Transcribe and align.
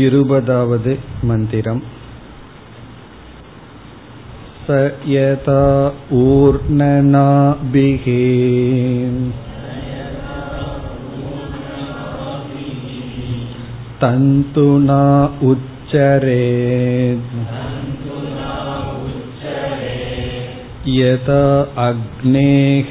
இருபதாவது 0.00 0.92
मन्दिरम् 1.28 1.80
स 4.66 4.76
यथा 5.12 5.64
ऊर्णनाभिः 6.20 8.06
तन्तुना 14.02 15.04
उच्चरे 15.50 16.40
यथा 20.98 21.44
अग्नेः 21.88 22.90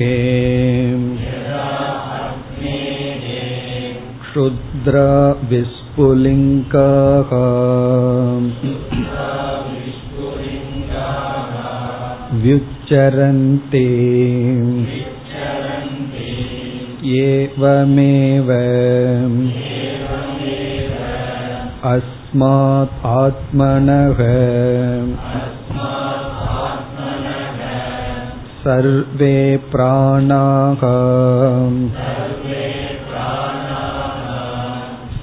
क्षुद्रा 4.23 5.09
विश्व 5.51 5.80
विस्फुलिङ्गाः 5.90 7.30
व्युच्चरन्ति 12.42 13.86
एवमेव 17.22 18.50
अस्मात् 21.92 23.06
आत्मनः 23.16 24.22
सर्वे 28.64 29.36
प्राणाः 29.72 30.82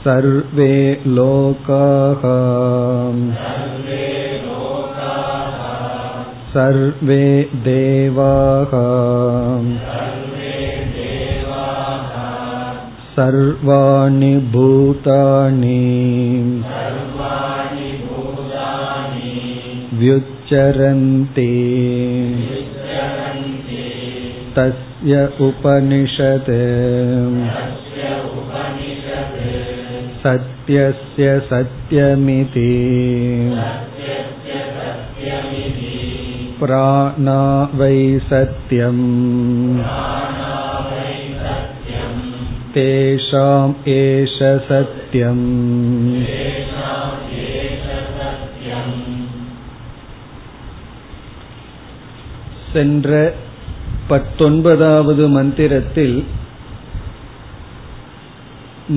सर्वे 0.08 0.74
लोकाः 1.18 2.24
सर्वे 6.56 7.26
देवाः 7.68 8.74
सर्वाणि 13.16 14.34
भूतानि 14.54 15.80
व्युच्चरन्ति 20.00 21.52
तस्य 24.58 25.26
उपनिषत् 25.48 26.50
सत्यस्य 30.24 31.28
सत्यमिति 31.50 32.70
प्राणा 36.60 37.42
वै 37.80 37.98
सत्यम् 38.30 39.04
तेषाम् 42.76 43.76
एष 43.98 44.38
सत्यम् 44.70 45.48
சென்ற 52.74 53.10
பத்தொன்பதாவது 54.08 55.24
மந்திரத்தில் 55.28 56.16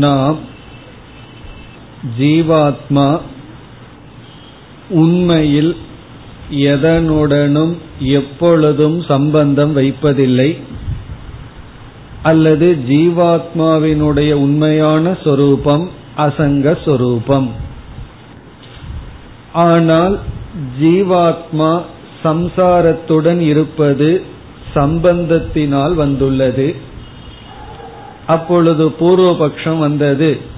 நாம் 0.05 0.39
ஜீவாத்மா 2.20 3.20
உண்மையில் 4.90 5.76
எதனுடனும் 6.50 7.78
எப்பொழுதும் 8.00 9.02
சம்பந்தம் 9.02 9.78
வைப்பதில்லை 9.78 10.58
அல்லது 12.24 12.78
ஜீவாத்மாவினுடைய 12.90 14.32
உண்மையான 14.34 15.18
சொரூபம் 15.24 15.90
அசங்க 16.18 16.78
சொரூபம். 16.86 17.52
ஆனால் 19.54 20.20
ஜீவாத்மா 20.82 21.82
சம்சாரத்துடன் 22.24 23.40
இருப்பது 23.40 24.24
சம்பந்தத்தினால் 24.74 25.94
வந்துள்ளது. 25.94 26.76
அப்பொழுது 28.28 28.90
பூர்வபக்ஷம் 28.90 29.80
வந்தது. 29.80 30.51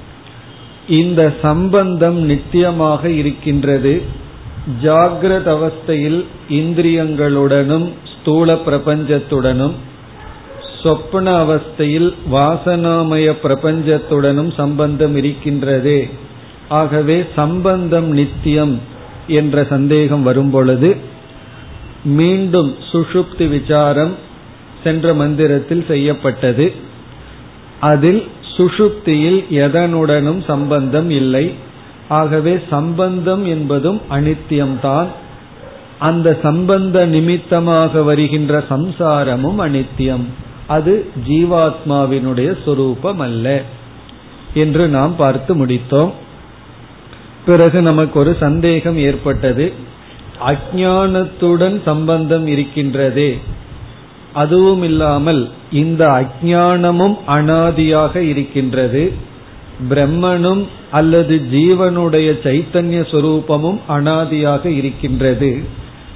இந்த 0.88 1.34
சம்பந்தம் 1.42 2.30
நித்தியமாக 2.30 3.06
இருக்கின்றது. 3.06 4.02
ஜாகிரத 4.84 5.58
அவஸ்தையில் 5.58 6.26
இந்திரியங்களுடனும் 6.50 7.92
ஸ்தூல 8.14 8.54
பிரபஞ்சத்துடனும் 8.54 9.72
சொப்பன 10.84 11.46
அவஸ்தையில் 11.46 12.14
வாசனாமய 12.32 13.36
பிரபஞ்சத்துடனும் 13.44 14.54
சம்பந்தம் 14.54 15.16
இருக்கின்றதே. 15.16 16.10
ஆகவே 16.70 17.24
சம்பந்தம் 17.36 18.10
நித்தியம் 18.12 18.80
என்ற 19.28 19.64
சந்தேகம் 19.64 20.24
வரும்பொழுது 20.24 20.98
மீண்டும் 22.04 22.76
சுஷுப்தி 22.92 23.50
விசாரம் 23.50 24.16
சென்ற 24.84 25.14
மந்திரத்தில் 25.14 25.86
செய்யப்பட்டது. 25.88 26.74
அதில் 27.80 28.28
சுஷுப்தியில் 28.58 29.46
எதனுடனும் 29.52 30.46
சம்பந்தம் 30.46 31.10
இல்லை. 31.10 31.54
ஆகவே 32.08 32.60
சம்பந்தம் 32.70 33.46
என்பதும் 33.46 34.02
அனித்தியம்தான். 34.12 35.08
அந்த 36.00 36.40
சம்பந்த 36.42 37.06
நிமித்தமாக 37.06 38.02
வருகின்ற 38.02 38.64
சம்சாரமும் 38.70 39.60
அனித்தியம். 39.60 40.26
அது 40.68 41.10
ஜீவாத்மாவினுடைய 41.28 42.58
சொரூபம் 42.66 43.20
அல்ல 43.20 43.62
என்று 44.54 44.88
நாம் 44.88 45.16
பார்த்து 45.16 45.66
முடித்தோம். 45.66 46.12
பிறகு 47.46 47.82
நமக்கு 47.82 48.20
ஒரு 48.20 48.38
சந்தேகம் 48.40 48.98
ஏற்பட்டது. 48.98 49.74
அஜானத்துடன் 50.46 51.82
சம்பந்தம் 51.86 52.48
இருக்கின்றதே. 52.48 53.40
அதுவும் 54.34 54.84
இல்லாமல் 54.84 55.42
இந்த 55.72 56.02
அஜானமும் 56.22 57.16
அனாதியாக 57.28 58.16
இருக்கின்றது. 58.16 59.04
பிரம்மனும் 59.90 60.64
அல்லது 60.92 61.36
ஜீவனுடைய 61.52 62.30
சைத்தன்ய 62.44 63.00
சொரூபமும் 63.12 63.80
அனாதியாக 63.90 64.66
இருக்கின்றது. 64.66 65.52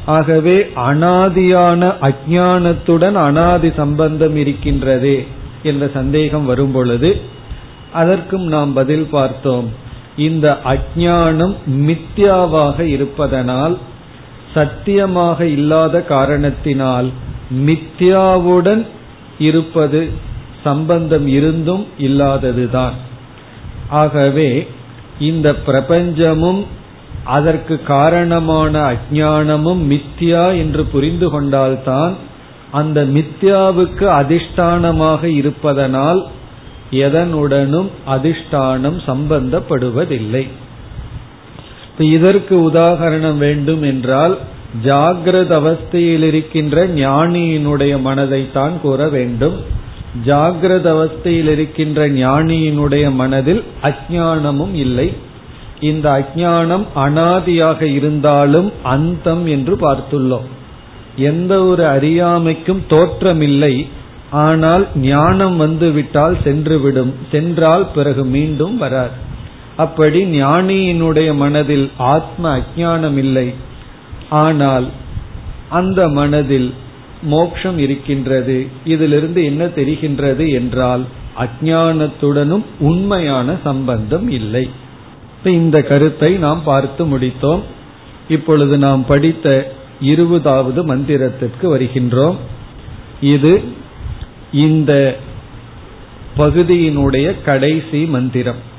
ஆகவே 0.06 0.58
அனாதியான 0.90 1.90
அஜானத்துடன் 2.10 3.18
அனாதி 3.28 3.72
சம்பந்தம் 3.78 4.36
இருக்கின்றதே 4.36 5.18
என்ற 5.64 5.90
சந்தேகம் 5.94 6.46
வரும் 6.46 6.72
பொழுது 6.72 7.12
அதற்கும் 7.94 8.46
நாம் 8.48 8.74
பதில் 8.74 9.08
பார்த்தோம். 9.12 9.68
இந்த 10.16 10.48
அஜானம் 10.66 11.56
மித்யாவாக 11.88 12.80
இருப்பதனால் 12.96 13.78
சத்தியமாக 14.54 15.40
இல்லாத 15.46 16.02
காரணத்தினால் 16.02 17.10
மித்யாவுடன் 17.52 18.88
இருப்பது 19.40 20.10
சம்பந்தம் 20.64 21.28
இருந்தும் 21.28 21.86
இல்லாததுதான். 21.98 22.94
ஆகவே 23.90 24.68
இந்த 25.20 25.56
பிரபஞ்சமும் 25.66 26.64
அதற்கு 27.24 27.84
காரணமான 27.84 28.92
அஜானமும் 28.92 29.82
மித்யா 29.92 30.58
என்று 30.58 30.86
புரிந்து 30.86 31.30
கொண்டால்தான் 31.30 32.16
அந்த 32.72 33.04
மித்யாவுக்கு 33.04 34.06
அதிஷ்டானமாக 34.22 35.24
இருப்பதனால் 35.24 36.28
எதனுடனும் 36.92 37.90
அதிஷ்டானம் 38.08 39.00
சம்பந்தப்படுவதில்லை. 39.06 40.48
இதற்கு 41.98 42.72
உதாகரணம் 42.72 43.38
வேண்டும் 43.38 43.82
என்றால் 43.82 44.38
ஜாகிரத 44.84 45.52
அவஸ்தையில் 45.62 46.24
இருக்கின்ற 46.24 46.88
ஞானியினுடைய 46.88 48.02
மனதை 48.02 48.52
தான் 48.52 48.82
கூற 48.82 49.10
வேண்டும். 49.10 49.56
ஜாகிரத 50.26 50.88
அவஸ்தையில் 50.96 51.50
இருக்கின்ற 51.50 52.10
ஞானியினுடைய 52.10 53.14
மனதில் 53.14 53.64
அஜானமும் 53.84 54.74
இல்லை. 54.74 55.14
இந்த 55.80 56.10
அஜானம் 56.20 56.86
அனாதியாக 56.96 57.82
இருந்தாலும் 57.82 58.72
அந்தம் 58.84 59.46
என்று 59.46 59.76
பார்த்துள்ளோம். 59.76 60.48
எந்த 61.16 61.64
ஒரு 61.64 61.86
அறியாமைக்கும் 61.86 62.82
தோற்றமில்லை. 62.90 63.88
ஆனால் 64.30 64.88
ஞானம் 64.96 65.58
வந்துவிட்டால் 65.58 66.38
சென்றுவிடும். 66.44 67.14
சென்றால் 67.32 67.88
பிறகு 67.96 68.26
மீண்டும் 68.26 68.78
வராது 68.78 69.26
அப்படி 69.76 70.26
ஞானியினுடைய 70.26 71.36
மனதில் 71.36 71.92
ஆத்ம 71.98 72.58
அஜானம் 72.58 73.18
இல்லை 73.18 73.54
ஆனால் 74.30 74.90
அந்த 75.70 76.08
மனதில் 76.08 76.74
மோக்ஷம் 77.22 77.78
இருக்கின்றது. 77.78 78.68
இதிலிருந்து 78.86 79.46
என்ன 79.46 79.66
தெரிகின்றது 79.66 80.52
என்றால் 80.52 81.06
அஜானத்துடனும் 81.40 82.64
உண்மையான 82.80 83.56
சம்பந்தம் 83.64 84.30
இல்லை. 84.30 84.70
இந்த 85.44 85.82
கருத்தை 85.82 86.34
நாம் 86.34 86.64
பார்த்து 86.64 87.06
முடித்தோம். 87.06 87.60
இப்பொழுது 88.30 88.78
நாம் 88.78 89.06
படித்த 89.06 89.76
இருபதாவது 90.02 90.96
மந்திரத்திற்கு 90.96 91.62
வருகின்றோம். 91.62 92.36
இது 93.22 93.62
இந்த 94.52 95.18
பகுதியினுடைய 96.38 97.44
கடைசி 97.46 98.06
மந்திரம். 98.06 98.76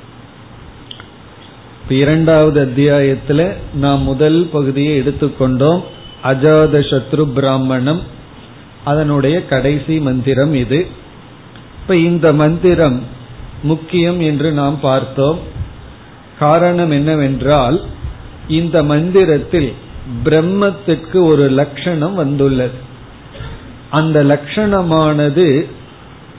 இரண்டாவது 1.94 2.60
அத்தியாயத்தில் 2.60 3.52
நாம் 3.74 4.02
முதல் 4.02 4.48
பகுதியை 4.52 5.00
எடுத்துக்கொண்டோம். 5.00 5.82
அஜாத 6.24 6.78
சத்ரு 6.80 7.24
பிராமணம். 7.32 8.02
அதனுடைய 8.84 9.46
கடைசி 9.46 9.98
மந்திரம் 9.98 10.54
இது. 10.54 10.86
இப்ப 11.80 11.96
இந்த 11.96 12.32
மந்திரம் 12.32 13.02
முக்கியம் 13.62 14.20
என்று 14.20 14.52
நாம் 14.52 14.80
பார்த்தோம். 14.80 15.38
காரணம் 16.38 16.90
என்னவென்றால் 16.90 17.82
இந்த 18.48 18.82
மந்திரத்தில் 18.82 19.72
பிரம்மத்திற்கு 20.24 21.22
ஒரு 21.22 21.48
லட்சணம் 21.48 22.14
வந்துள்ளது. 22.14 22.86
அந்த 23.90 24.24
லட்சணமானது 24.24 25.66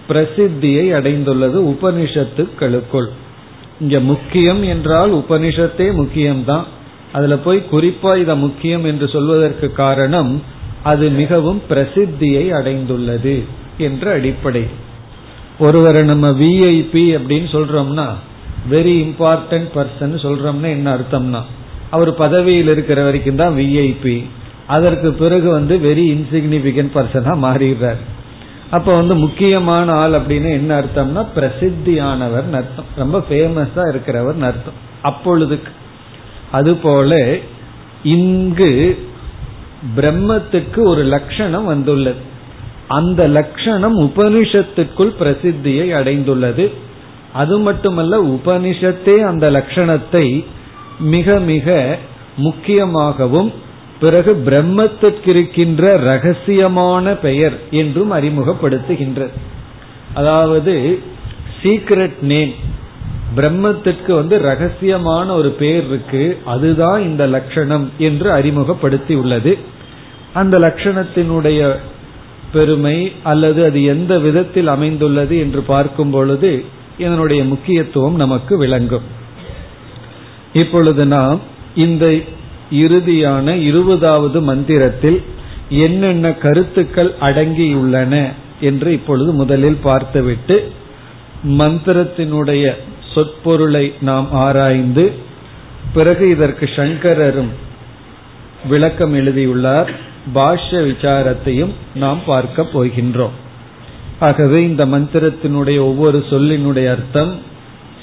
பிரசித்தியை 0.10 0.94
அடைந்துள்ளது 0.94 1.76
உபனிஷத்துக்களுக்குள். 1.76 3.08
இங்க 3.80 4.00
முக்கியம் 4.00 4.62
என்றால் 4.64 5.12
உபனிஷத்தே 5.14 5.88
முக்கியம்தான். 6.02 6.66
அதுல 7.12 7.36
போய் 7.38 7.60
குறிப்பா 7.72 8.12
இத 8.18 8.36
முக்கியம் 8.36 8.84
என்று 8.84 9.08
சொல்வதற்கு 9.08 9.68
காரணம் 9.72 10.32
அது 10.84 11.10
மிகவும் 11.10 11.62
பிரசித்தியை 11.70 12.44
அடைந்துள்ளது 12.60 13.36
என்ற 13.78 14.12
அடிப்படை. 14.12 14.64
ஒருவரை 15.60 16.02
நம்ம 16.04 16.28
விஐபி 16.42 17.06
அப்படின்னு 17.18 17.50
சொல்றோம்னா 17.56 18.08
வெரி 18.72 18.94
இம்பார்ட்டன்ட் 19.06 19.70
பர்சன் 19.76 20.16
சொல்றோம்னா 20.26 20.70
என்ன 20.78 20.88
அர்த்தம்னா 20.96 21.42
அவர் 21.90 22.12
பதவியில் 22.16 22.68
இருக்கிற 22.68 23.04
வரைக்கும் 23.04 23.36
தான் 23.36 23.56
விஐபி 23.56 24.18
அதற்கு 24.68 25.10
பிறகு 25.14 25.50
வந்து 25.50 25.76
வெரி 25.78 26.06
இன்சிக்னிபிகண்ட் 26.16 26.96
பர்சனா 26.96 27.34
மாறிடுறார். 27.46 28.02
அப்ப 28.72 28.96
வந்து 28.96 29.16
முக்கியமான 29.16 29.92
ஆள் 29.92 30.12
அப்படின்னு 30.12 30.50
என்ன 30.50 30.80
அர்த்தம்னா 30.80 31.26
பிரசித்தியானவர் 31.36 32.52
அர்த்தம். 32.52 32.86
ரொம்ப 32.96 33.24
ஃபேமஸா 33.30 33.76
இருக்கிறவர் 33.76 34.42
அர்த்தம். 34.42 34.88
அப்பொழுதுக்கு. 35.04 35.72
அதுபோல 36.52 37.38
இங்கு 38.04 39.08
பிரம்மத்துக்கு 39.98 40.84
ஒரு 40.84 41.04
லட்சணம் 41.04 41.66
வந்துள்ளது. 41.66 42.28
அந்த 42.88 43.28
லட்சணம் 43.28 44.00
உபனிஷத்துக்குள் 44.00 45.14
பிரசித்தியை 45.20 45.94
அடைந்துள்ளது. 45.94 46.72
அது 47.34 47.60
மட்டுமல்ல 47.60 48.24
உபனிஷத்தே 48.24 49.16
அந்த 49.16 49.52
லட்சணத்தை 49.52 50.46
மிக 51.00 51.40
மிக 51.40 51.98
முக்கியமாகவும் 52.38 53.54
பிறகு 54.00 54.42
பிரம்மத்திற்கு 54.46 55.28
இருக்கின்ற 55.28 56.00
ரகசியமான 56.00 57.14
பெயர் 57.14 57.60
என்றும் 57.72 58.12
அறிமுகப்படுத்துகின்றது 58.12 59.30
அதாவது 60.14 61.00
சீக்ரெட் 61.64 62.22
நேம் 62.22 62.54
பிரம்மத்திற்கு 63.36 64.12
வந்து 64.12 64.40
ரகசியமான 64.40 65.30
ஒரு 65.30 65.50
பெயர் 65.50 65.88
இருக்கு 65.88 66.38
அதுதான் 66.46 67.02
இந்த 67.02 67.28
லட்சணம் 67.28 67.92
என்று 67.98 68.32
அறிமுகப்படுத்தி 68.32 69.16
உள்ளது 69.16 69.58
அந்த 70.34 70.60
லட்சணத்தினுடைய 70.60 71.76
பெருமை 72.54 73.12
அல்லது 73.24 73.66
அது 73.66 73.84
எந்த 73.84 74.20
விதத்தில் 74.20 74.68
அமைந்துள்ளது 74.68 75.38
என்று 75.38 75.62
பார்க்கும் 75.62 76.10
பொழுது 76.10 76.66
இதனுடைய 76.98 77.44
முக்கியத்துவம் 77.44 78.16
நமக்கு 78.16 78.58
விளங்கும். 78.58 79.02
இப்பொழுது 80.54 81.06
நாம் 81.06 81.40
இந்த 81.76 82.20
இறுதியான 82.72 83.56
இருபதாவது 83.62 84.42
மந்திரத்தில் 84.42 85.22
என்னென்ன 85.70 86.34
கருத்துக்கள் 86.34 87.16
அடங்கியுள்ளன 87.22 88.34
என்று 88.60 88.92
இப்பொழுது 88.92 89.32
முதலில் 89.32 89.80
பார்த்துவிட்டு 89.84 90.72
மந்திரத்தினுடைய 91.48 92.76
சொற்பொருளை 93.16 93.94
நாம் 94.02 94.32
ஆராய்ந்து 94.32 95.12
பிறகு 95.94 96.30
இதற்கு 96.30 96.66
சங்கரரும் 96.66 97.50
விளக்கம் 98.70 99.14
எழுதியுள்ளார். 99.14 99.92
பாஷ்ய 100.36 100.72
விசாரத்தையும் 100.72 101.70
நாம் 101.96 102.20
பார்க்க 102.26 102.68
போகின்றோம். 102.74 103.36
ஆகவே 104.20 104.64
இந்த 104.64 104.86
மந்திரத்தினுடைய 104.86 105.80
ஒவ்வொரு 105.80 106.24
சொல்லினுடைய 106.30 106.88
அர்த்தம் 106.90 107.36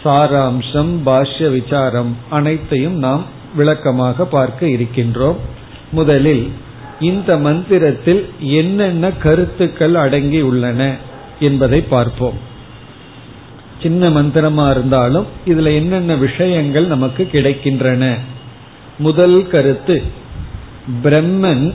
சாராம்சம் 0.04 0.92
பாஷ்ய 1.06 1.50
விசாரம் 1.50 2.16
அனைத்தையும் 2.30 2.94
நாம் 2.94 3.24
விளக்கமாக 3.54 4.24
பார்க்க 4.24 4.66
இருக்கின்றோம். 4.66 5.36
முதலில் 5.90 6.52
இந்த 7.00 7.36
மந்திரத்தில் 7.36 8.28
என்னென்ன 8.38 9.12
கருத்துக்கள் 9.12 9.94
அடங்கி 9.94 10.40
உள்ளன 10.40 10.96
என்பதை 11.40 11.80
பார்ப்போம். 11.80 12.54
சின்ன 13.82 14.08
மந்திரமா 14.08 14.70
இருந்தாலும் 14.70 15.26
இதுல 15.46 15.74
என்னென்ன 15.74 16.14
விஷயங்கள் 16.14 16.86
நமக்கு 16.86 17.28
கிடைக்கின்றன? 17.32 18.18
முதல் 18.98 19.48
கருத்து 19.48 20.02
பிரம்மன் 21.04 21.74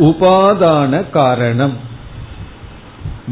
உபாதான 0.00 1.10
காரணம். 1.10 1.72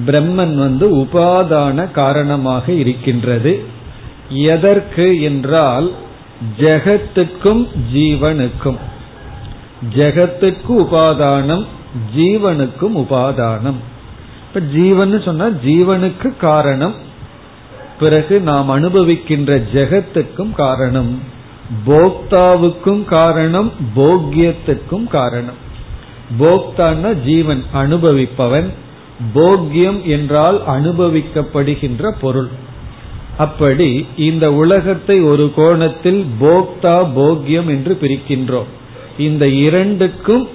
பிரம்மன் 0.06 0.54
வந்து 0.54 0.96
உபாதான 0.96 1.90
காரணமாக 1.90 2.72
இருக்கின்றது. 2.72 3.64
எதற்கு 4.28 5.22
என்றால் 5.22 5.92
ஜெகத்துக்கும் 6.58 7.68
ஜீவனுக்கும். 7.94 8.78
ஜெகத்துக்கு 9.94 10.68
உபாதானம் 10.68 11.66
ஜீவனுக்கும் 12.16 12.96
உபாதானம். 12.96 13.80
இப்ப 14.48 14.60
ஜீவன் 14.72 15.22
சொன்னா 15.22 15.46
ஜீவனுக்கு 15.46 16.36
காரணம் 16.36 16.94
பிறகு 17.98 18.40
நாம் 18.40 18.70
அனுபவிக்கின்ற 18.70 19.62
ஜெகத்துக்கும் 19.72 20.52
காரணம் 20.52 21.18
போக்தாவுக்கும் 21.86 23.04
காரணம் 23.04 23.72
போக்கியத்துக்கும் 23.96 25.06
காரணம். 25.06 25.60
போக்தான்னா 26.40 27.14
ஜீவன் 27.14 27.64
அனுபவிப்பவன் 27.74 28.68
போக்கியம் 29.34 30.02
என்றால் 30.02 30.62
அனுபவிக்கப்படுகின்ற 30.68 32.10
பொருள். 32.20 32.48
அப்படி 33.36 34.06
இந்த 34.16 34.52
உலகத்தை 34.52 35.20
ஒரு 35.20 35.52
கோணத்தில் 35.56 36.26
போக்தா 36.40 37.06
போக்யம் 37.16 37.66
என்று 37.66 37.98
பிரிக்கின்றோம். 38.00 38.70
இந்த 39.18 39.48
இரண்டுக்கும் 39.48 40.48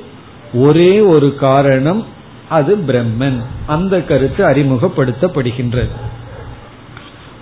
ஒரே 0.54 1.00
ஒரு 1.00 1.36
காரணம் 1.36 2.06
அது 2.50 2.78
பிரம்மன். 2.78 3.42
அந்த 3.66 4.02
கருத்து 4.02 4.50
அறிமுகப்படுத்தப்படுகின்றது. 4.50 5.90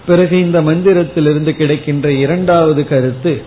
பிறகு 0.06 0.40
இந்த 0.40 0.62
மந்திரத்திலிருந்து 0.62 1.52
கிடைக்கின்ற 1.52 2.12
இரண்டாவது 2.12 2.88
கருத்து 2.88 3.42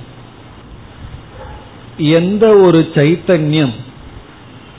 எந்த 1.97 2.55
ஒரு 2.55 2.89
சைத்தன்யம் 2.95 3.73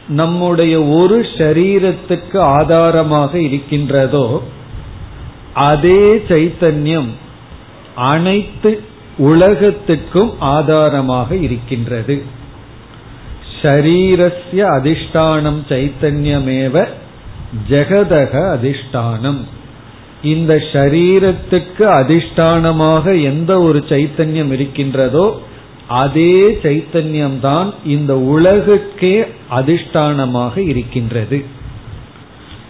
நம்முடைய 0.07 0.83
ஒரு 0.83 1.21
சரீரத்துக்கு 1.21 2.37
ஆதாரமாக 2.37 3.39
இருக்கின்றதோ 3.39 4.43
அதே 5.67 6.01
சைத்தன்யம் 6.29 7.09
அனைத்து 7.95 8.71
உலகத்துக்கும் 9.17 10.31
ஆதாரமாக 10.39 11.35
இருக்கின்றது. 11.35 12.15
ஷரீரஸ்ய 13.61 14.61
அதிஷ்டானம் 14.77 15.61
சைத்தன்யமேவ 15.71 16.75
ஜெகதக 17.69 18.33
அதிஷ்டானம். 18.55 19.41
இந்த 20.23 20.53
ஷரீரத்துக்கு 20.71 21.85
அதிஷ்டானமாக 21.99 23.05
எந்த 23.23 23.51
ஒரு 23.61 23.79
சைத்தன்யம் 23.89 24.51
இருக்கின்றதோ 24.51 25.27
அதே 26.01 26.33
சைத்தன்யம்தான் 26.63 27.69
இந்த 27.85 28.13
உலகுக்கே 28.35 29.15
அதிஷ்டானமாக 29.59 30.55
இருக்கின்றது. 30.71 31.37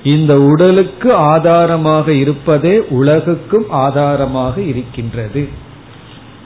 இந்த 0.04 0.42
உடலுக்கு 0.42 1.14
ஆதாரமாக 1.14 2.12
இருப்பதே 2.12 2.80
உலகுக்கும் 2.80 3.70
ஆதாரமாக 3.70 4.62
இருக்கின்றது. 4.62 5.48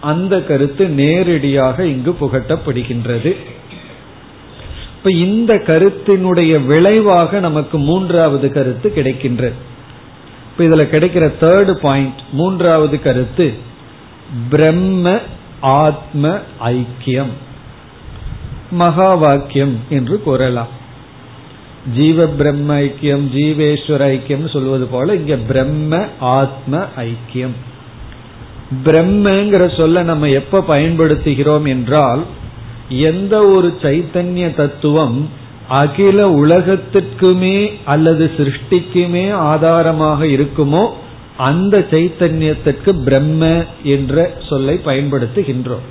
அந்த 0.02 0.42
கருத்து 0.42 0.88
நேரடியாக 0.90 1.86
இங்கு 1.86 2.18
புகட்டப்படுகின்றது. 2.22 3.36
இப்ப 4.98 5.12
இந்த 5.12 5.62
கருத்தினுடைய 5.66 6.66
விளைவாக 6.66 7.40
நமக்கு 7.40 7.78
மூன்றாவது 7.78 8.52
கருத்து 8.52 8.94
கிடைக்கின்றது 8.96 9.54
இப்ப 10.52 10.64
இதுல 10.64 10.80
கிடைக்கிற 10.80 11.34
தேர்டு 11.42 11.72
பாயிண்ட் 11.72 12.20
மூன்றாவது 12.32 13.02
கருத்து 13.02 13.54
பிரம்ம 14.50 15.20
ஆத்ம 15.60 16.40
ஐக்கியம் 16.66 17.34
மகா 18.72 19.14
வாக்கியம் 19.14 19.80
என்று 19.90 20.22
கூறலாம். 20.22 20.82
ஜீவ 21.96 22.26
பிரம்ம 22.28 22.80
ஐக்கியம் 22.80 23.26
ஜீவேஸ்வர 23.36 24.08
ஐக்கியம் 24.12 24.50
சொல்வது 24.50 24.86
போல 24.86 25.16
இங்க 25.16 25.36
பிரம்ம 25.36 26.06
ஆத்ம 26.20 26.86
ஐக்கியம். 26.98 27.56
பிரம்மங்கிற 28.86 29.78
சொல்ல 29.78 30.04
நம்ம 30.04 30.30
எப்ப 30.30 30.64
பயன்படுத்துகிறோம் 30.68 31.68
என்றால் 31.68 32.24
எந்த 32.90 33.46
ஒரு 33.46 33.74
சைத்தன்ய 33.82 34.56
தத்துவம் 34.56 35.30
அகில 35.68 36.46
உலகத்திற்குமே 36.46 37.72
அல்லது 37.86 38.32
சிருஷ்டிக்குமே 38.38 39.32
ஆதாரமாக 39.32 40.26
இருக்குமோ 40.26 40.90
அந்த 41.38 41.86
சைத்தன்யத்திற்கு 41.92 43.04
பிரம்ம 43.04 43.64
என்ற 43.84 44.34
சொல்லை 44.50 44.80
பயன்படுத்துகின்றோம். 44.86 45.86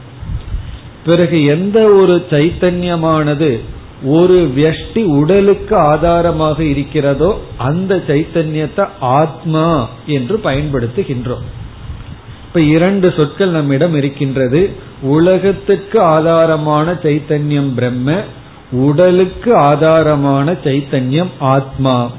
பிறகு 1.04 1.44
எந்த 1.44 1.84
ஒரு 1.84 2.24
சைத்தன்யமானது 2.30 3.60
ஒரு 4.04 4.52
வெஷ்டி 4.56 5.04
உடலுக்கு 5.04 5.76
ஆதாரமாக 5.76 6.62
இருக்கிறதோ 6.62 7.40
அந்த 7.56 8.02
சைத்தன்யத்தை 8.06 8.88
ஆத்மா 9.00 9.88
என்று 10.06 10.40
பயன்படுத்துகின்றோம். 10.44 11.44
இப்ப 12.46 12.60
இரண்டு 12.60 13.12
சொற்கள் 13.16 13.48
நம்மிடம் 13.48 13.94
இருக்கின்றது. 13.94 14.70
உலகத்துக்கு 15.02 16.00
ஆதாரமான 16.00 16.98
சைத்தன்யம் 17.02 17.74
பிரம்ம 17.74 18.20
உடலுக்கு 18.72 19.54
ஆதாரமான 19.54 20.56
சைத்தன்யம் 20.64 21.30
ஆத்மா. 21.38 22.10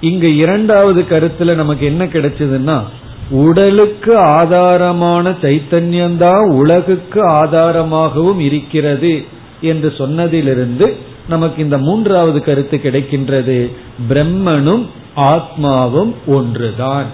இங்க 0.00 0.26
இரண்டாவது 0.26 1.02
கருத்துல 1.02 1.54
நமக்கு 1.54 1.86
என்ன 1.86 2.04
கிடைச்சதுன்னா 2.04 2.82
உடலுக்கு 3.30 4.18
ஆதாரமான 4.18 5.30
சைத்தன்யம்தான் 5.30 6.50
உலகுக்கு 6.50 7.28
ஆதாரமாகவும் 7.28 8.38
இருக்கிறது. 8.38 9.24
என்று 9.64 9.88
சொன்னதிலிருந்து 9.98 10.94
நமக்கு 11.28 11.62
இந்த 11.62 11.78
மூன்றாவது 11.78 12.42
கருத்து 12.42 12.80
கிடைக்கின்றது. 12.82 13.76
பிரம்மனும் 14.08 14.86
ஆத்மாவும் 15.16 16.14
ஒன்றுதான். 16.26 17.06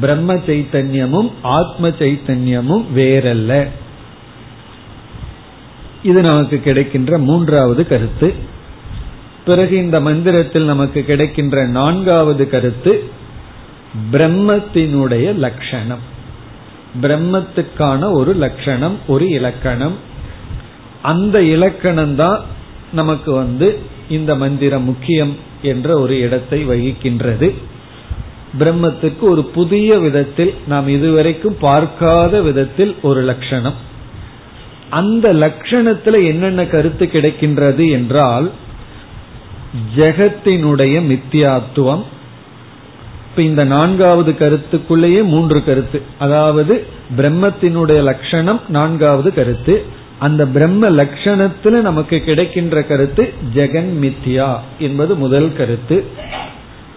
பிரம்ம 0.00 0.34
சைத்தன்யமும் 0.34 1.30
ஆத்ம 1.42 1.88
சைத்தன்யமும் 1.88 2.84
வேறல்ல. 2.96 3.66
இது 6.02 6.20
நமக்கு 6.20 6.60
கிடைக்கின்ற 6.60 7.18
மூன்றாவது 7.18 7.86
கருத்து. 7.86 8.34
பிறகு 9.44 9.76
இந்த 9.76 10.00
மந்திரத்தில் 10.00 10.64
நமக்கு 10.64 11.04
கிடைக்கின்ற 11.04 11.66
நான்காவது 11.66 12.48
கருத்து 12.48 13.04
பிரம்மத்தினுடைய 14.12 15.34
லட்சணம். 15.34 16.10
பிரம்மத்துக்கான 17.02 18.12
ஒரு 18.12 18.34
லட்சணம் 18.34 18.98
ஒரு 19.06 19.28
இலக்கணம். 19.28 20.10
அந்த 21.02 21.42
இலக்கணம் 21.42 22.14
தான் 22.14 22.40
நமக்கு 22.92 23.32
வந்து 23.32 23.78
இந்த 24.08 24.34
மந்திரம் 24.34 24.84
முக்கியம் 24.84 25.36
என்ற 25.62 25.98
ஒரு 25.98 26.20
இடத்தை 26.20 26.66
வகிக்கின்றது. 26.66 27.54
பிரம்மத்துக்கு 28.58 29.20
ஒரு 29.20 29.44
புதிய 29.44 29.98
விதத்தில் 29.98 30.54
நாம் 30.66 30.88
இதுவரைக்கும் 30.88 31.56
பார்க்காத 31.60 32.42
விதத்தில் 32.42 32.96
ஒரு 33.02 33.22
லட்சணம். 33.22 33.74
அந்த 34.90 35.32
லட்சணத்துல 35.32 36.24
என்னென்ன 36.26 36.66
கருத்து 36.66 37.06
கிடைக்கின்றது 37.06 37.90
என்றால் 37.90 38.50
ஜெகத்தினுடைய 39.96 40.96
மித்தியாத்துவம். 41.10 42.02
இப்ப 43.30 43.42
இந்த 43.42 43.64
நான்காவது 43.64 44.32
கருத்துக்குள்ளேயே 44.32 45.24
மூன்று 45.24 45.64
கருத்து. 45.64 46.02
அதாவது 46.18 46.86
பிரம்மத்தினுடைய 47.16 48.02
லட்சணம் 48.02 48.60
நான்காவது 48.68 49.34
கருத்து. 49.34 50.00
அந்த 50.22 50.46
பிரம்ம 50.46 50.90
லட்சணத்துல 50.90 51.78
நமக்கு 51.80 52.18
கிடைக்கின்ற 52.20 52.82
கருத்து 52.82 53.24
ஜெகன் 53.54 53.90
மித்யா 54.00 54.50
என்பது 54.78 55.14
முதல் 55.14 55.56
கருத்து. 55.56 56.04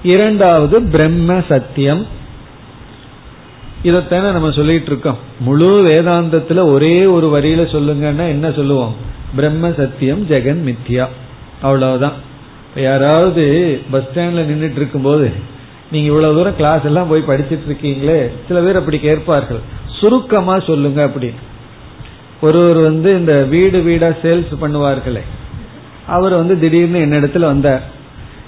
இரண்டாவது 0.03 0.81
பிரம்ம 0.81 1.41
சத்தியம். 1.47 2.07
இதைத்தானே 3.83 4.31
நம்ம 4.31 4.51
சொல்லிட்டு 4.51 4.85
இருக்கோம். 4.85 5.17
முழு 5.39 5.69
வேதாந்தத்துல 5.85 6.63
ஒரே 6.65 7.05
ஒரு 7.05 7.27
வரியில 7.35 7.73
சொல்லுங்கன்னா 7.75 8.27
என்ன 8.27 8.51
சொல்லுவோம்? 8.51 8.95
பிரம்ம 9.35 9.71
சத்தியம் 9.71 10.27
ஜெகன் 10.27 10.61
மித்யா. 10.67 11.07
அவ்வளவுதான். 11.61 12.17
யாராவது 12.75 13.43
பஸ் 13.91 14.03
ஸ்டாண்ட்ல 14.03 14.45
நின்றுட்டு 14.49 14.79
இருக்கும் 14.81 15.01
போது 15.01 15.31
நீங்க 15.91 16.07
இவ்வளவு 16.07 16.35
தூரம் 16.35 16.55
கிளாஸ் 16.55 16.83
எல்லாம் 16.83 17.07
போய் 17.07 17.27
படிச்சிட்டு 17.27 17.65
இருக்கீங்களே 17.69 18.19
சில 18.47 18.59
பேர் 18.61 18.75
அப்படி 18.75 18.99
கேட்பார்கள். 18.99 19.59
சுருக்கமா 19.99 20.59
சொல்லுங்க 20.59 21.03
அப்படி 21.03 21.31
ஒருவர் 22.41 22.77
வந்து 22.77 23.09
இந்த 23.19 23.33
வீடு 23.43 23.81
வீடா 23.81 24.07
சேல்ஸ் 24.07 24.53
பண்ணுவார்களே 24.61 25.21
அவர் 26.07 26.33
வந்து 26.33 26.59
திடீர்னு 26.59 26.99
என்னிடத்துல 27.05 27.39
வந்தார். 27.39 27.83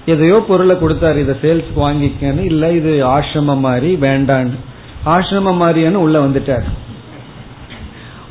எதையோ 0.06 0.44
பொருளை 0.48 0.76
கொடுத்தாரு 0.76 1.18
இதை 1.18 1.36
சேல்ஸ் 1.42 1.72
வாங்கிக்கன்னு 1.76 2.44
இல்ல 2.44 2.72
இது 2.72 2.92
ஆசிரமம் 3.08 3.66
மாதிரி 3.68 3.96
வேண்டான்னு. 3.96 4.58
ஆசிரமம் 5.06 5.62
மாதிரியானு 5.64 6.04
உள்ள 6.06 6.20
வந்துட்டார். 6.20 6.68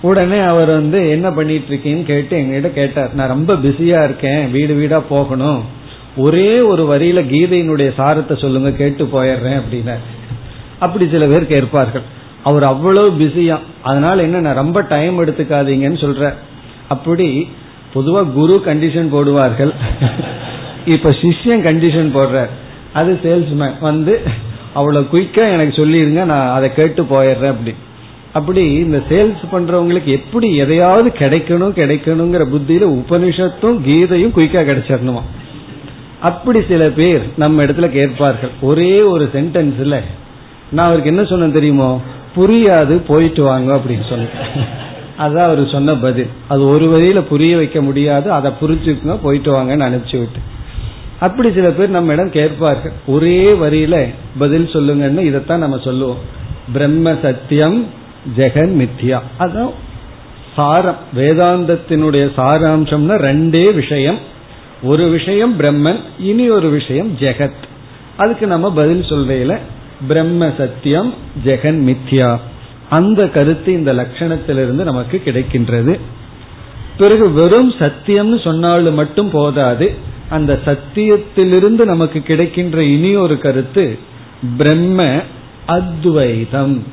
உடனே 0.00 0.38
அவர் 0.38 0.68
வந்து 0.68 1.08
என்ன 1.08 1.30
பண்ணிட்டு 1.30 1.68
இருக்கீங்கன்னு 1.75 2.02
கேட்டு 2.02 2.36
எங்ககிட்ட 2.36 2.72
கேட்டார். 2.72 3.14
நான் 3.14 3.28
ரொம்ப 3.28 3.54
பிஸியா 3.54 4.04
இருக்கேன் 4.04 4.50
வீடு 4.50 4.75
வீடா 4.75 5.00
போகணும். 5.00 5.64
ஒரே 6.16 6.60
ஒரு 6.60 6.82
வரியில 6.92 7.22
கீதையினுடைய 7.32 7.90
சாரத்தை 7.96 8.40
சொல்லுங்க 8.40 8.70
கேட்டு 8.70 9.04
போயிடுறேன் 9.04 9.60
அப்படின்னா 9.62 9.96
அப்படி 10.78 11.08
சில 11.08 11.26
பேர் 11.26 11.46
கேட்பார்கள். 11.46 12.02
அவர் 12.48 12.64
அவ்வளவு 12.72 13.08
பிஸியா 13.20 13.56
அதனால 13.82 14.24
என்ன 14.26 14.52
ரொம்ப 14.62 14.80
டைம் 14.92 15.16
எடுத்துக்காதீங்கன்னு 15.22 16.00
சொல்ற. 16.04 16.32
அப்படி 16.94 17.28
பொதுவா 17.94 18.20
குரு 18.38 18.54
கண்டிஷன் 18.66 19.12
போடுவார்கள். 19.14 19.72
இப்ப 20.94 21.10
சிஷ்யன் 21.22 21.66
கண்டிஷன் 21.68 22.10
போடுற. 22.16 22.40
அது 22.92 23.12
சேல்ஸ்மேன் 23.24 23.76
வந்து 23.80 24.14
அவ்வளவு 24.78 25.08
குயிக்கா 25.12 25.44
எனக்கு 25.54 25.74
சொல்லிருங்க 25.80 26.22
நான் 26.32 26.54
அதை 26.56 26.68
கேட்டு 26.74 27.02
போயிடுறேன் 27.12 27.54
அப்படி. 27.54 27.72
அப்படி 28.38 28.62
இந்த 28.84 28.98
சேல்ஸ் 29.10 29.42
பண்றவங்களுக்கு 29.52 30.10
எப்படி 30.18 30.48
எதையாவது 30.64 31.08
கிடைக்கணும் 31.20 31.76
கிடைக்கணுங்கிற 31.80 32.44
புத்தியில 32.52 32.84
உபனிஷத்தும் 32.98 33.78
கீதையும் 33.86 34.34
குயிக்கா 34.36 34.62
கிடைச்சிடணுமா 34.70 35.22
அப்படி 36.28 36.60
சில 36.68 36.82
பேர் 36.98 37.24
நம்ம 37.36 37.64
இடத்துல 37.64 37.88
கேட்பார்கள். 37.96 38.52
ஒரே 38.60 38.92
ஒரு 39.12 39.24
சென்டென்ஸ்ல 39.34 39.96
நான் 40.70 40.88
அவருக்கு 40.88 41.12
என்ன 41.14 41.24
சொன்ன 41.32 41.48
தெரியுமோ? 41.56 41.90
புரியாது 42.36 42.96
போயிட்டு 43.06 43.42
வாங்க 43.42 43.76
அப்படின்னு 43.76 44.08
சொல்லி 44.08 44.26
அதான் 45.18 45.44
அவர் 45.44 45.68
சொன்ன 45.68 45.94
பதில். 45.94 46.28
அது 46.48 46.68
ஒரு 46.68 46.88
வழியில 46.88 47.22
புரிய 47.22 47.56
வைக்க 47.56 47.82
முடியாது 47.82 48.32
அதை 48.32 48.52
புரிஞ்சுக்குங்க 48.60 49.18
போயிட்டு 49.22 49.52
வாங்கன்னு 49.52 49.86
அனுப்பிச்சு 49.88 50.18
விட்டு. 50.18 50.38
அப்படி 51.20 51.52
சில 51.52 51.70
பேர் 51.70 51.88
நம்ம 51.88 52.12
இடம் 52.12 52.30
கேட்பார்கள். 52.30 52.92
ஒரே 53.06 53.50
வரியில 53.50 54.14
பதில் 54.38 54.66
சொல்லுங்கன்னு 54.66 55.18
இதைத்தான் 55.18 55.58
நம்ம 55.58 55.78
சொல்லுவோம். 55.78 56.18
பிரம்ம 56.72 57.16
சத்தியம் 57.22 57.86
ஜெகன் 58.36 58.74
மித்யா. 58.78 59.20
அதான் 59.38 59.72
சாரம். 60.54 60.96
வேதாந்தத்தினுடைய 61.16 62.30
சாராம்சம்னா 62.36 63.16
ரெண்டே 63.16 63.74
விஷயம். 63.74 64.18
ஒரு 64.82 65.08
விஷயம் 65.08 65.60
பிரம்மன் 65.60 66.00
இனி 66.18 66.50
ஒரு 66.50 66.68
விஷயம் 66.68 67.16
ஜெகத். 67.18 67.62
அதுக்கு 68.16 68.46
நம்ம 68.46 68.72
பதில் 68.72 69.02
சொல்றையில 69.02 69.58
பிரம்ம 70.08 70.52
சத்தியம் 70.58 71.14
ஜெகன் 71.44 71.96
மித்யா. 71.96 72.40
அந்த 72.90 73.28
கருத்து 73.28 73.72
இந்த 73.72 73.92
லட்சணத்திலிருந்து 73.92 74.84
நமக்கு 74.84 75.22
கிடைக்கின்றது. 75.24 76.00
பிறகு 76.98 77.32
வெறும் 77.32 77.72
சத்தியம்னு 77.72 78.44
சொன்னாலும் 78.44 78.94
மட்டும் 78.94 79.30
போதாது. 79.30 79.94
அந்த 80.28 80.60
சத்தியத்திலிருந்து 80.64 81.84
நமக்கு 81.84 82.20
கிடைக்கின்ற 82.20 82.82
இனி 82.82 83.16
ஒரு 83.16 83.38
கருத்து 83.38 83.98
பிரம்ம 84.56 85.20
அத்வைதம் 85.66 86.84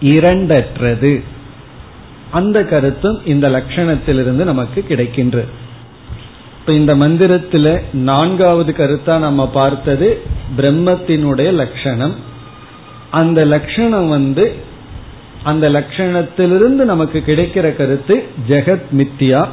இரண்டற்றது. 0.00 1.22
அந்த 2.30 2.64
கருத்தும் 2.64 3.26
இந்த 3.26 3.48
லட்சணத்திலிருந்து 3.48 4.44
நமக்கு 4.44 4.84
கிடைக்கின்றது 4.88 5.64
இப்ப 6.66 6.78
இந்த 6.78 6.96
மந்திரத்துல 6.96 7.80
நான்காவது 7.92 8.74
கருத்தா 8.78 9.18
நம்ம 9.18 9.48
பார்த்தது 9.48 10.22
பிரம்மத்தினுடைய 10.56 11.52
லட்சணம். 11.52 12.14
அந்த 13.10 13.44
லட்சணம் 13.44 14.08
வந்து 14.08 14.54
அந்த 15.42 15.70
லட்சணத்திலிருந்து 15.70 16.84
நமக்கு 16.84 17.22
கிடைக்கிற 17.26 17.76
கருத்து 17.76 18.24
ஜெகத் 18.48 18.88
மித்தியா. 18.96 19.48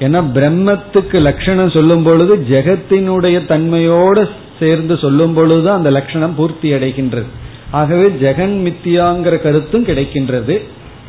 ஏன்னா 0.00 0.22
பிரம்மத்துக்கு 0.34 1.20
லட்சணம் 1.20 1.70
சொல்லும் 1.70 2.02
பொழுது 2.02 2.36
ஜெகத்தினுடைய 2.36 3.38
தன்மையோடு 3.46 4.28
சேர்ந்து 4.58 4.98
சொல்லும் 4.98 5.34
பொழுது 5.34 5.70
அந்த 5.70 5.90
லட்சணம் 5.90 6.34
பூர்த்தி 6.34 6.72
அடைகின்றது. 6.72 7.26
ஆகவே 7.70 8.08
ஜெகன் 8.08 8.56
மித்தியாங்கிற 8.66 9.42
கருத்தும் 9.42 9.86
கிடைக்கின்றது. 9.86 10.60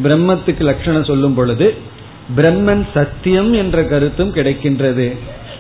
பிரம்மத்துக்கு 0.03 0.60
லட்சணம் 0.60 1.03
சொல்லும் 1.03 1.33
பொழுது 1.33 1.75
பிரம்மன் 2.38 2.85
சத்தியம் 2.93 3.53
என்ற 3.53 3.83
கருத்தும் 3.83 4.35
கிடைக்கின்றது. 4.35 5.17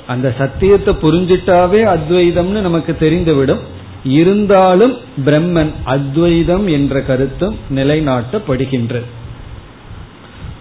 அந்த 0.07 0.33
சத்தியத்தை 0.37 0.93
புரிஞ்சிட்டாவே 1.01 1.97
அத்வைதம்னு 1.97 2.59
நமக்கு 2.59 2.95
தெரிந்துவிடும். 2.99 3.59
இருந்தாலும் 4.03 4.97
பிரம்மன் 5.25 5.71
அத்வைதம் 5.83 6.67
என்ற 6.67 7.01
கருத்தும் 7.01 7.57
நிலைநாட்டப்படுகின்றது. 7.75 9.05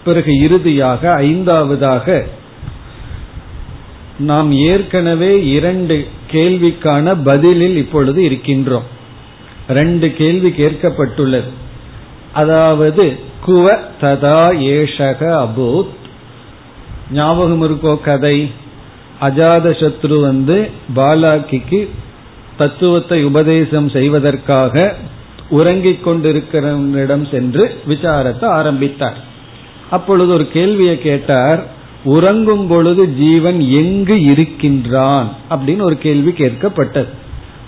பிறகு 0.05 0.41
இறுதியாக 0.41 1.13
ஐந்தாவதாக 1.13 2.27
நாம் 4.19 4.53
ஏற்கனவே 4.53 5.47
இரண்டு 5.47 6.07
கேள்விக்கான 6.31 7.17
பதிலில் 7.25 7.77
இப்பொழுது 7.77 8.23
இருக்கின்றோம். 8.23 8.87
ரெண்டு 9.69 10.13
கேள்வி 10.13 10.49
கேட்கப்பட்டுள்ளது. 10.49 11.51
அதாவது 12.33 13.19
குவ 13.47 13.79
ததா 14.01 14.41
ஏஷக 14.75 15.47
அபூத் 15.47 15.99
ஞாபகம் 17.13 17.63
இருக்கோ 17.63 18.01
கதை? 18.01 18.51
அஜாத 19.21 19.71
சத்ரு 19.71 20.21
வந்து 20.21 20.71
பாலாக்கிக்கு 20.97 21.89
தத்துவத்தை 22.57 23.25
உபதேசம் 23.25 23.89
செய்வதற்காக 23.89 24.97
உறங்கிக் 25.51 26.09
கொண்டிருக்கிறவனிடம் 26.09 27.31
சென்று 27.31 27.81
விசாரத்தை 27.89 28.45
ஆரம்பித்தார். 28.45 29.17
அப்பொழுது 29.91 30.33
ஒரு 30.33 30.49
கேள்வியை 30.49 30.99
கேட்டார் 30.99 31.67
உறங்கும் 32.05 32.67
பொழுது 32.67 33.15
ஜீவன் 33.15 33.61
எங்கு 33.61 34.23
இருக்கின்றான்? 34.23 35.33
அப்படின்னு 35.51 35.83
ஒரு 35.83 35.99
கேள்வி 35.99 36.31
கேட்கப்பட்டது. 36.31 37.09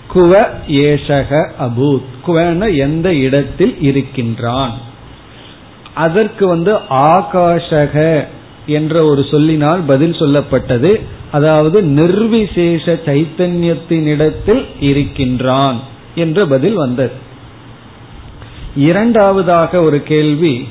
குவ 0.07 0.49
ஏஷக 0.67 1.49
அபூத். 1.59 2.01
குவன 2.27 2.77
எந்த 2.77 3.13
இடத்தில் 3.13 3.81
இருக்கின்றான்? 3.81 4.73
அதற்கு 5.93 6.47
வந்து 6.47 6.75
ஆகாஷக 6.89 8.25
என்ற 8.65 9.05
ஒரு 9.05 9.25
சொல்லினால் 9.31 9.81
பதில் 9.81 10.11
சொல்லப்பட்டது. 10.11 11.01
அதாவது 11.31 11.81
நிர்விசேஷ 11.81 12.99
சைத்தன்யத்தினிடத்தில் 13.05 14.65
இருக்கின்றான் 14.79 15.79
என்ற 16.15 16.45
பதில் 16.45 16.73
வந்தது. 16.73 17.11
இரண்டாவதாக 18.75 19.81
ஒரு 19.81 20.03
கேள்வி 20.03 20.67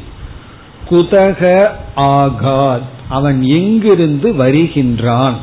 குதக 0.90 1.68
ஆகாத் 1.96 2.82
அவன் 3.08 3.42
எங்கிருந்து 3.42 4.32
வருகின்றான் 4.32 5.34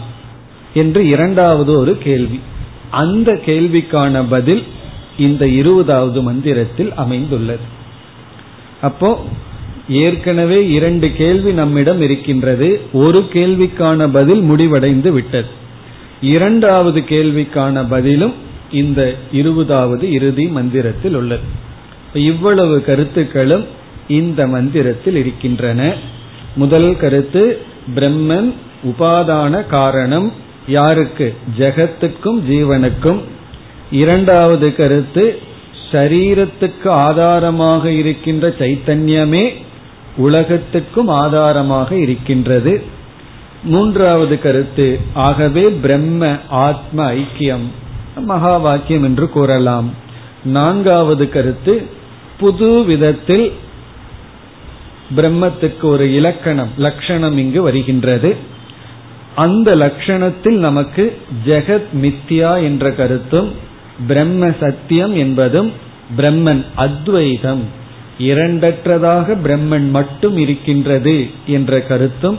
என்று 0.74 1.08
இரண்டாவது 1.08 1.80
ஒரு 1.80 1.98
கேள்வி. 1.98 2.40
அந்த 2.90 3.32
கேள்விக்கான 3.46 4.26
பதில் 4.30 4.64
இந்த 5.18 5.48
இருபதாவது 5.48 6.22
மந்திரத்தில் 6.22 6.94
அமைந்துள்ளது. 6.94 7.78
அப்போ 8.82 9.26
ஏற்கனவே 9.90 10.70
இரண்டு 10.70 11.12
கேள்வி 11.12 11.52
நம்மிடம் 11.52 12.02
இருக்கின்றது. 12.02 12.82
ஒரு 12.94 13.20
கேள்விக்கான 13.34 14.10
பதில் 14.12 14.42
முடிவடைந்து 14.42 15.12
விட்டது. 15.12 15.48
இரண்டாவது 16.22 17.02
கேள்விக்கான 17.02 17.86
பதிலும் 17.90 18.34
இந்த 18.72 19.16
இருபதாவது 19.32 20.12
இறுதி 20.12 20.46
மந்திரத்தில் 20.46 21.16
உள்ளது. 21.16 21.42
இவ்வளவு 22.14 22.84
கருத்துக்களும் 22.84 23.66
இந்த 24.08 24.48
மந்திரத்தில் 24.48 25.16
இருக்கின்றன. 25.16 25.94
முதல் 26.56 26.98
கருத்து 26.98 27.62
பிரம்மன் 27.96 28.54
உபாதான 28.86 29.68
காரணம் 29.68 30.34
யாருக்கு? 30.68 31.34
ஜெகத்துக்கும் 31.58 32.42
ஜீவனுக்கும். 32.50 33.20
இரண்டாவது 33.92 34.76
கருத்து 34.76 35.40
சரீரத்துக்கு 35.92 36.88
ஆதாரமாக 36.88 37.92
இருக்கின்ற 37.92 38.56
சைத்தன்யமே 38.60 39.54
உலகத்துக்கும் 40.18 41.08
ஆதாரமாக 41.08 41.96
இருக்கின்றது. 41.96 42.84
மூன்றாவது 43.64 44.40
கருத்து 44.40 45.00
ஆகவே 45.14 45.70
பிரம்ம 45.70 46.38
ஆத்ம 46.50 47.14
ஐக்கியம் 47.14 47.66
மகா 48.16 48.58
வாக்கியம் 48.58 49.04
என்று 49.04 49.30
கூறலாம். 49.30 49.94
நான்காவது 50.44 51.30
கருத்து 51.30 51.88
புது 52.40 52.84
விதத்தில் 52.84 53.54
பிரம்மத்துக்கு 55.16 55.82
ஒரு 55.82 56.14
இலக்கணம் 56.14 56.68
லட்சணம் 56.78 57.38
இங்கு 57.38 57.62
வருகின்றது. 57.62 58.36
அந்த 59.36 59.76
லட்சணத்தில் 59.76 60.58
நமக்கு 60.58 61.22
ஜெகத் 61.46 61.88
மித்யா 62.02 62.64
என்ற 62.64 62.92
கருத்தும் 62.92 63.52
பிரம்ம 64.08 64.52
சத்தியம் 64.60 65.16
என்பதும் 65.16 65.72
பிரம்மன் 66.18 66.66
அத்வைதம். 66.76 67.64
இரண்டற்றதாக 68.20 69.38
பிரம்மன் 69.44 69.90
மட்டும் 69.90 70.38
இருக்கின்றது 70.38 71.28
என்ற 71.48 71.82
கருத்தும் 71.82 72.38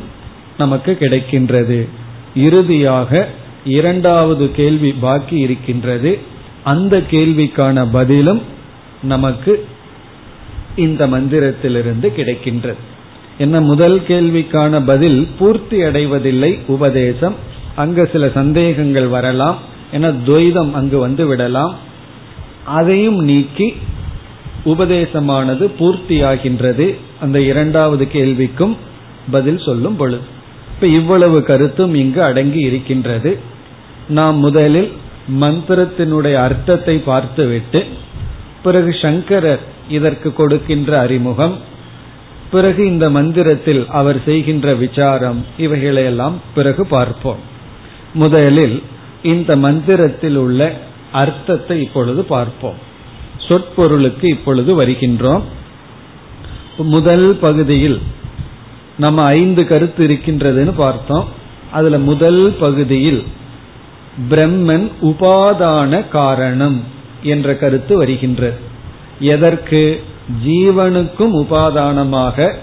நமக்கு 0.58 0.96
கிடைக்கின்றது. 1.00 1.88
இறுதியாக 2.34 3.28
இரண்டாவது 3.64 4.50
கேள்வி 4.50 4.92
பாக்கி 4.92 5.38
இருக்கின்றது. 5.38 6.18
அந்த 6.64 7.02
கேள்விக்கான 7.10 7.86
பதிலும் 7.92 8.42
நமக்கு 9.02 9.66
இந்த 10.76 11.06
மந்திரத்திலிருந்து 11.06 12.12
கிடைக்கின்றது. 12.16 12.74
என்ன 13.38 13.60
முதல் 13.60 14.00
கேள்விக்கான 14.00 14.84
பதில்? 14.86 15.28
பூர்த்தி 15.38 15.82
அடைவதில்லை 15.82 16.58
உபதேசம். 16.66 17.34
அங்கு 17.74 18.08
சில 18.12 18.28
சந்தேகங்கள் 18.28 19.06
வரலாம். 19.06 19.58
என 19.92 20.08
துவைதம் 20.08 20.72
அங்கு 20.72 20.98
வந்து 20.98 21.26
விடலாம். 21.26 21.76
அதையும் 22.64 23.18
நீக்கி 23.18 23.74
உபதேசமானது 24.64 25.70
பூர்த்தியாகின்றது. 25.78 26.96
அந்த 27.20 27.40
இரண்டாவது 27.40 28.08
கேள்விக்கும் 28.12 28.76
பதில் 29.30 29.58
சொல்லும் 29.58 29.96
பொழுது. 29.96 30.22
இப்ப 30.74 30.86
இவ்வளவு 30.86 31.42
கருத்தும் 31.42 31.94
இங்கு 31.94 32.22
அடங்கி 32.22 32.60
இருக்கின்றது. 32.60 33.38
நாம் 34.08 34.36
முதலில் 34.36 34.92
மந்திரத்தினுடைய 35.40 36.34
அர்த்தத்தை 36.34 36.98
பார்த்துவிட்டு 36.98 37.86
பிறகு 38.62 38.92
சங்கரர் 39.02 39.60
இதற்கு 39.88 40.32
கொடுக்கின்ற 40.32 40.98
அறிமுகம் 40.98 41.58
பிறகு 42.50 42.86
இந்த 42.86 43.10
மந்திரத்தில் 43.10 43.86
அவர் 43.88 44.24
செய்கின்ற 44.24 44.74
விசாரம் 44.74 45.46
இவைகளையெல்லாம் 45.58 46.34
பிறகு 46.54 46.86
பார்ப்போம். 46.86 47.38
முதலில் 48.14 48.82
இந்த 49.22 49.56
மந்திரத்தில் 49.56 50.36
உள்ள 50.36 50.80
அர்த்தத்தை 51.12 51.82
இப்பொழுது 51.82 52.24
பார்ப்போம். 52.24 52.88
சொற்பொருளுக்கு 53.50 54.24
இப்பொழுது 54.24 54.82
வருகின்றோம். 54.82 55.42
முதல் 56.76 57.36
பகுதியில் 57.36 58.00
நம்ம 58.98 59.22
ஐந்து 59.22 59.66
கருத்து 59.66 60.08
இருக்கின்றதுன்னு 60.08 60.72
பார்த்தோம். 60.76 61.28
அதுல 61.72 61.98
முதல் 61.98 62.56
பகுதியில் 62.60 63.24
பிரம்மன் 64.30 64.90
உபாதான 65.02 66.08
காரணம் 66.08 66.84
என்ற 67.22 67.56
கருத்து 67.56 67.96
வருகின்றது 67.96 68.58
எதற்கு? 69.18 70.02
ஜீவனுக்கும் 70.46 71.34
உபாதானமாக 71.34 72.54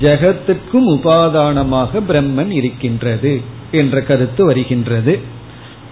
ஜெகத்துக்கும் 0.00 0.88
உபாதானமாக 0.88 2.00
பிரம்மன் 2.08 2.50
இருக்கின்றது 2.50 3.42
என்ற 3.70 4.02
கருத்து 4.02 4.44
வருகின்றது. 4.44 5.20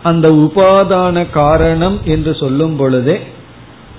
அந்த 0.03 0.29
உபாதான 0.29 1.31
காரணம் 1.31 1.99
என்று 2.05 2.35
சொல்லும் 2.35 2.77
பொழுதே 2.77 3.21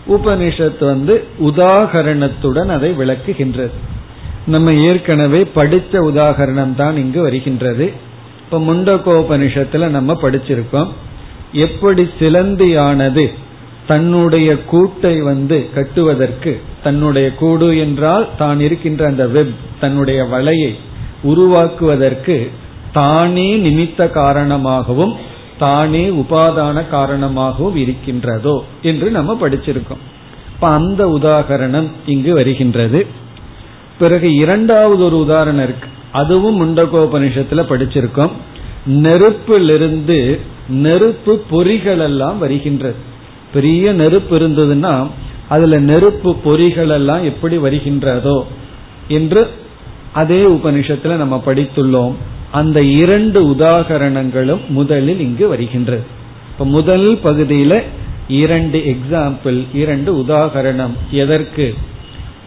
உபனிஷத் 0.08 0.86
வந்து 0.86 1.24
உதாகரணத்துடன் 1.42 2.68
அதை 2.68 2.92
விளக்குகின்றது. 2.92 3.76
நம்ம 4.48 4.74
ஏற்கனவே 4.74 5.46
படித்த 5.46 6.02
உதாகரணம் 6.02 6.76
தான் 6.76 6.98
இங்கு 6.98 7.22
வருகின்றது. 7.22 7.94
இப்ப 8.40 8.60
முண்டகோபனிஷத்துல 8.60 9.88
நம்ம 9.88 10.14
படிச்சிருக்கோம். 10.22 10.88
எப்படி 11.52 12.10
சிலந்தியானது 12.20 13.32
தன்னுடைய 13.88 14.56
கூட்டை 14.72 15.22
வந்து 15.22 15.70
கட்டுவதற்கு 15.74 16.62
தன்னுடைய 16.84 17.34
கூடு 17.36 17.78
என்றால் 17.78 18.28
தான் 18.38 18.60
இருக்கின்ற 18.60 19.06
அந்த 19.08 19.28
வெப் 19.28 19.54
தன்னுடைய 19.80 20.24
வலையை 20.24 20.74
உருவாக்குவதற்கு 21.24 22.52
தானே 22.94 23.56
நிமித்த 23.56 24.10
காரணமாகவும் 24.10 25.16
தானே 25.60 26.10
உபாதான 26.10 26.90
காரணமாகவும் 26.90 27.76
இருக்கின்றதோ 27.76 28.66
என்று 28.82 29.12
நம்ம 29.12 29.38
படிச்சிருக்கோம். 29.42 30.04
இப்ப 30.54 30.68
அந்த 30.68 31.06
உதாகரணம் 31.08 31.88
இங்கு 32.06 32.34
வருகின்றது. 32.34 33.08
பிறகு 34.00 34.34
இரண்டாவது 34.34 35.04
ஒரு 35.04 35.20
உதாரணம் 35.20 35.64
இருக்கு. 35.64 35.88
அதுவும் 36.12 36.62
முண்டகோபனிஷத்துல 36.62 37.66
படிச்சிருக்கோம். 37.70 38.32
நெருப்பிலிருந்து 38.88 40.40
நெருப்பு 40.70 41.44
பொறிகள் 41.52 42.00
எல்லாம் 42.00 42.38
வருகின்றது. 42.38 42.96
பெரிய 43.54 43.94
நெருப்பு 43.94 44.40
இருந்ததுன்னா 44.40 45.08
அதுல 45.50 45.80
நெருப்பு 45.80 46.36
பொறிகள் 46.46 46.90
எல்லாம் 46.90 47.24
எப்படி 47.24 47.58
வருகின்றதோ 47.58 48.44
என்று 49.08 49.50
அதே 50.14 50.44
உபனிஷத்துல 50.44 51.16
நம்ம 51.16 51.44
படித்துள்ளோம். 51.46 52.14
அந்த 52.56 52.82
இரண்டு 52.84 53.40
உதாகரணங்களும் 53.46 54.68
முதலில் 54.68 55.20
இங்கு 55.20 55.48
வருகின்றது. 55.48 56.04
இப்ப 56.52 56.66
முதல் 56.66 57.20
பகுதியில 57.24 57.84
இரண்டு 58.28 58.80
எக்ஸாம்பிள் 58.80 59.66
இரண்டு 59.74 60.16
உதாகரணம். 60.16 60.94
எதற்கு? 61.12 61.74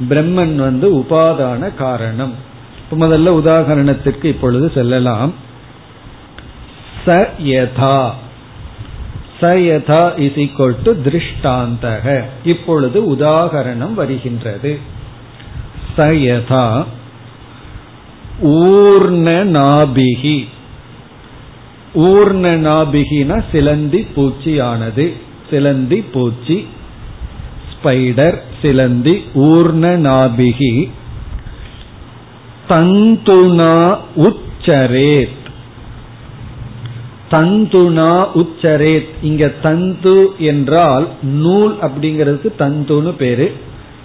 பிரம்மன் 0.08 0.56
வந்து 0.56 0.94
உபாதான 0.94 1.74
காரணம். 1.74 2.34
இப்ப 2.78 3.06
முதல்ல 3.06 3.20
உதாகரணத்திற்கு 3.20 4.24
இப்பொழுது 4.24 4.70
செல்லலாம். 4.74 5.34
ச 7.06 7.28
யதா. 7.44 8.10
சயதா 9.40 10.18
இஸ் 10.18 10.38
ஈக்வல் 10.38 10.76
டு 10.82 10.92
திருஷ்டாந்தக. 11.04 12.24
இப்பொழுது 12.44 13.02
உதாகரணம் 13.12 13.94
வருகின்றது. 13.94 14.78
சயதா 15.96 16.84
ஊர்ண 18.40 19.44
நாபிகி 19.44 20.44
ஊர்ண 21.94 22.56
நாபிகினா 22.56 23.44
சிலந்தி 23.52 24.06
பூச்சியானது 24.16 25.12
சிலந்தி 25.50 25.96
பூச்சி 25.96 26.66
ஸ்பைடர் 27.72 28.38
சிலந்தி 28.62 29.22
ஊர்ணநாபிகி. 29.34 30.90
தந்துனா 32.68 33.98
உச்சரேத். 34.16 35.36
தந்துனா 37.30 38.26
உச்சரேத். 38.34 39.08
இங்க 39.22 39.48
தந்து 39.48 40.32
என்றால் 40.38 41.08
நூல் 41.22 41.76
அப்படிங்கிறதுக்கு 41.76 42.52
தந்துன்னு 42.58 43.10
பேரு. 43.10 43.52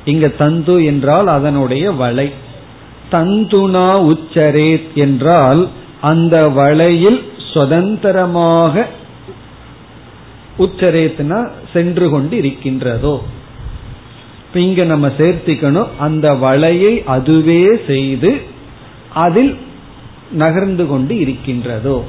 இங்க 0.05 0.27
தந்து 0.27 0.85
என்றால் 0.85 1.27
அதனுடைய 1.27 1.91
வலை. 1.91 2.33
தந்துனா 3.13 3.87
உச்சரேத் 4.11 4.91
என்றால் 4.93 5.61
அந்த 6.01 6.49
வலையில் 6.49 7.21
சுதந்திரமாக 7.53 8.85
உச்சரேத்னா 10.57 11.39
சென்று 11.73 12.09
கொண்டு 12.09 12.37
இருக்கின்றதோ 12.37 13.15
இப்ப 14.47 14.65
இங்க 14.65 14.83
நம்ம 14.83 15.07
சேர்த்திக்கணும். 15.07 15.87
அந்த 15.99 16.27
வலையை 16.33 17.03
அதுவே 17.03 17.61
செய்து 17.87 18.41
அதில் 19.13 19.57
நகர்ந்து 20.31 20.87
கொண்டு 20.87 21.19
இருக்கின்றதோ. 21.19 22.03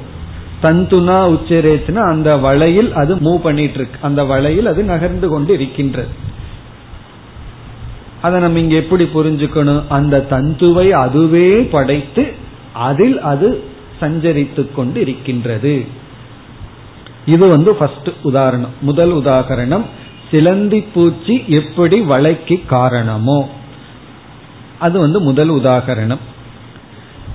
தந்துனா 0.63 1.17
உச்சரேத்னா 1.35 2.01
அந்த 2.11 2.29
வலையில் 2.37 2.91
அது 2.93 3.15
மூவ் 3.15 3.37
பண்ணிட்டு 3.37 3.73
இருக்கு. 3.73 3.99
அந்த 4.01 4.23
வலையில் 4.23 4.65
அது 4.65 4.83
நகர்ந்து 4.83 5.27
கொண்டு 5.29 5.53
இருக்கின்றது. 5.53 6.07
அதை 8.25 8.37
நம்ம 8.41 8.59
இங்க 8.59 8.75
எப்படி 8.75 9.05
புரிஞ்சுக்கணும்? 9.15 9.83
அந்த 9.89 10.15
தந்துவை 10.29 10.87
அதுவே 11.05 11.47
படைத்து 11.75 12.23
அதில் 12.89 13.17
அது 13.31 13.49
சஞ்சரித்து 14.01 14.63
கொண்டு 14.75 14.97
இருக்கின்றது 15.01 15.75
இது 17.33 17.45
வந்து 17.47 17.71
ஃபர்ஸ்ட் 17.75 18.09
உதாரணம். 18.21 18.73
முதல் 18.81 19.13
உதாகரணம் 19.13 19.85
சிலந்தி 20.31 20.79
பூச்சி 20.93 21.35
எப்படி 21.59 21.97
வளைக்கு 22.11 22.55
காரணமோ. 22.67 23.39
அது 24.79 24.95
வந்து 24.99 25.19
முதல் 25.19 25.51
உதாகரணம் 25.51 26.23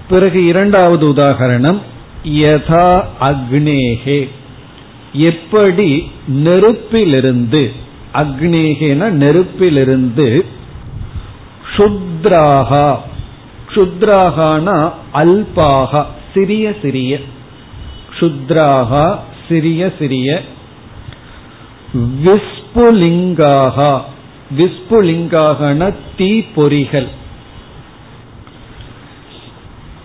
பிறகு 0.09 0.41
இரண்டாவது 0.45 1.05
உதாகரணம் 1.09 1.81
யதா 2.43 2.87
அக்னேகே. 3.29 4.21
எப்படி 5.13 5.91
நெருப்பிலிருந்து 6.47 7.63
அக்னேகேன 8.15 9.11
நெருப்பிலிருந்து 9.23 10.29
சுத்ராகா 11.77 12.97
சுத்ராகானா 13.75 14.93
அல்பாகா 15.15 16.05
சிறிய 16.35 16.75
சிறிய. 16.83 17.19
சுத்ராகா 18.21 19.19
சிறிய 19.49 19.93
சிறிய. 19.99 20.43
விஸ்புலிங்காக. 21.97 24.01
விஸ்புலிங்காகன 24.59 25.95
தீ 26.17 26.45
பொறிகள். 26.57 27.07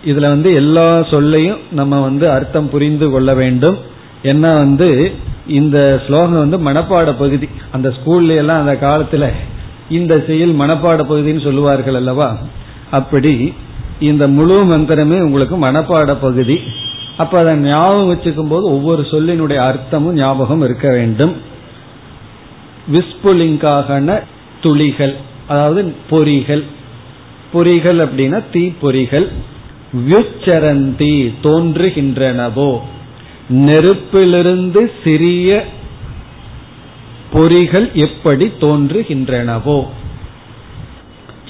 இதுல 0.04 0.14
வந்து 0.14 0.54
எல்லா 0.54 1.02
சொல்லையும் 1.02 1.58
நம்ம 1.72 2.00
வந்து 2.00 2.30
அர்த்தம் 2.30 2.70
புரிந்து 2.70 3.10
கொள்ள 3.10 3.34
வேண்டும். 3.34 3.78
ஏன்னா 4.22 4.40
வந்து 4.40 5.12
இந்த 5.46 6.02
ஸ்லோகம் 6.06 6.32
வந்து 6.32 6.58
மனப்பாட 6.58 6.88
பகுதி. 6.88 7.48
அந்த 7.72 7.88
ஸ்கூல்ல 7.88 8.36
எல்லாம் 8.36 8.66
அந்த 8.66 8.88
காலத்துல 8.88 9.32
இந்த 9.90 10.24
செயல் 10.26 10.54
மனப்பாட 10.54 11.04
பகுதின்னு 11.04 11.42
சொல்லுவார்கள் 11.42 11.94
அல்லவா? 11.94 12.38
அப்படி 12.90 13.54
இந்த 14.00 14.28
முழு 14.28 14.64
மந்திரமே 14.64 15.20
உங்களுக்கு 15.20 15.56
மனப்பாட 15.56 16.16
பகுதி. 16.20 16.60
அப்ப 17.16 17.38
அதை 17.38 17.54
ஞாபகம் 17.54 18.14
வச்சுக்கும் 18.14 18.48
போது 18.48 18.64
ஒவ்வொரு 18.64 19.02
சொல்லினுடைய 19.02 19.56
அர்த்தமும் 19.56 20.12
ஞாபகம் 20.12 20.62
இருக்க 20.62 20.90
வேண்டும். 20.90 21.36
விஸ்புலிங்காகன 22.92 24.20
துளிகள் 24.62 25.14
அதாவது 25.48 25.94
பொறிகள். 26.10 26.62
பொறிகள் 27.54 27.98
அப்படின்னா 27.98 28.42
தீப்பொறிகள். 28.52 29.28
வியுச்சரந்தி 30.06 31.32
தோன்றுகின்றனவோ. 31.42 32.80
நெருப்பிலிருந்து 33.50 34.90
சிறிய 35.04 35.64
பொறிகள் 37.36 37.92
எப்படி 37.92 38.52
தோன்றுகின்றனவோ. 38.60 39.86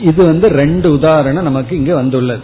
இது 0.00 0.24
வந்து 0.24 0.48
ரெண்டு 0.48 0.92
உதாரணம் 0.92 1.42
நமக்கு 1.42 1.76
இங்க 1.76 1.94
வந்துள்ளது. 1.94 2.42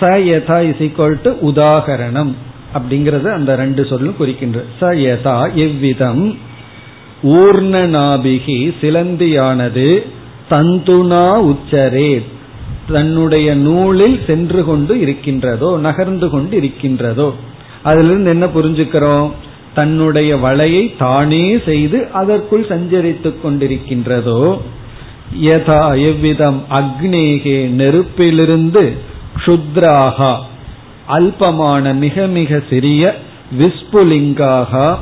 ச 0.00 0.02
யதா 0.02 0.58
இஸ் 0.60 0.82
ஈக்வல் 0.86 1.18
டு 1.22 1.52
உதாகரணம் 1.52 2.32
அப்படிங்கறது 2.74 3.32
அந்த 3.32 3.56
ரெண்டு 3.56 3.84
சொல்லும் 3.84 4.16
குறிக்கின்ற. 4.16 4.62
ச 4.80 4.82
யதா 4.84 5.54
எவ்விதம்? 5.54 6.38
ஊர்ணநாபிகி 7.22 8.58
சிலந்தியானது 8.80 10.06
தந்துனா 10.50 11.26
உச்சரே. 11.50 12.22
தன்னுடைய 12.92 13.54
நூலில் 13.54 14.20
சென்று 14.26 14.64
கொண்டு 14.64 15.00
இருக்கின்றதோ 15.00 15.78
நகர்ந்து 15.78 16.28
கொண்டு 16.28 16.56
இருக்கின்றதோ. 16.56 17.34
அதிலிருந்து 17.82 18.30
என்ன 18.30 18.46
புரிஞ்சுக்கிறோம்? 18.46 19.30
தன்னுடைய 19.74 20.36
வலையை 20.36 20.96
தானே 20.98 21.58
செய்து 21.64 22.08
அதற்குள் 22.12 22.66
சஞ்சரித்துக் 22.68 23.40
கொண்டிருக்கின்றதோ? 23.44 24.60
யதா 25.40 26.04
எவ்விதம் 26.06 26.62
அக்னேகே 26.70 27.56
நெருப்பிலிருந்து 27.68 28.96
க்ஷுத்ராகா 29.36 30.36
அல்பமான 31.08 31.94
மிக 31.94 32.26
மிக 32.26 32.62
சிறிய 32.70 33.14
விஸ்புலிங்காக 33.58 34.96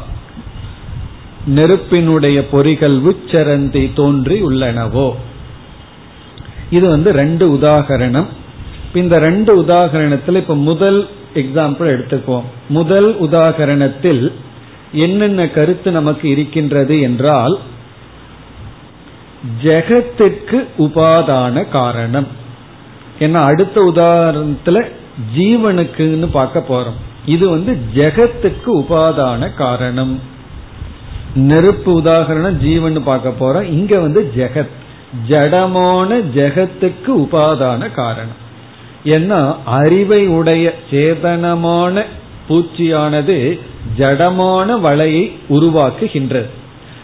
நெருப்பினுடைய 1.46 2.44
பொறிகள் 2.52 3.12
உச்சரந்தி 3.12 3.92
தோன்றி 3.94 4.42
உள்ளனவோ? 4.42 5.14
இது 6.70 6.88
வந்து 6.88 7.12
ரெண்டு 7.12 7.52
உதாகரணம். 7.52 8.26
இந்த 8.94 9.18
ரெண்டு 9.18 9.62
உதாகரணத்தில் 9.62 10.36
இப்ப 10.36 10.56
முதல் 10.56 11.08
எக்ஸாம்பிள் 11.34 11.92
எடுத்துக்குவோம். 11.94 12.44
முதல் 12.68 13.20
உதாகரணத்தில் 13.20 14.32
என்னென்ன 14.92 15.48
கருத்து 15.48 15.90
நமக்கு 15.90 16.28
இருக்கின்றது 16.28 17.00
என்றால் 17.00 17.58
ஜெகத்திற்கு 19.62 20.66
உபாதான 20.78 21.68
காரணம். 21.68 22.26
ஏன்னா 23.18 23.44
அடுத்த 23.44 23.92
உதாரணத்துல 23.94 24.90
ஜீவனுக்குன்னு 25.36 26.28
பார்க்க 26.32 26.64
போறோம். 26.68 27.26
இது 27.26 27.48
வந்து 27.48 27.78
ஜெகத்துக்கு 27.94 28.66
உபாதான 28.66 29.54
காரணம். 29.54 30.20
நெருப்பு 31.34 32.00
உதாகரணம் 32.00 32.52
ஜீவன் 32.52 33.02
பார்க்க 33.02 33.34
போறோம். 33.40 33.62
இங்க 33.62 33.98
வந்து 33.98 34.32
ஜெகத். 34.36 34.68
ஜடமான 35.28 36.24
ஜெகத்துக்கு 36.34 37.06
உபாதான 37.06 37.92
காரணம். 37.92 38.40
ஏன்னா 39.04 39.56
அறிவை 39.64 40.26
உடைய 40.26 40.74
சேதனமான 40.90 42.04
பூச்சியானது 42.52 43.58
ஜடமான 43.98 44.80
வலையை 44.80 45.32
உருவாக்குகின்றது. 45.50 46.46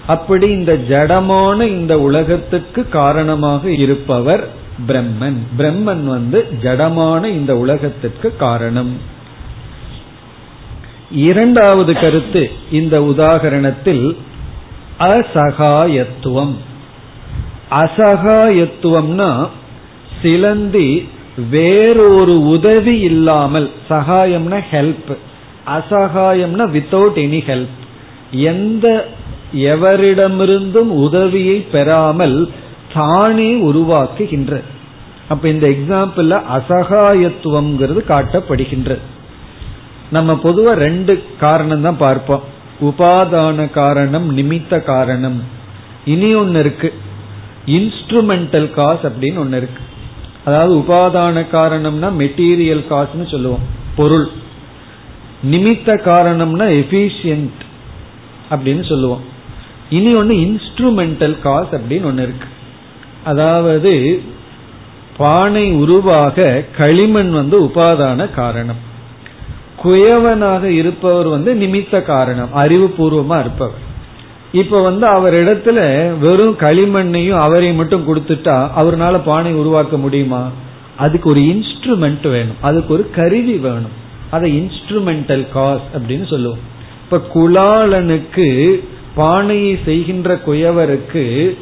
அப்படி 0.07 0.49
இந்த 0.49 0.79
ஜடமான 0.89 1.63
இந்த 1.63 2.01
உலகத்துக்கு 2.01 2.89
காரணமாக 2.89 3.71
இருப்பவர் 3.71 4.49
பிரம்மன். 4.89 5.39
பிரம்மன் 5.59 6.05
வந்து 6.05 6.47
ஜடமான 6.63 7.25
இந்த 7.25 7.57
உலகத்திற்கு 7.57 8.37
காரணம். 8.37 8.97
இரண்டாவது 11.13 11.93
கருத்து 11.93 12.51
இந்த 12.71 13.01
உதாகரணத்தில் 13.01 14.17
அசகாயத்துவம். 14.99 16.57
அசகாயத்துவம்னா 17.71 19.49
சிலந்தி 20.23 21.09
வேறொரு 21.51 22.47
உதவி 22.47 22.99
இல்லாமல் 22.99 23.71
சகாயம்னா 23.91 24.61
ஹெல்ப் 24.71 25.17
அசகாயம்னா 25.77 26.67
வித்தவுட் 26.71 27.17
எனி 27.17 27.41
ஹெல்ப் 27.47 27.77
எந்த 28.31 29.09
எவரிடமிருந்தும் 29.57 30.93
உதவியை 30.97 31.61
பெறாமல் 31.61 32.51
தானே 32.95 33.65
உருவாக்குகின்ற. 33.65 34.63
அப்ப 35.29 35.49
இந்த 35.49 35.69
எக்ஸாம்பிள் 35.69 36.43
அசகாயத்துவம்ங்கிறது 36.59 38.01
காட்டப்படுகின்றது 38.09 38.99
நம்ம 40.11 40.33
பொதுவா 40.33 40.73
ரெண்டு 40.73 41.25
காரணம் 41.41 41.81
தான் 41.81 41.97
பார்ப்போம். 41.97 42.43
உபாதான 42.81 43.71
காரணம் 43.71 44.37
நிமித்த 44.37 44.83
காரணம். 44.83 45.43
இனி 46.05 46.35
ஒன்னு 46.35 46.59
இருக்கு. 46.59 46.95
இன்ஸ்ட்ருமெண்டல் 47.67 48.71
காஸ் 48.71 49.01
அப்படின்னு 49.03 49.39
ஒன்னு 49.39 49.57
இருக்கு. 49.57 49.83
அதாவது 50.45 50.75
உபாதான 50.75 51.47
காரணம்னா 51.53 52.11
மெட்டீரியல் 52.19 52.85
காசுன்னு 52.91 53.31
சொல்லுவோம். 53.31 53.63
பொருள். 53.97 54.29
நிமித்த 55.45 55.89
காரணம்னா 56.09 56.67
எஃபிஷியன்ட் 56.81 57.61
அப்படின்னு 58.51 58.89
சொல்லுவோம். 58.89 59.21
இனி 59.91 60.13
ஒன்று 60.15 60.35
இன்ஸ்ட்ருமெண்டல் 60.35 61.41
காஸ் 61.41 61.69
அப்படின்னு 61.69 62.05
ஒன்று 62.05 62.23
இருக்கு. 62.23 62.49
அதாவது 63.25 64.23
பானை 65.17 65.73
உருவாக 65.73 66.65
களிமண் 66.77 67.31
வந்து 67.31 67.63
உபாதான 67.63 68.31
காரணம். 68.35 68.87
குயவனாக 69.85 70.63
இருப்பவர் 70.63 71.27
வந்து 71.27 71.55
நிமித்த 71.55 72.03
காரணம் 72.03 72.49
அறிவுபூர்வமா 72.57 73.41
இருப்பவர். 73.41 73.87
இப்ப 74.53 74.83
வந்து 74.83 75.07
அவர் 75.07 75.35
இடத்துல 75.35 75.79
வெறும் 76.19 76.57
களிமண்ணையும் 76.59 77.41
அவரையும் 77.41 77.77
மட்டும் 77.77 78.15
கொடுத்துட்டா 78.15 78.71
அவர்னால 78.79 79.21
பானை 79.25 79.53
உருவாக்க 79.53 79.97
முடியுமா? 79.97 80.51
அதுக்கு 80.97 81.31
ஒரு 81.31 81.41
இன்ஸ்ட்ருமெண்ட் 81.41 82.29
வேணும் 82.29 82.57
அதுக்கு 82.61 82.95
ஒரு 82.95 83.11
கருவி 83.11 83.57
வேணும். 83.57 84.07
அதை 84.31 84.49
இன்ஸ்ட்ருமெண்டல் 84.59 85.49
காஸ் 85.53 85.87
அப்படின்னு 85.95 86.27
சொல்லுவோம். 86.27 86.59
இப்ப 87.03 87.21
குலாலனுக்கு 87.35 88.49
பானையை 89.15 89.79
செய்கின்ற 89.85 90.41
குயவருக்கு 90.47 91.57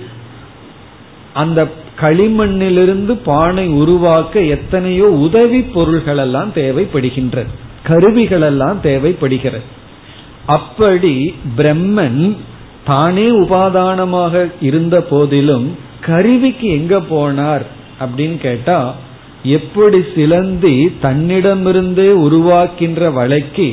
அந்த 1.33 1.69
களிமண்ணிலிருந்து 2.01 3.13
பானை 3.25 3.69
உருவாக்க 3.69 4.41
எத்தனையோ 4.41 5.05
உதவி 5.05 5.63
பொருள்கள் 5.63 6.17
எல்லாம் 6.17 6.53
தேவைப்படுகின்றது. 6.55 7.53
கருவிகள் 7.83 8.41
எல்லாம் 8.41 8.81
தேவைப்படுகிறது. 8.81 9.65
அப்படி 10.47 11.35
பிரம்மன் 11.57 12.37
தானே 12.85 13.31
உபாதானமாக 13.41 14.53
இருந்த 14.61 15.01
போதிலும் 15.01 15.79
கருவிக்கு 16.01 16.69
எங்க 16.69 16.97
போனார் 17.11 17.65
அப்படின்னு 18.01 18.37
கேட்டா 18.39 18.95
எப்படி 19.47 20.01
சிலந்தி 20.15 20.77
தன்னிடமிருந்தே 21.03 22.09
உருவாக்கின்ற 22.27 23.13
வழக்கு 23.13 23.69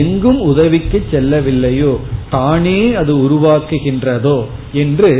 எங்கும் 0.00 0.40
உதவிக்கு 0.40 0.98
செல்லவில்லையோ 1.12 1.92
தானே 2.30 2.80
அது 2.92 3.12
உருவாக்குகின்றதோ 3.26 4.38
என்று 4.72 5.12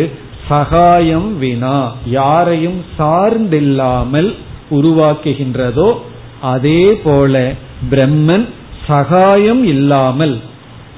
சகாயம் 0.48 1.30
வினா 1.38 1.78
யாரையும் 2.18 2.80
சார்ந்தில்லாமல் 2.98 4.30
உருவாக்குகின்றதோ 4.70 5.90
அதே 6.52 6.82
போல 7.04 7.34
பிரம்மன் 7.90 8.46
சகாயம் 8.86 9.62
இல்லாமல் 9.64 10.36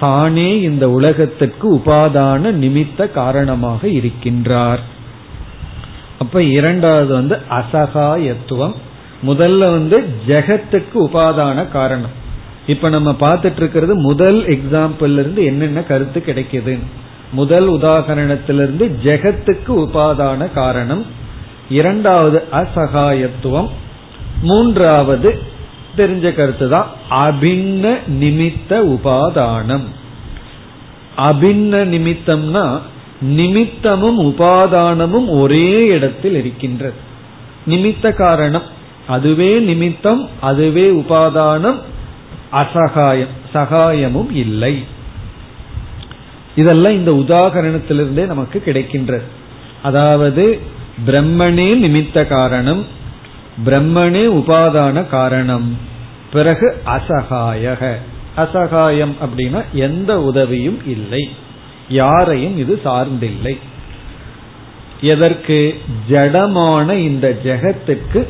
தானே 0.01 0.49
இந்த 0.61 0.85
உலகத்திற்கு 0.91 1.67
உபாதான 1.77 2.51
நிமித்த 2.63 3.07
காரணமாக 3.11 3.89
இருக்கின்றார். 3.89 4.83
அப்ப 6.19 6.43
இரண்டாவது 6.57 7.13
வந்து 7.15 7.37
அசகாயத்துவம். 7.51 8.75
முதல்ல 9.23 9.59
வந்து 9.59 10.09
ஜெகத்துக்கு 10.27 10.95
உபாதான 10.95 11.69
காரணம். 11.69 12.25
இப்ப 12.67 12.89
நம்ம 12.89 13.17
பார்த்துட்டு 13.21 13.57
இருக்கிறது 13.57 13.95
முதல் 13.95 14.47
எக்ஸாம்பிள் 14.47 15.13
இருந்து 15.13 15.45
என்னென்ன 15.45 15.83
கருத்து 15.83 16.23
கிடைக்குது. 16.27 16.79
முதல் 17.33 17.69
உதாகரணத்திலிருந்து 17.71 18.91
ஜெகத்துக்கு 19.05 19.69
உபாதான 19.69 20.53
காரணம். 20.53 21.07
இரண்டாவது 21.69 22.43
அசகாயத்துவம். 22.53 23.69
மூன்றாவது 24.43 25.39
தெரிஞ்ச 25.97 26.35
கருத்து 26.35 26.69
தான் 26.69 26.87
அபின்ன 27.11 27.99
நிமித்த 28.21 28.69
உபாதானம். 28.69 29.85
அபின்ன 31.19 31.85
நிமித்தம்னா 31.85 32.81
நிமித்தமும் 33.21 34.21
உபாதானமும் 34.21 35.41
ஒரே 35.41 35.87
இடத்தில் 35.87 36.35
இருக்கின்றது. 36.35 36.95
நிமித்த 37.67 38.15
காரணம். 38.15 38.75
அதுவே 39.07 39.59
நிமித்தம் 39.59 40.29
அதுவே 40.41 40.91
உபாதானம் 40.91 41.79
அசகாயம் 42.53 43.35
சகாயமும் 43.55 44.33
இல்லை. 44.33 44.85
இதெல்லாம் 46.57 46.93
இந்த 46.93 47.11
உதாகரணத்திலிருந்தே 47.11 48.27
நமக்கு 48.27 48.63
கிடைக்கின்றது. 48.67 49.23
அதாவது 49.83 50.61
பிரம்மனே 51.07 51.69
நிமித்த 51.85 52.27
காரணம் 52.27 52.85
பிரம்மனே 53.67 54.25
உபாதான 54.27 55.07
காரணம் 55.07 55.79
பிறகு 56.33 56.83
அசகாயக. 56.87 57.95
அசகாயம் 58.37 59.15
அப்படின்னா 59.21 59.65
எந்த 59.73 60.23
உதவியும் 60.23 60.87
இல்லை. 60.87 61.29
யாரையும் 61.89 62.59
இது 62.59 62.81
சார்ந்தில்லை. 62.85 63.59
எதற்கு? 65.01 65.81
ஜடமான 66.11 66.93
இந்த 66.93 67.39
ஜெகத்துக்கு 67.45 68.27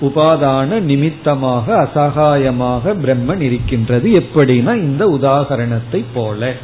உபாதான 0.00 0.80
நிமித்தமாக 0.80 1.74
அசகாயமாக 1.82 2.94
பிரம்மன் 2.94 3.40
இருக்கின்றது. 3.40 4.10
எப்படின்னா 4.10 4.76
இந்த 4.76 5.18
உதாகரணத்தை 5.20 6.04
போல. 6.14 6.54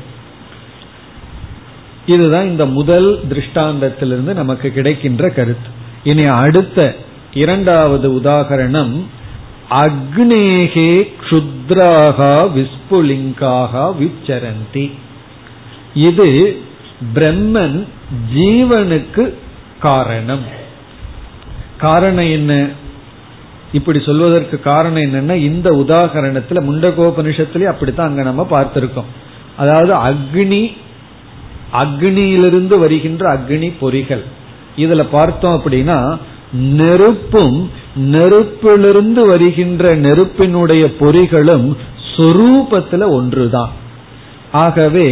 இதுதான் 2.06 2.46
இந்த 2.46 2.66
முதல் 2.66 3.20
திருஷ்டாந்தத்திலிருந்து 3.30 4.34
நமக்கு 4.34 4.70
கிடைக்கின்ற 4.70 5.28
கருத்து. 5.28 5.68
இனி 6.04 6.24
அடுத்த 6.24 6.94
இரண்டாவது 7.32 8.10
உதாகரணம் 8.10 9.02
அக்னேகே 9.70 11.12
க்ஷுத்ராகா 11.20 12.50
விஸ்புலிங்காக 12.56 13.94
விச்சரந்தி. 14.00 14.90
இது 15.94 16.58
பிரம்மன் 17.14 17.84
ஜீவனுக்கு 18.34 19.34
காரணம். 19.80 20.42
காரணம் 21.78 22.30
என்ன? 22.30 22.68
இப்படி 23.74 23.98
சொல்வதற்கு 24.00 24.56
காரணம் 24.60 25.02
என்னன்னா 25.02 25.34
இந்த 25.34 25.68
உதாகரணத்துல 25.70 26.60
முண்டகோபனிஷத்துலயே 26.68 27.64
அப்படித்தான் 27.64 28.08
அங்க 28.08 28.22
நம்ம 28.22 28.46
பார்த்திருக்கோம். 28.50 29.10
அதாவது 29.56 29.92
அக்னி 30.08 30.62
அக்னியிலிருந்து 31.72 32.78
வருகின்ற 32.78 33.22
அக்னி 33.36 33.68
பொறிகள். 33.80 34.24
இதுல 34.76 35.06
பார்த்தோம் 35.10 35.56
அப்படின்னா 35.58 35.98
நெருப்பும் 36.80 37.70
நெருப்பிலிருந்து 38.10 39.22
வருகின்ற 39.26 39.94
நெருப்பினுடைய 39.96 40.84
பொறிகளும் 41.00 41.68
சொரூபத்துல 42.16 43.08
ஒன்றுதான். 43.08 43.72
ஆகவே 44.52 45.08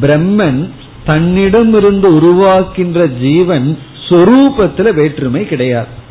பிரம்மன் 0.00 0.60
தன்னிடமிருந்து 1.06 2.08
உருவாக்கின்ற 2.14 3.06
ஜீவன் 3.20 3.68
சொரூபத்துல 4.08 4.88
வேற்றுமை 4.94 5.42
கிடையாது. 5.46 6.02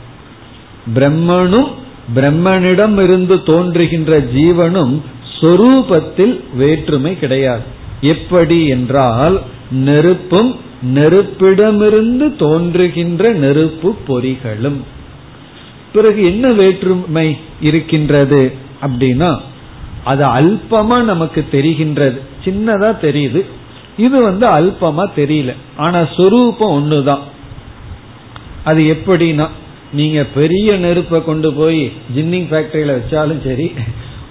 பிரம்மனும் 0.96 1.72
பிரம்மனிடம் 2.16 3.04
இருந்து 3.04 3.44
தோன்றுகின்ற 3.44 4.20
ஜீவனும் 4.20 5.02
சொரூபத்தில் 5.40 6.40
வேற்றுமை 6.54 7.20
கிடையாது. 7.20 7.62
எப்படி 8.02 8.68
என்றால் 8.68 9.42
நெருப்பும் 9.72 10.56
நெருப்பிடமிருந்து 10.96 12.36
தோன்றுகின்ற 12.36 13.34
நெருப்பு 13.34 13.96
பொறிகளும். 14.08 14.82
பிறகு 15.94 16.26
என்ன 16.26 16.52
வேற்றுமை 16.52 17.38
இருக்கின்றது 17.62 18.54
அப்படின்னா 18.82 19.40
அது 20.04 20.26
அல்பமா 20.26 21.02
நமக்கு 21.02 21.46
தெரிகின்றது. 21.52 22.20
சின்னதா 22.44 22.98
தெரியுது. 23.02 23.46
இது 23.98 24.24
வந்து 24.24 24.48
அல்பமா 24.48 25.06
தெரியல. 25.16 25.56
ஆனா 25.78 26.08
சொரூபம் 26.18 26.76
ஒண்ணுதான். 26.76 27.20
அது 28.64 28.82
எப்படின்னா 28.82 29.48
நீங்க 30.00 30.20
பெரிய 30.38 30.70
நெருப்பை 30.86 31.20
கொண்டு 31.24 31.50
போய் 31.60 31.82
ஜின்னிங் 32.16 32.48
ஃபேக்டரியில 32.52 32.94
வச்சாலும் 33.00 33.42
சரி 33.48 33.68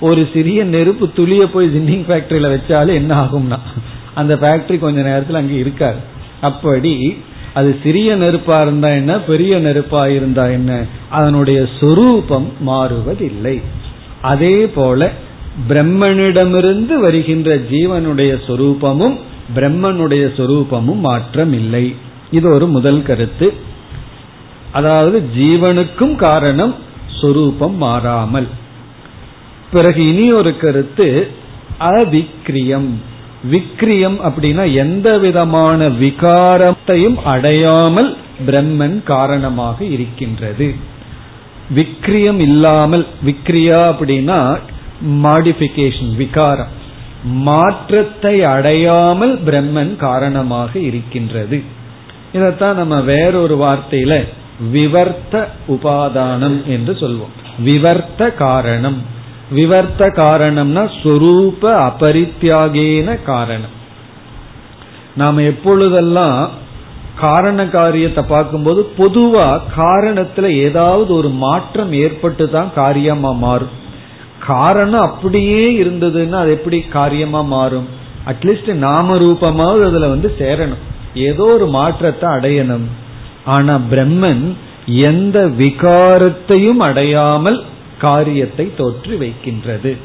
ஒரு 0.09 0.23
சிறிய 0.35 0.61
நெருப்பு 0.75 1.07
துளிய 1.19 1.43
போய் 1.53 1.73
ஜின்னிங் 1.75 2.07
ஃபேக்டரியில 2.09 2.49
வச்சாலும் 2.55 2.99
என்ன 3.01 3.13
ஆகும்னா 3.25 3.59
அந்த 4.21 4.33
ஃபேக்டரி 4.41 4.79
கொஞ்ச 4.79 4.99
நேரத்தில் 5.09 5.41
அங்கே 5.41 5.59
இருக்காது. 5.65 6.01
அப்படி 6.49 6.95
அது 7.59 7.71
சிறிய 7.83 8.11
நெருப்பா 8.17 8.57
இருந்தா 8.65 8.89
என்ன 9.01 9.13
பெரிய 9.31 9.53
நெருப்பா 9.59 10.03
இருந்தா 10.17 10.45
என்ன 10.59 10.71
அதனுடைய 11.19 11.61
சொரூபம் 11.81 12.49
மாறுவதில்லை. 12.69 13.57
அதே 14.33 14.57
போல 14.77 15.11
பிரம்மனிடமிருந்து 15.69 16.95
வருகின்ற 17.01 17.57
ஜீவனுடைய 17.73 18.33
சொரூபமும் 18.47 19.17
பிரம்மனுடைய 19.57 20.25
சொரூபமும் 20.39 21.03
மாற்றம் 21.09 21.53
இல்லை 21.53 21.85
இது 22.31 22.47
ஒரு 22.57 22.67
முதல் 22.77 23.03
கருத்து. 23.03 23.47
அதாவது 24.73 25.19
ஜீவனுக்கும் 25.37 26.15
காரணம் 26.17 26.75
சொரூபம் 27.21 27.77
மாறாமல். 27.77 28.49
பிறகு 29.73 30.09
இனி 30.09 30.33
ஒரு 30.33 30.53
கருத்து 30.57 31.31
அவிக்ரியம். 31.79 32.91
விக்ரியம் 33.51 34.17
அப்படின்னா 34.27 34.65
எந்த 34.73 35.19
விதமான 35.19 35.89
விகாரத்தையும் 35.89 37.19
அடையாமல் 37.25 38.11
பிரம்மன் 38.47 39.03
காரணமாக 39.03 39.85
இருக்கின்றது. 39.85 40.75
விக்ரியம் 41.75 42.39
இல்லாமல் 42.39 43.07
விக்ரியா 43.27 43.81
அப்படின்னா 43.93 44.39
மாடிபிகேஷன் 45.25 46.15
விகாரம். 46.17 46.73
மாற்றத்தை 47.49 48.35
அடையாமல் 48.45 49.35
பிரம்மன் 49.47 49.97
காரணமாக 49.97 50.79
இருக்கின்றது. 50.79 51.63
இதைத்தான் 52.33 52.77
நம்ம 52.77 53.01
வேறொரு 53.01 53.57
வார்த்தையில 53.57 54.15
விவர்த்த 54.73 55.49
உபாதானம் 55.69 56.65
என்று 56.65 56.93
சொல்வோம். 56.93 57.35
விவர்த்த 57.65 58.35
காரணம். 58.35 59.03
விவர்த்த 59.55 60.09
காரணம்னா 60.09 60.91
சொரூப 61.03 61.63
அபரித்தியாகேன 61.63 63.23
காரணம். 63.23 63.81
நாம 65.17 65.43
எப்பொழுதெல்லாம் 65.43 66.51
காரண 67.21 67.69
காரியத்தை 67.69 68.25
பார்க்கும்போது 68.29 68.93
பொதுவா 68.99 69.61
காரணத்துல 69.77 70.43
ஏதாவது 70.43 71.15
ஒரு 71.15 71.29
மாற்றம் 71.29 71.93
ஏற்பட்டு 71.93 72.51
தான் 72.51 72.73
காரியமா 72.75 73.33
மாறும். 73.33 73.81
காரணம் 74.47 75.01
அப்படியே 75.01 75.85
இருந்ததுன்னா 75.85 76.33
அது 76.33 76.51
எப்படி 76.51 76.81
காரியமா 76.81 77.41
மாறும்? 77.41 77.89
அட்லீஸ்ட் 78.27 78.73
நாம 78.73 79.15
ரூபமாவது 79.15 79.85
அதுல 79.85 80.09
வந்து 80.09 80.35
சேரணும். 80.39 80.83
ஏதோ 81.15 81.45
ஒரு 81.45 81.67
மாற்றத்தை 81.67 82.31
அடையணும். 82.31 82.85
ஆனா 83.45 83.81
பிரம்மன் 83.91 84.53
எந்த 84.87 85.47
விகாரத்தையும் 85.59 86.77
அடையாமல் 86.77 87.63
காரியத்தை 87.99 88.75
தோற்று 88.77 89.19
வைக்கின்றது. 89.19 89.97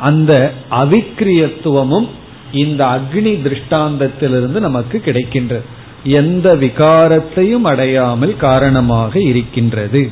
அந்த 0.00 0.52
அவிக்கிரியத்துவமும் 0.70 2.08
இந்த 2.52 2.84
அக்னி 2.84 3.32
திருஷ்டாந்தத்திலிருந்து 3.44 4.60
நமக்கு 4.60 5.02
கிடைக்கின்றது. 5.04 5.62
எந்த 6.04 6.56
விகாரத்தையும் 6.56 7.62
அடையாமல் 7.62 8.36
காரணமாக 8.36 9.20
இருக்கின்றது. 9.20 10.10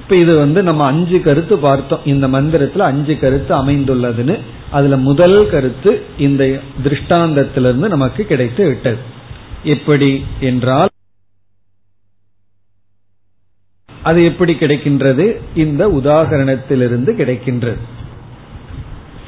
இப்ப 0.00 0.16
இது 0.16 0.36
வந்து 0.36 0.62
நம்ம 0.62 0.86
அஞ்சு 0.86 1.20
கருத்து 1.20 1.58
பார்த்தோம். 1.58 2.00
இந்த 2.04 2.28
மந்திரத்துல 2.28 2.78
அஞ்சு 2.78 3.18
கருத்து 3.18 3.56
அமைந்துள்ளதுன்னு 3.56 4.38
அதுல 4.70 4.96
முதல் 4.96 5.50
கருத்து 5.50 6.02
இந்த 6.18 6.60
திருஷ்டாந்தத்திலிருந்து 6.84 7.88
நமக்கு 7.88 8.24
கிடைத்து 8.24 8.66
விட்டது. 8.66 8.98
எப்படி 9.64 10.24
என்றால் 10.40 10.88
அது 14.02 14.24
எப்படி 14.24 14.52
கிடைக்கின்றது? 14.52 15.36
இந்த 15.54 15.88
உதாகரணத்திலிருந்து 15.88 17.12
கிடைக்கின்றது. 17.20 17.78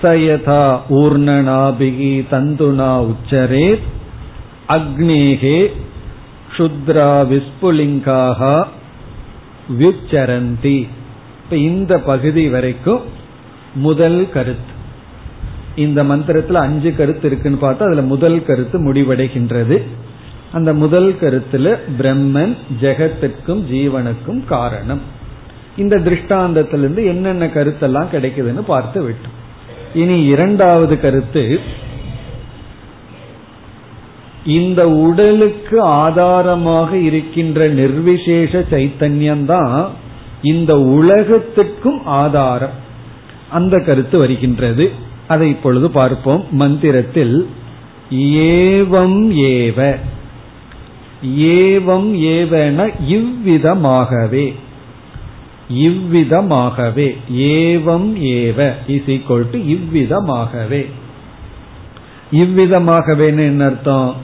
சயதா 0.03 0.81
ஊர்ணனாபிகி 0.90 2.25
தந்துனா 2.31 2.90
உச்சரே 3.12 3.79
அக்னேகே 4.68 5.59
க்ஷுத்ரா 6.53 7.12
விஸ்புலிங்காக 7.33 8.66
வியுச்சரந்தி. 9.79 10.88
இப்ப 11.44 11.57
இந்த 11.57 11.99
பகுதி 11.99 12.49
வரைக்கும் 12.49 13.03
முதல் 13.75 14.31
கருத்து. 14.31 14.75
இந்த 15.77 16.05
மந்திரத்துல 16.05 16.53
அஞ்சு 16.53 16.94
கருத்து 16.94 17.27
இருக்குன்னு 17.27 17.59
பார்த்தா 17.62 17.87
அதுல 17.87 18.03
முதல் 18.03 18.44
கருத்து 18.44 18.92
முடிவடைகின்றது. 18.92 19.83
அந்த 20.53 20.75
முதல் 20.75 21.15
கருத்துல 21.21 21.77
பிரம்மன் 21.99 22.57
ஜெகத்துக்கும் 22.81 23.65
ஜீவனுக்கும் 23.73 24.45
காரணம். 24.45 25.01
இந்த 25.77 25.97
திருஷ்டாந்தத்திலிருந்து 25.97 27.07
என்னென்ன 27.07 27.47
கருத்தெல்லாம் 27.47 28.09
கிடைக்குதுன்னு 28.13 28.61
பார்த்து 28.61 29.09
விட்டோம். 29.09 29.35
இனி 29.95 30.25
இரண்டாவது 30.25 31.01
கருத்து 31.01 31.61
இந்த 34.47 34.89
உடலுக்கு 34.89 35.81
ஆதாரமாக 35.81 36.97
இருக்கின்ற 36.97 37.69
நிர்விசேஷ 37.69 38.65
சைத்தன்யம்தான் 38.71 39.89
இந்த 40.43 40.75
உலகத்திற்கும் 40.75 42.05
ஆதாரம். 42.05 42.85
அந்த 43.51 43.79
கருத்து 43.79 44.19
வருகின்றது. 44.19 44.93
அதை 45.29 45.49
இப்பொழுது 45.49 45.91
பார்ப்போம். 45.91 46.45
மந்திரத்தில் 46.51 47.49
ஏவம் 48.11 49.31
ஏவ. 49.33 49.99
ஏவம் 51.25 52.15
ஏவன 52.15 52.91
இவ்விதமாகவே. 53.09 54.55
இவ்விதமாகவே. 55.71 57.17
ஏவம் 57.33 58.17
ஏவ 58.17 58.73
இஸ் 58.87 59.07
ஈக்வல் 59.07 59.51
டு 59.51 59.59
இவ்விதமாகவே. 59.59 60.87
இவ்விதமாகவேன்னு 62.33 63.39
என்ன 63.39 63.65
அர்த்தம்? 63.65 64.15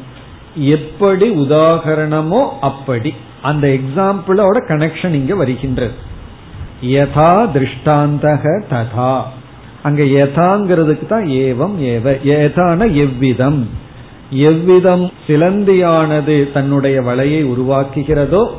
எப்படி 0.54 1.30
உதாகரணமோ 1.30 2.48
அப்படி. 2.60 3.14
அந்த 3.42 3.68
எக்ஸாம்பிளோட 3.68 4.64
கனெக்ஷன் 4.68 5.12
இங்க 5.12 5.34
வருகின்றது. 5.34 5.92
யதா 6.82 7.50
திருஷ்டாந்தக 7.50 8.62
ததா. 8.70 9.22
அங்க 9.82 10.02
யதாங்கிறதுக்கு 10.02 11.06
தான் 11.06 11.24
ஏவம் 11.24 11.80
ஏவ. 11.80 12.24
ஏதான 12.24 12.92
எவ்விதம். 12.92 13.68
எவ்விதம் 14.32 15.12
சிலந்தியானது 15.26 16.52
தன்னுடைய 16.52 17.00
வலையை 17.00 17.44
உருவாக்குகிறதோ 17.44 18.50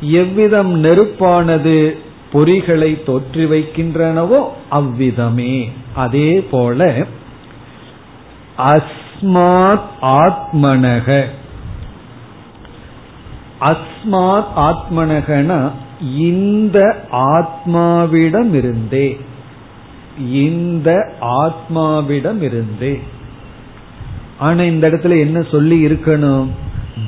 எவ்விதம் 0.00 0.84
நெருப்பானது 0.84 1.96
பொறிகளை 2.32 3.04
தோற்றி 3.04 3.42
வைக்கின்றனவோ 3.46 4.48
அவ்விதமே. 4.68 5.70
அதே 5.94 6.46
போல 6.50 7.06
அஸ்மாத் 8.58 9.88
ஆத்மனக. 10.02 11.24
அஸ்மாத் 13.60 14.52
ஆத்மனகன 14.56 15.70
இந்த 16.16 17.06
ஆத்மாவிடமிருந்தே. 17.12 19.20
இந்த 20.30 21.14
ஆத்மாவிடமிருந்தே. 21.20 22.42
இருந்தே 22.42 23.00
ஆனா 24.40 24.62
இந்த 24.62 24.90
இடத்துல 24.90 25.18
என்ன 25.18 25.42
சொல்லி 25.42 25.84
இருக்கணும்? 25.84 26.46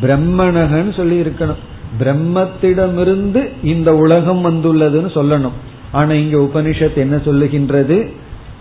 பிரம்மணகன்னு 0.02 0.96
சொல்லி 0.96 1.20
இருக்கணும். 1.20 1.60
பிரம்மத்திடமிருந்து 2.00 3.48
இந்த 3.62 3.96
உலகம் 3.96 4.44
வந்துள்ளதுன்னு 4.44 5.10
சொல்லணும். 5.14 5.56
ஆனா 5.92 6.12
இங்க 6.12 6.36
உபனிஷத் 6.36 6.94
என்ன 6.94 7.16
சொல்லுகின்றது? 7.16 8.10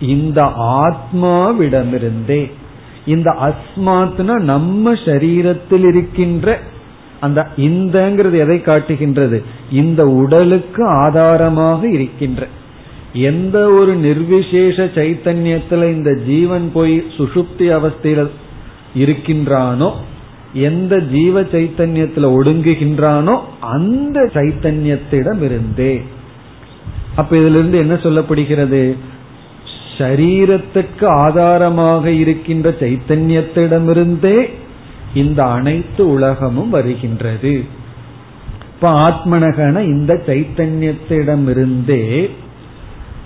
இந்த 0.00 0.42
ஆத்மாவிடமிருந்தே. 0.58 2.50
இந்த 3.06 3.36
அஸ்மாத்னா 3.40 4.38
நம்ம 4.38 4.92
சரீரத்தில் 4.92 5.88
இருக்கின்ற 5.88 6.58
அந்த 7.20 7.46
இந்தங்கிறது 7.56 8.32
எதை 8.32 8.60
காட்டுகின்றது? 8.60 9.42
இந்த 9.70 10.08
உடலுக்கு 10.08 10.86
ஆதாரமாக 10.86 11.88
இருக்கின்ற. 11.88 12.46
எந்த 13.12 13.70
ஒரு 13.70 13.94
நிர்விசேஷ 13.94 14.84
சைத்தன்யத்துல 14.84 15.90
இந்த 15.90 16.18
ஜீவன் 16.26 16.70
போய் 16.72 17.04
சுசுப்தி 17.16 17.78
அவஸ்தையில 17.78 18.28
இருக்கின்றானோ 18.94 19.92
எந்த 20.52 20.98
ஜீவ 20.98 21.40
சைத்தன்யத்துல 21.40 22.38
ஒடுங்குகின்றானோ 22.38 23.40
அந்த 23.60 24.30
சைத்தன்யத்திடம் 24.34 25.42
இருந்தே 25.42 26.02
அப்ப 27.16 27.36
இதுல 27.36 27.40
இருந்து 27.40 27.78
என்ன 27.78 27.94
சொல்லப்படுகிறது? 27.94 28.96
சரீரத்துக்கு 29.98 31.04
ஆதாரமாக 31.04 32.10
இருக்கின்ற 32.10 32.70
சைத்தன்யத்திடமிருந்தே 32.70 34.48
இந்த 35.14 35.44
அனைத்து 35.44 36.10
உலகமும் 36.10 36.70
வருகின்றது. 36.70 37.64
இப்ப 38.74 39.10
ஆத்மனகன 39.10 39.80
இந்த 39.80 40.22
சைத்தன்யத்திடமிருந்தே 40.26 42.30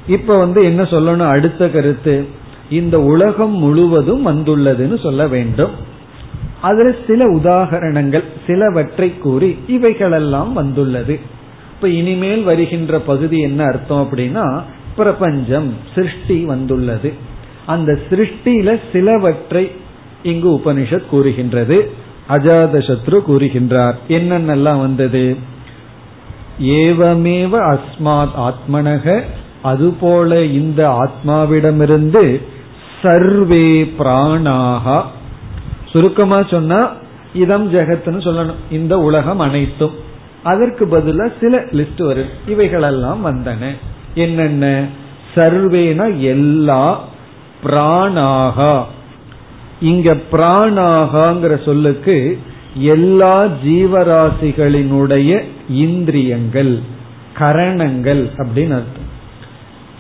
இப்ப 0.07 0.39
வந்து 0.39 0.65
என்ன 0.65 0.83
சொல்லணும்? 0.83 1.29
அடுத்த 1.29 1.69
கருத்து. 1.69 2.27
இந்த 2.71 3.01
உலகம் 3.01 3.59
முழுவதும் 3.59 4.27
வந்துள்ளதுன்னு 4.27 5.03
சொல்ல 5.03 5.27
வேண்டும். 5.27 5.71
அதுல 6.61 6.95
சில 7.07 7.25
உதாகரணங்கள் 7.31 8.25
சிலவற்றை 8.47 9.19
கூறி 9.19 9.59
இவைகளெல்லாம் 9.67 10.53
வந்துள்ளது. 10.53 11.19
இப்ப 11.75 11.89
இனிமேல் 11.89 12.43
வருகின்ற 12.43 12.99
பகுதி 12.99 13.41
என்ன 13.41 13.65
அர்த்தம் 13.65 14.09
அப்படின்னா 14.11 14.63
பிரபஞ்சம் 14.97 15.75
சிருஷ்டி 15.95 16.45
வந்துள்ளது. 16.45 17.13
அந்த 17.67 17.99
சிருஷ்டியில 18.11 18.81
சிலவற்றை 18.93 19.71
இங்கு 20.23 20.49
உபனிஷத் 20.49 21.07
கூறுகின்றது. 21.07 21.91
அஜாத 22.29 22.79
சத்ரு 22.79 23.21
கூறுகின்றார். 23.29 23.95
என்னென்னலாம் 24.09 24.81
வந்தது? 24.81 25.37
ஏவமேவ 26.63 27.79
அஸ்மாத் 27.79 28.29
ஆத்மனக 28.39 29.21
அதுபோல 29.63 30.45
இந்த 30.45 30.89
ஆத்மாவிடமிருந்து 30.89 32.41
சர்வே 33.03 33.95
பிராணாகா. 33.99 35.03
சுருக்கமா 35.91 36.43
சொன்னா 36.43 36.93
இதம் 37.35 37.75
ஜெகத்னு 37.75 38.21
சொல்லணும். 38.21 38.55
இந்த 38.71 38.99
உலகம் 38.99 39.39
அனைத்தும். 39.39 39.95
அதற்கு 40.43 40.87
பதிலா 40.87 41.33
சில 41.41 41.59
லிஸ்ட் 41.59 42.03
வரும். 42.05 42.29
இவைகளெல்லாம் 42.47 43.27
வந்தன. 43.27 43.67
என்னென்ன? 44.15 44.87
சர்வேனா 45.35 46.19
எல்லா 46.19 47.05
பிராணாகா. 47.65 48.85
இங்க 49.81 50.17
பிராணாகாங்கிற 50.33 51.65
சொல்லுக்கு 51.65 52.39
எல்லா 52.75 53.45
ஜீவராசிகளினுடைய 53.65 55.43
இந்திரியங்கள் 55.69 56.81
கரணங்கள் 57.33 58.31
அப்படின்னு 58.37 58.75
அர்த்தம். 58.75 59.05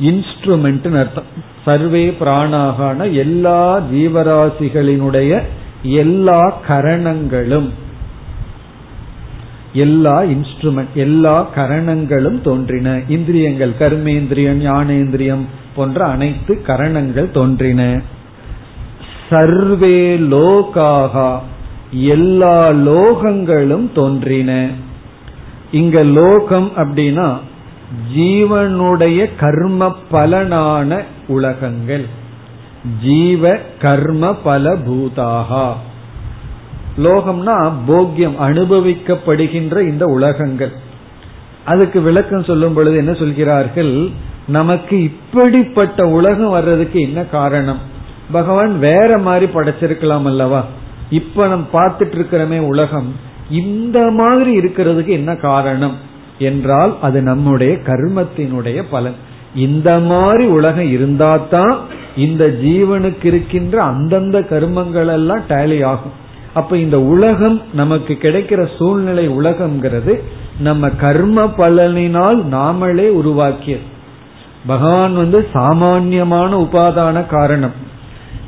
இன்ஸ்ட்ருமெண்ட் 0.00 0.98
அர்த்தம். 0.98 1.54
சர்வே 1.66 2.02
பிராணாகான 2.20 2.98
எல்லா 3.12 3.60
ஜீவராசிகளினுடைய 3.92 5.42
எல்லா 5.82 6.40
கரணங்களும் 6.68 7.68
எல்லா 9.72 10.14
இன்ஸ்ட்ருமெண்ட் 10.34 10.92
எல்லா 10.94 11.34
கரணங்களும் 11.56 12.38
தோன்றின. 12.42 13.00
இந்திரியங்கள் 13.08 13.72
கர்மேந்திரியம் 13.80 14.60
ஞானேந்திரியம் 14.68 15.42
போன்ற 15.76 15.98
அனைத்து 16.04 16.52
கரணங்கள் 16.62 17.28
தோன்றின. 17.30 17.82
சர்வே 19.30 19.98
லோகாகா 20.32 21.30
எல்லா 22.14 22.56
லோகங்களும் 22.88 23.86
தோன்றின. 23.94 24.50
இங்க 25.72 26.04
லோகம் 26.18 26.70
அப்படின்னா 26.76 27.28
ஜீவனுடைய 28.16 29.30
கர்ம 29.38 29.96
பலனான 30.12 31.02
உலகங்கள். 31.26 32.06
ஜீவ 33.02 33.58
கர்ம 33.80 34.34
பல 34.34 34.74
பூதாகா. 34.74 35.72
லோகம்னா 36.98 37.72
போக்கியம் 37.88 38.34
அனுபவிக்கப்படுகின்ற 38.40 39.80
இந்த 39.80 40.06
உலகங்கள். 40.06 40.72
அதுக்கு 41.64 42.00
விளக்கம் 42.00 42.44
சொல்லும் 42.44 42.74
பொழுது 42.74 42.96
என்ன 42.96 43.12
சொல்கிறார்கள்? 43.12 44.08
நமக்கு 44.48 45.02
இப்படிப்பட்ட 45.02 46.06
உலகம் 46.06 46.50
வர்றதுக்கு 46.50 47.00
என்ன 47.00 47.24
காரணம்? 47.24 47.78
பகவான் 48.32 48.78
வேற 48.78 49.18
மாதிரி 49.18 49.52
படைச்சிருக்கலாம் 49.52 50.24
அல்லவா? 50.24 50.64
இப்ப 51.10 51.46
நம்ம 51.46 51.66
பார்த்துட்டு 51.72 52.14
இருக்கிறமே 52.14 52.58
உலகம். 52.58 53.14
இந்த 53.50 54.10
மாதிரி 54.10 54.58
இருக்கிறதுக்கு 54.58 55.08
என்ன 55.08 55.36
காரணம்? 55.36 56.14
என்றால் 56.38 56.96
அது 57.00 57.22
நம்முடைய 57.22 57.74
கர்மத்தினுடைய 57.74 58.84
பலன். 58.90 59.14
இந்த 59.54 59.98
மாதிரி 59.98 60.46
உலகம் 60.46 60.84
இருந்தாதான் 60.84 61.76
இந்த 62.16 62.46
ஜீவனுக்கு 62.46 63.24
இருக்கின்ற 63.24 63.82
அந்தந்த 63.82 64.40
கர்மங்கள் 64.40 65.12
எல்லாம் 65.12 65.42
டேலி 65.48 65.84
ஆகும். 65.84 66.24
அப்ப 66.54 66.76
இந்த 66.76 67.00
உலகம் 67.00 67.62
நமக்கு 67.74 68.18
கிடைக்கிற 68.20 68.68
சூழ்நிலை 68.78 69.28
உலகம்ங்கிறது 69.28 70.20
நம்ம 70.60 70.88
கர்ம 70.88 71.44
பலனினால் 71.44 72.42
நாமளே 72.52 73.08
உருவாக்கியது. 73.08 73.82
பகவான் 74.66 75.16
வந்து 75.16 75.48
சாமான்யமான 75.52 76.58
உபாதான 76.58 77.26
காரணம். 77.26 77.72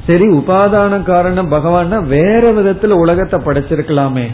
சரி 0.07 0.25
உபாதான 0.25 1.03
காரணம் 1.03 1.49
பகவான் 1.49 2.07
வேற 2.07 2.53
விதத்துல 2.53 2.87
உலகத்தை 2.87 3.41
படைச்சிருக்கலாமே. 3.41 4.27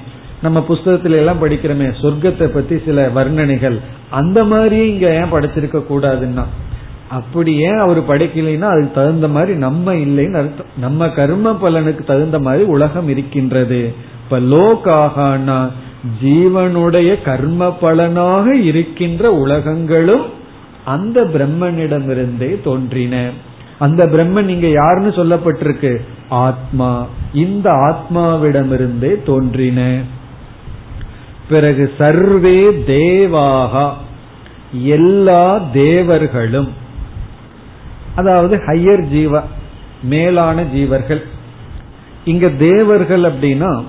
நம்ம 0.45 0.65
புஸ்தகத்துல 0.69 1.19
எல்லாம் 1.21 1.43
படிக்கிறோமே 1.43 1.89
சொர்க்கத்தை 2.03 2.47
பத்தி 2.47 2.77
சில 2.87 3.09
வர்ணனைகள். 3.15 3.79
அந்த 4.11 4.45
மாதிரியே 4.45 4.87
இங்க 4.93 5.09
ஏன் 5.15 5.33
படைச்சிருக்க 5.33 5.83
கூடாதுன்னா 5.91 6.45
அப்படி 7.09 7.53
ஏன் 7.59 7.79
அவர் 7.79 8.01
படைக்கலைன்னா 8.01 8.69
அதுக்கு 8.75 8.91
தகுந்த 8.95 9.29
மாதிரி 9.29 9.55
நம்ம 9.59 9.95
இல்லைன்னு 9.95 10.37
அர்த்தம். 10.37 10.73
நம்ம 10.81 11.09
கர்ம 11.09 11.59
பலனுக்கு 11.63 12.05
தகுந்த 12.05 12.39
மாதிரி 12.39 12.65
உலகம் 12.65 13.09
இருக்கின்றது. 13.09 13.95
இப்ப 14.25 14.39
லோகாகனா 14.41 15.59
ஜீவனுடைய 16.23 17.23
கர்ம 17.23 17.73
பலனாக 17.73 18.57
இருக்கின்ற 18.57 19.33
உலகங்களும் 19.35 20.27
அந்த 20.85 21.25
பிரம்மனிடமிருந்தே 21.25 22.51
தோன்றின. 22.63 23.31
அந்த 23.79 24.07
பிரம்மன் 24.07 24.49
இங்க 24.49 24.69
யாருன்னு 24.69 25.09
சொல்லப்பட்டிருக்கு? 25.09 25.93
ஆத்மா. 26.29 26.91
இந்த 27.35 27.71
ஆத்மாவிடமிருந்தே 27.73 29.23
தோன்றின. 29.23 29.81
பிறகு 31.49 31.93
சர்வே 31.99 32.69
தேவாகா. 32.69 33.93
எல்லா 34.83 35.59
தேவர்களும் 35.59 36.73
அதாவது 38.15 38.57
ஹையர் 38.57 39.03
ஜீவ 39.03 39.43
மேலான 40.03 40.63
ஜீவர்கள். 40.63 41.23
இங்க 42.25 42.49
தேவர்கள் 42.49 43.23
அப்படின்னா 43.23 43.83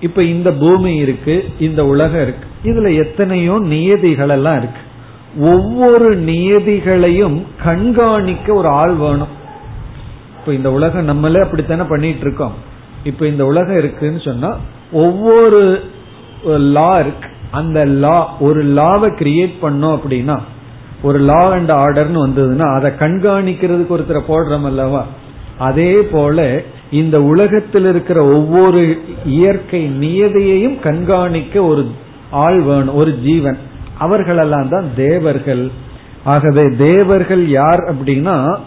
இப்ப 0.00 0.22
இந்த 0.22 0.52
பூமி 0.52 0.94
இருக்கு 0.94 1.44
இந்த 1.58 1.86
உலகம் 1.86 2.22
இருக்கு. 2.22 2.46
இதுல 2.64 2.96
எத்தனையோ 2.96 3.58
நியதிகள் 3.60 4.28
எல்லாம் 4.28 4.58
இருக்கு. 4.58 4.80
ஒவ்வொரு 5.38 6.18
நியதிகளையும் 6.18 7.42
கண்காணிக்க 7.64 8.52
ஒரு 8.52 8.68
ஆள் 8.68 8.92
வேணும். 8.92 9.32
இப்ப 10.38 10.52
இந்த 10.52 10.72
உலகம் 10.72 11.04
நம்மளே 11.04 11.40
அப்படித்தானே 11.40 11.82
பண்ணிட்டு 11.82 12.20
இருக்கோம். 12.20 12.54
இப்ப 13.04 13.26
இந்த 13.26 13.44
உலகம் 13.44 13.78
இருக்குன்னு 13.78 14.20
சொன்னா 14.20 14.56
ஒவ்வொரு 14.92 15.84
லா 16.44 16.98
இருக்கு. 16.98 17.28
அந்த 17.50 17.84
லா 17.84 18.36
ஒரு 18.40 18.64
லாவை 18.64 19.08
கிரியேட் 19.20 19.54
பண்ணோம் 19.62 19.98
அப்படின்னா 19.98 20.38
ஒரு 21.02 21.18
லா 21.18 21.50
அண்ட் 21.50 21.70
ஆர்டர்னு 21.70 22.24
வந்ததுன்னா 22.26 22.74
அதை 22.74 22.90
கண்காணிக்கிறதுக்கு 22.98 23.94
ஒருத்தர் 23.96 24.28
போடுறோம் 24.28 24.64
அல்லவா 24.64 25.04
அதே 25.58 25.94
போல 26.02 26.62
இந்த 26.90 27.22
உலகத்தில் 27.22 27.84
இருக்கிற 27.84 28.24
ஒவ்வொரு 28.24 29.00
இயற்கை 29.24 29.88
நியதியையும் 30.00 30.80
கண்காணிக்க 30.80 31.62
ஒரு 31.62 31.86
ஆள் 32.30 32.60
வேணும் 32.60 32.94
ஒரு 32.94 33.18
ஜீவன். 33.18 33.58
அவர்களெல்லாம் 33.98 34.68
தான் 34.68 34.84
தேவர்கள். 34.96 35.70
ஆகவே 36.24 36.64
தேவர்கள் 36.76 37.48
யார் 37.48 37.78
அப்படின்னா 37.78 38.58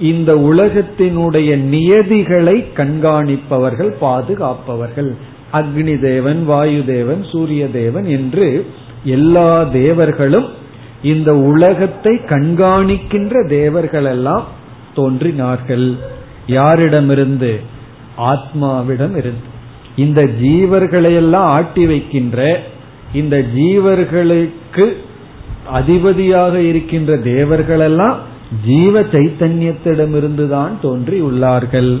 இந்த 0.00 0.34
உலகத்தினுடைய 0.34 1.56
நியதிகளை 1.56 2.66
கண்காணிப்பவர்கள் 2.76 3.92
பாதுகாப்பவர்கள். 4.00 5.16
அக்னி 5.52 6.00
தேவன் 6.00 6.44
வாயு 6.44 6.84
தேவன் 6.84 7.24
சூரிய 7.32 7.70
தேவன் 7.70 8.04
என்று 8.04 8.66
எல்லா 9.04 9.62
தேவர்களும் 9.62 10.46
இந்த 11.02 11.36
உலகத்தை 11.36 12.14
கண்காணிக்கின்ற 12.14 13.48
தேவர்கள் 13.48 14.04
எல்லாம் 14.04 14.46
தோன்றினார்கள். 14.94 15.96
யாரிடமிருந்து? 16.46 17.60
ஆத்மாவிடம் 18.18 19.16
இருந்து 19.16 19.54
இந்த 19.96 20.24
ஜீவர்களையெல்லாம் 20.24 21.48
ஆட்டி 21.56 21.86
வைக்கின்ற 21.86 22.60
இந்த 23.14 23.44
ஜீவர்களுக்கு 23.56 24.92
அதிபதியாக 25.72 26.58
இருக்கின்ற 26.58 27.16
தேவர்களெல்லாம் 27.16 28.14
ஜீவ 28.66 29.00
சைத்தன்யத்திடமிருந்துதான் 29.00 30.70
தோன்றி 30.82 31.20
உள்ளார்கள் 31.20 32.00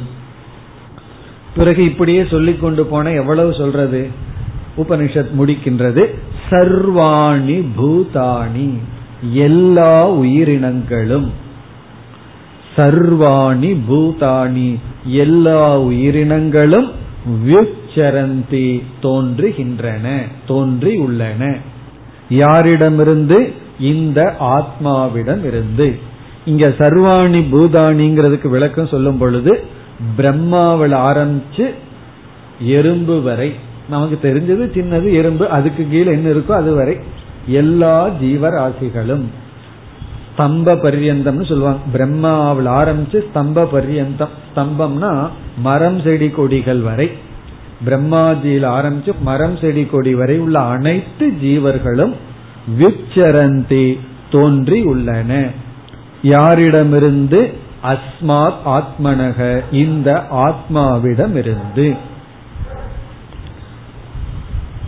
பிறகு 1.56 1.84
இப்படியே 1.84 2.24
சொல்லிக் 2.24 2.60
கொண்டு 2.60 2.86
போன 2.86 3.10
எவ்வளவு 3.10 3.54
சொல்றது? 3.54 4.08
உபனிஷத் 4.76 5.30
முடிக்கின்றது. 5.38 6.06
சர்வாணி 6.50 7.64
பூதாணி. 7.78 8.70
எல்லா 9.32 10.10
உயிரினங்களும். 10.10 11.32
சர்வாணி 12.76 13.76
பூதாணி. 13.90 14.76
எல்லா 15.04 15.80
உயிரினங்களும் 15.80 16.90
வியுச்சரந்தி 17.46 18.82
தோன்றுகின்றன 19.02 20.20
தோன்றி 20.46 20.96
உள்ளன. 20.96 21.56
யாரிடமிருந்து? 22.30 23.52
இந்த 23.80 24.36
ஆத்மாவிடம் 24.40 25.44
இருந்து 25.44 25.98
இங்க 26.44 26.68
சர்வாணி 26.68 27.44
பூதானிங்கிறதுக்கு 27.52 28.48
விளக்கம் 28.48 28.86
சொல்லும் 28.86 29.18
பொழுது 29.18 29.64
பிரம்மாவில் 30.16 30.96
ஆரம்பிச்சு 31.10 31.74
எறும்பு 32.60 33.22
வரை. 33.22 33.54
நமக்கு 33.88 34.16
தெரிஞ்சது 34.22 34.76
சின்னது 34.76 35.12
எறும்பு 35.12 35.48
அதுக்கு 35.48 35.86
கீழே 35.90 36.12
என்ன 36.12 36.30
இருக்கோ 36.30 36.50
அது 36.50 36.74
வரை. 36.74 36.98
எல்லா 37.46 38.08
ஜீவராசிகளும் 38.08 39.24
ஸ்தம்ப 40.38 40.74
பர்யந்தம்னு 40.74 41.46
சொல்லுவாங்க. 41.48 41.82
பிரம்மாவில் 41.94 42.70
ஆரம்பிச்சு 42.80 43.18
ஸ்தம்ப 43.28 43.68
பர்யந்தம். 43.72 44.34
ஸ்தம்பம்னா 44.48 45.28
மரம் 45.58 46.00
செடி 46.00 46.28
கொடிகள் 46.30 46.80
வரை. 46.80 47.10
பிரம்மாஜியில் 47.86 48.66
ஆரம்பிச்சு 48.78 49.12
மரம் 49.20 49.56
செடி 49.56 49.84
கொடி 49.84 50.14
வரை 50.14 50.38
உள்ள 50.38 50.58
அனைத்து 50.58 51.32
ஜீவர்களும் 51.42 52.12
விச்சரந்தி 52.78 53.98
தோன்றி 54.30 54.82
உள்ளன. 54.82 55.50
யாரிடமிருந்து 56.22 57.40
அஸ்மாத் 57.86 58.62
ஆத்மனக 58.66 59.64
இந்த 59.70 60.24
ஆத்மாவிடமிருந்து. 60.32 61.96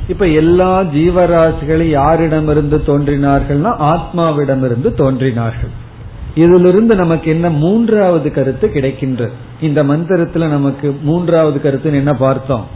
இப்ப 0.09 0.26
எல்லா 0.26 0.80
ஜீவராசிகளும் 0.80 1.92
யாரிடமிருந்து 1.92 2.78
தோன்றினார்கள்னா 2.86 3.72
ஆத்மாவிடமிருந்து 3.78 4.94
தோன்றினார்கள். 4.94 5.86
இதிலிருந்து 6.34 6.94
நமக்கு 6.94 7.30
என்ன 7.30 7.51
மூன்றாவது 7.51 8.32
கருத்து 8.32 8.70
கிடைக்கின்றது. 8.74 9.30
இந்த 9.61 9.84
மந்திரத்துல 9.84 10.46
நமக்கு 10.49 10.96
மூன்றாவது 11.03 11.59
கருத்துன்னு 11.62 11.94
என்ன 11.94 12.14
பார்த்தோம்? 12.14 12.66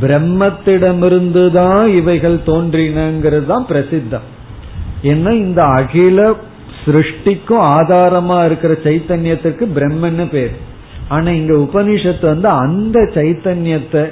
பிரம்மத்திடமிருந்து 0.00 1.50
தான் 1.50 1.88
இவைகள் 1.88 2.36
தோன்றினங்கிறது 2.36 3.46
தான் 3.46 3.66
பிரசித்தம். 3.66 4.26
ஏன்னா 5.02 5.30
இந்த 5.30 5.64
அகில 5.64 6.34
சிருஷ்டிக்கும் 6.84 7.64
ஆதாரமா 7.76 8.44
இருக்கிற 8.44 8.72
சைத்தன்யத்துக்கு 8.84 9.64
பிரம்மன்னு 9.76 10.26
பேர். 10.30 10.54
ஆனா 11.08 11.30
இங்க 11.30 11.54
உபனிஷத்து 11.54 12.26
வந்து 12.26 12.48
அந்த 12.48 12.98
சைத்தன்யத்தை 13.14 14.04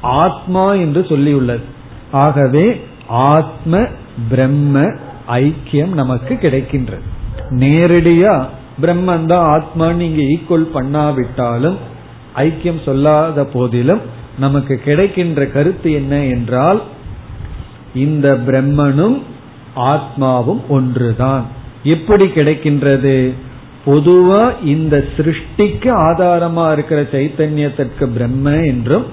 ஆத்மா 0.00 0.72
என்று 0.72 1.00
சொல்லியுள்ளது. 1.00 1.64
ஆகவே 2.10 2.66
ஆத்ம 3.08 3.86
பிரம்ம 4.28 4.82
ஐக்கியம் 5.28 5.92
நமக்கு 5.92 6.34
கிடைக்கின்றது. 6.34 7.06
நேரடியா 7.50 8.34
பிரம்மன் 8.82 9.26
தான் 9.26 9.46
ஆத்மான்னு 9.54 10.02
நீங்க 10.02 10.22
ஈக்குவல் 10.34 10.68
பண்ணாவிட்டாலும் 10.74 11.76
ஐக்கியம் 12.36 12.80
சொல்லாத 12.84 13.44
போதிலும் 13.44 14.00
நமக்கு 14.38 14.74
கிடைக்கின்ற 14.84 15.46
கருத்து 15.46 15.92
என்ன 15.92 16.14
என்றால் 16.34 16.80
இந்த 17.94 18.28
பிரம்மனும் 18.46 19.18
ஆத்மாவும் 19.76 20.62
ஒன்றுதான். 20.68 21.44
எப்படி 21.84 22.24
கிடைக்கின்றது? 22.24 23.32
பொதுவா 23.86 24.64
இந்த 24.64 25.04
சிருஷ்டிக்கு 25.16 25.90
ஆதாரமா 26.08 26.72
இருக்கிற 26.72 27.02
சைத்தன்யத்திற்கு 27.02 28.12
பிரம்ம 28.12 28.50
என்றும் 28.50 29.06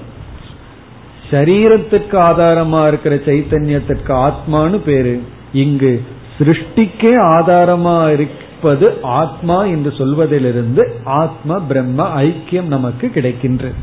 சரீரத்துக்கு 1.30 2.16
ஆதாரமா 2.18 2.86
இருக்கிற 2.86 3.14
சைத்தன்யத்திற்கு 3.14 4.12
ஆத்மானு 4.12 4.78
பேரு. 4.78 5.20
இங்கு 5.52 6.04
சிருஷ்டிக்கே 6.38 7.12
ஆதாரமா 7.36 8.12
இருப்பது 8.12 8.98
ஆத்மா 9.02 9.64
என்று 9.64 9.90
சொல்வதிலிருந்து 9.90 10.92
ஆத்ம 11.04 11.60
பிரம்ம 11.60 12.22
ஐக்கியம் 12.22 12.72
நமக்கு 12.76 13.10
கிடைக்கின்றது 13.14 13.80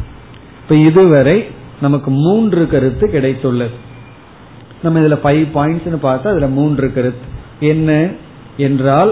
இப்ப 0.62 0.76
இதுவரை 0.76 1.46
நமக்கு 1.82 2.12
மூன்று 2.12 2.68
கருத்து 2.68 3.08
கிடைத்துள்ளது. 3.08 3.78
நம்ம 4.84 5.00
இதுல 5.00 5.20
ஃபைவ் 5.24 5.48
பாயிண்ட்ஸ்னு 5.54 5.98
பார்த்தா 6.04 6.28
அதுல 6.28 6.48
மூன்று 6.48 6.94
கருத்து. 6.94 7.28
என்ன? 7.60 8.10
என்றால் 8.60 9.12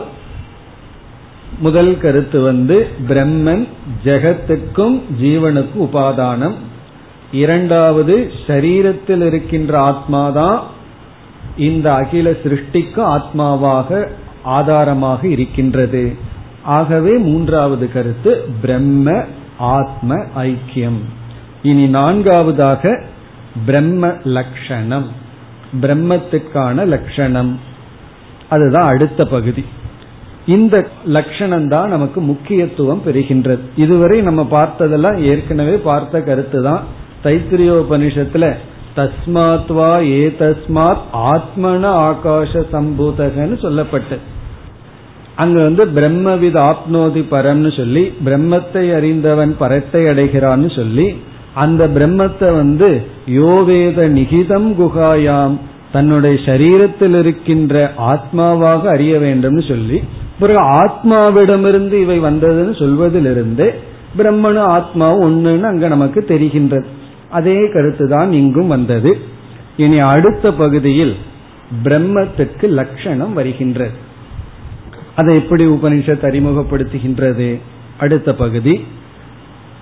முதல் 1.59 1.91
கருத்து 1.97 2.41
வந்து 2.41 2.77
பிரம்மன் 3.07 3.63
ஜெகத்துக்கும் 4.05 4.97
ஜீவனுக்கும் 5.21 5.83
உபாதானம். 5.87 6.57
இரண்டாவது 7.31 8.15
சரீரத்தில் 8.47 9.23
இருக்கின்ற 9.25 9.73
ஆத்மாதான் 9.89 10.59
இந்த 11.57 11.87
அகில 11.93 12.31
சிருஷ்டிக்கு 12.43 13.01
ஆத்மாவாக 13.15 14.07
ஆதாரமாக 14.57 15.21
இருக்கின்றது. 15.27 16.03
ஆகவே 16.63 17.13
மூன்றாவது 17.17 17.85
கருத்து 17.91 18.31
பிரம்ம 18.61 19.15
ஆத்ம 19.75 20.15
ஐக்கியம். 20.37 20.99
இனி 21.63 21.85
நான்காவதாக 21.87 22.83
பிரம்ம 23.65 24.11
லட்சணம் 24.23 25.07
பிரம்மத்துக்கான 25.81 26.85
லட்சணம் 26.85 27.66
அதுதான் 28.49 28.87
அடுத்த 28.87 29.25
பகுதி. 29.25 29.65
இந்த 30.45 30.75
லட்சணம் 31.05 31.67
தான் 31.67 31.89
நமக்கு 31.89 32.21
முக்கியத்துவம் 32.21 33.01
பெறுகின்றது. 33.05 33.59
இதுவரை 33.75 34.21
நம்ம 34.21 34.47
பார்த்ததெல்லாம் 34.51 35.17
ஏற்கனவே 35.21 35.75
பார்த்த 35.75 36.21
கருத்து 36.21 36.63
தான் 36.63 36.83
தைத்திரியோபனிஷத்துல 37.23 38.53
தஸ்மாத்வா 38.95 39.91
ஏ 40.09 40.35
தஸ்மாத் 40.39 41.05
ஆத்மன 41.13 41.83
ஆகாஷ 42.07 42.63
சம்பூதகன்னு 42.73 43.57
சொல்லப்பட்டு. 43.65 44.17
அங்க 45.35 45.57
வந்து 45.63 45.85
பிரம்மவித் 45.85 46.59
ஆப்னோதி 46.69 47.21
பரம்னு 47.31 47.77
சொல்லி 47.77 48.03
பிரம்மத்தை 48.25 48.83
அறிந்தவன் 48.95 49.55
பரத்தை 49.57 50.03
அடைகிறான்னு 50.03 50.75
சொல்லி 50.75 51.15
அந்த 51.53 51.87
பிரம்மத்தை 51.87 52.49
வந்து 52.55 52.89
யோவேத 53.29 54.07
நிகிதம் 54.17 54.69
குகாயாம் 54.79 55.57
தன்னுடைய 55.91 56.39
சரீரத்தில் 56.45 57.19
இருக்கின்ற 57.19 57.93
ஆத்மாவாக 57.97 58.81
அறிய 58.81 59.17
வேண்டும்னு 59.17 59.67
சொல்லி 59.67 60.03
பிறகு 60.39 60.59
ஆத்மாவிடமிருந்து 60.59 61.91
இவை 61.91 62.19
வந்ததுன்னு 62.19 62.79
சொல்வதிலிருந்து 62.79 63.73
பிரம்மனும் 64.17 64.69
ஆத்மாவும் 64.69 65.23
ஒண்ணுன்னு 65.25 65.61
அங்க 65.61 65.87
நமக்கு 65.87 66.25
தெரிகின்றது. 66.27 66.85
அதே 67.29 67.69
கருத்து 67.73 68.07
தான் 68.07 68.31
இங்கும் 68.31 68.67
வந்தது. 68.67 69.17
இனி 69.77 69.95
அடுத்த 69.95 70.53
பகுதியில் 70.53 71.15
பிரம்மத்துக்கு 71.83 72.67
லட்சணம் 72.67 73.33
வருகின்றது. 73.33 74.05
அதை 75.15 75.35
எப்படி 75.35 75.67
உபனிஷத் 75.67 76.25
அறிமுகப்படுத்துகின்றது? 76.25 77.59
அடுத்த 77.99 78.33
பகுதி 78.33 78.85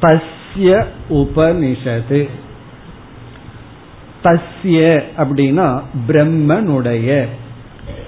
தஸ்ய 0.02 0.86
உபனிஷத்து. 1.10 2.30
தஸ்ய 4.26 5.02
அப்படின்னா 5.18 5.68
பிரம்மனுடைய 6.08 7.26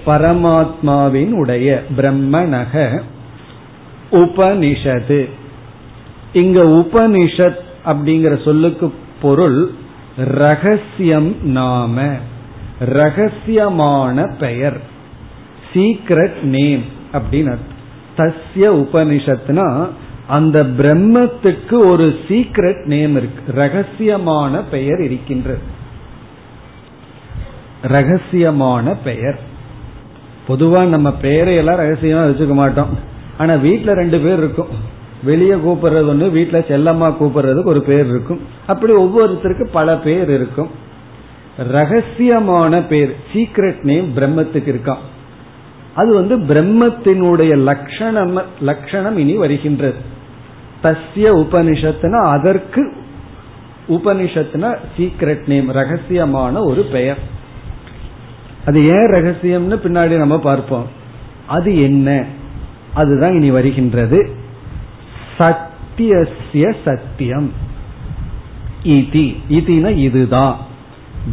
பரமாத்மாவின் 0.06 1.32
உடைய 1.32 1.82
பிரம்மனக 1.96 3.02
உபனிஷது 4.12 5.28
இங்க 6.32 6.62
உபனிஷத் 6.62 7.60
அப்படிங்கிற 7.86 8.44
சொல்லுக்கு 8.44 8.92
பொருள் 9.22 9.70
ரகசியம் 10.16 11.30
நாம 11.42 12.04
ரகசியமான 12.80 14.34
பெயர் 14.40 14.78
சீக்ரெட் 15.72 16.42
நேம் 16.42 16.84
அப்படின்னு 17.12 17.54
தஸ்ய 18.16 18.66
உபனிஷத்னா 18.82 19.68
அந்த 20.26 20.58
பிரம்மத்துக்கு 20.78 21.76
ஒரு 21.88 22.06
சீக்ரெட் 22.28 22.84
நேம் 22.84 23.16
இருக்கு 23.16 23.52
ரகசியமான 23.52 24.62
பெயர் 24.70 25.00
இருக்கின்றது. 25.00 25.76
ரகசியமான 27.82 28.96
பெயர். 29.04 29.40
பொதுவா 30.48 30.84
நம்ம 30.84 31.14
பெயரையெல்லாம் 31.22 31.80
ரகசியமா 31.80 32.22
வச்சுக்க 32.26 32.52
மாட்டோம். 32.52 32.98
ஆனா 33.38 33.54
வீட்டுல 33.54 33.92
ரெண்டு 33.92 34.18
பேர் 34.18 34.38
இருக்கும். 34.38 34.96
வெளியே 35.22 35.52
கூப்பிடுறது 35.52 36.10
ஒண்ணு 36.12 36.26
வீட்டுல 36.38 36.60
செல்லம்மா 36.60 37.14
கூப்பிடுறதுக்கு 37.20 37.64
ஒரு 37.64 37.82
பேர் 37.82 38.06
இருக்கும். 38.06 38.40
அப்படி 38.66 38.92
ஒவ்வொருத்தருக்கு 38.92 39.68
பல 39.72 39.96
பேர் 39.96 40.30
இருக்கும். 40.30 40.70
ரகசியமான 41.72 42.86
பேர் 42.86 43.16
சீக்ரெட் 43.32 43.82
நேம் 43.82 44.16
பிரம்மத்துக்கு 44.16 44.72
இருக்கான் 44.74 45.04
அது 45.94 46.14
வந்து 46.14 46.38
பிரம்மத்தினுடைய 46.38 47.56
லட்சணம் 47.56 48.42
லட்சணம் 48.60 49.18
இனி 49.18 49.32
வருகின்றது. 49.32 49.94
தஸ்ய 50.82 51.26
உபனிஷத்துனா 51.32 52.20
அதற்கு 52.20 52.92
உபனிஷத்துனா 53.88 54.76
சீக்ரெட் 54.96 55.46
நேம் 55.46 55.74
ரகசியமான 55.74 56.64
ஒரு 56.64 56.82
பெயர். 56.82 57.36
அது 58.68 58.78
ஏன் 58.84 59.10
ரகசியம்னு 59.10 59.76
பின்னாடி 59.76 60.16
நம்ம 60.16 60.36
பார்ப்போம். 60.38 60.86
அது 61.46 61.70
என்ன? 61.80 62.24
அதுதான் 62.94 63.34
இனி 63.34 63.50
வருகின்றது. 63.50 64.18
சத்தியசிய 65.38 66.74
சத்தியம். 66.84 67.52
இதி 68.84 69.26
இதினா 69.50 69.96
இதுதான் 69.96 70.56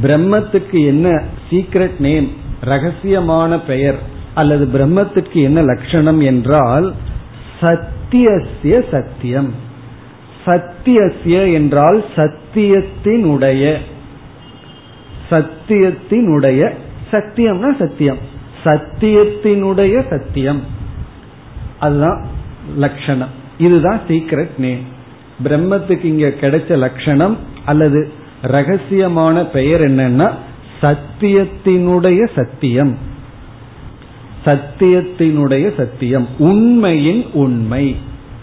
பிரம்மத்துக்கு 0.04 0.86
என்ன 0.86 1.24
சீக்ரெட் 1.50 2.00
நேம் 2.00 2.32
ரகசியமான 2.64 3.60
பெயர் 3.68 4.00
அல்லது 4.34 4.66
பிரம்மத்துக்கு 4.66 5.42
என்ன 5.42 5.62
லட்சணம் 5.62 6.22
என்றால் 6.22 6.94
சத்தியசிய 7.62 8.86
சத்தியம். 8.92 9.54
சத்தியசிய 10.46 11.54
என்றால் 11.54 12.06
சத்தியத்தினுடைய 12.16 13.76
சத்தியத்தினுடைய 15.30 16.72
சத்தியம்னா 17.16 17.78
சத்தியம். 17.80 18.18
சத்தியத்தினுடைய 18.64 20.10
சத்தியம். 20.10 20.64
அதுதான் 21.80 22.26
லட்சணம் 22.78 23.44
இதுதான் 23.58 24.00
சீக்ரெட் 24.08 24.58
நேம் 24.58 24.94
பிரம்மத்துக்கு 25.44 26.04
இங்க 26.04 26.28
கிடைச்ச 26.28 26.78
லட்சணம் 26.78 27.38
அல்லது 27.66 28.12
ரகசியமான 28.44 29.50
பெயர் 29.50 29.82
என்னன்னா 29.82 30.32
சத்தியத்தினுடைய 30.82 32.28
சத்தியம். 32.36 32.98
சத்தியத்தினுடைய 34.46 35.78
சத்தியம். 35.78 36.28
உண்மையின் 36.38 37.26
உண்மை. 37.34 37.96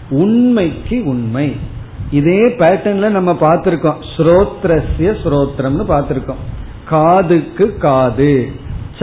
உண்மைக்கு 0.09 1.03
உண்மை. 1.05 1.55
இதே 2.11 2.45
பேட்டர்ன்ல 2.45 3.09
நம்ம 3.09 3.37
பார்த்திருக்கோம். 3.41 3.95
ஸ்ரோத்ரஸ்ய 4.17 5.15
ஸ்ரோத்ரம்னு 5.23 5.85
பார்த்திருக்கோம். 5.89 6.41
காதுக்கு 6.85 7.77
காது. 7.77 8.51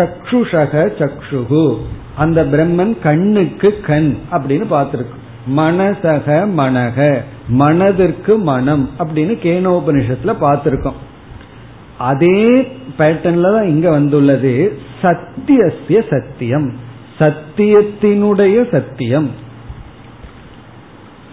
சக்ஷுஷக 0.01 0.91
சக்ஷுகு. 0.99 1.77
அந்த 2.17 2.45
பிரம்மன் 2.45 3.01
கண்ணுக்கு 3.01 3.81
கண் 3.81 4.17
அப்படின்னு 4.31 4.65
பார்த்திருக்கு. 4.71 5.19
மனசக 5.57 6.49
மனக 6.57 7.21
மனதிற்கு 7.49 8.39
மனம் 8.39 8.91
அப்படின்னு 8.99 9.39
கேனோபனிஷத்துல 9.43 10.35
பார்த்திருக்கோம். 10.41 10.99
அதே 11.99 12.69
பேட்டர்ன்ல 12.99 13.57
தான் 13.57 13.69
இங்க 13.69 13.91
வந்துள்ளது. 13.91 14.79
சத்தியசிய 15.03 16.03
சத்தியம். 16.11 16.73
சத்தியத்தினுடைய 17.19 18.71
சத்தியம். 18.71 19.31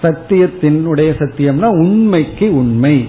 சத்தியத்தினுடைய 0.04 1.14
சத்தியம்னா 1.20 1.66
உண்மைக்கு 1.66 2.56
உண்மை. 2.56 3.08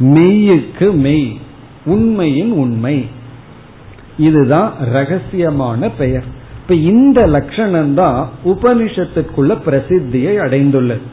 மெய்யுக்கு 0.00 0.92
மெய். 0.92 1.40
உண்மையின் 1.84 2.52
உண்மை. 2.52 3.06
இதுதான் 4.28 4.70
ரகசியமான 4.94 5.90
பெயர். 5.98 6.26
இப்ப 6.62 6.74
இந்த 6.90 7.20
லட்சணம் 7.36 7.94
தான் 8.00 8.18
உபனிஷத்துக்குள்ள 8.52 9.52
பிரசித்தியை 9.66 10.34
அடைந்துள்ளது. 10.44 11.06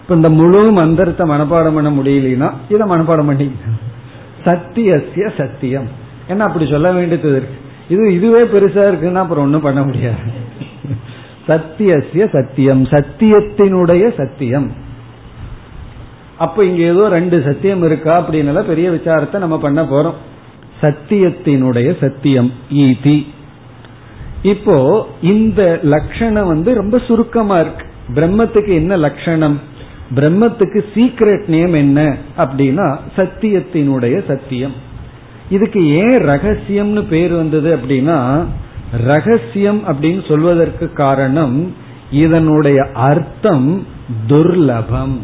இப்ப 0.00 0.14
இந்த 0.20 0.30
முழு 0.40 0.62
மந்திரத்தை 0.78 1.24
மனப்பாடம் 1.30 1.76
பண்ண 1.76 1.90
முடியலனா 1.98 2.50
இதை 2.74 2.84
மனப்பாடம் 2.92 3.30
பண்ணி 3.30 3.46
சத்தியசிய 4.46 5.26
சத்தியம். 5.38 5.88
என்ன 6.28 6.44
அப்படி 6.44 6.66
சொல்ல 6.70 6.88
வேண்டியது 6.96 7.30
இருக்கு? 7.36 7.56
இது 7.94 8.02
இதுவே 8.18 8.42
பெருசா 8.52 8.84
இருக்குன்னா 8.90 9.22
அப்புறம் 9.24 9.44
ஒன்றும் 9.46 9.66
பண்ண 9.66 9.80
முடியாது. 9.82 10.22
சத்தியசிய 11.48 12.24
சத்தியம். 12.36 12.82
சத்தியத்தினுடைய 12.94 14.04
சத்தியம். 14.20 14.68
அப்ப 16.44 16.64
இங்க 16.68 16.82
ஏதோ 16.92 17.02
ரெண்டு 17.08 17.36
சத்தியம் 17.46 17.84
இருக்கா 17.88 18.14
அப்படின்னு 18.20 18.62
பெரிய 18.70 18.88
விசாரத்தை 18.90 19.38
நம்ம 19.44 19.58
பண்ண 19.58 19.82
போறோம். 19.92 20.18
சத்தியத்தினுடைய 20.80 21.96
சத்தியம் 22.00 22.52
ஈதி. 22.72 23.26
இப்போ 24.42 25.06
இந்த 25.22 25.78
லட்சணம் 25.82 26.46
வந்து 26.46 26.74
ரொம்ப 26.74 26.98
சுருக்கமா 26.98 27.60
இருக்கு. 27.60 27.86
பிரம்மத்துக்கு 28.14 28.68
என்ன 28.68 28.96
லட்சணம் 28.96 29.60
பிரம்மத்துக்கு 30.14 30.84
சீக்ரெட் 30.94 31.46
நேம் 31.46 31.72
என்ன? 31.72 32.16
அப்படின்னா 32.38 32.98
சத்தியத்தினுடைய 33.16 34.26
சத்தியம். 34.26 34.72
இதுக்கு 35.50 35.86
ஏன் 35.86 36.16
ரகசியம்னு 36.16 37.02
பேர் 37.08 37.32
வந்தது 37.32 37.76
அப்படின்னா 37.76 38.44
ரகசியம் 39.04 39.80
அப்படின்னு 39.86 40.28
சொல்வதற்கு 40.28 40.92
காரணம் 40.92 41.74
இதனுடைய 42.10 42.88
அர்த்தம் 42.92 43.86
துர்லபம். 44.28 45.16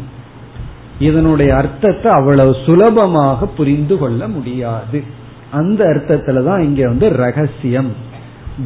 இதனுடைய 0.99 1.55
அர்த்தத்தை 1.55 2.11
அவ்வளவு 2.11 2.55
சுலபமாக 2.65 3.45
புரிந்து 3.45 3.97
கொள்ள 3.97 4.27
முடியாது. 4.27 5.21
அந்த 5.53 5.85
அர்த்தத்துல 5.85 6.43
தான் 6.43 6.61
இங்க 6.61 6.87
வந்து 6.87 7.09
ரகசியம். 7.09 7.91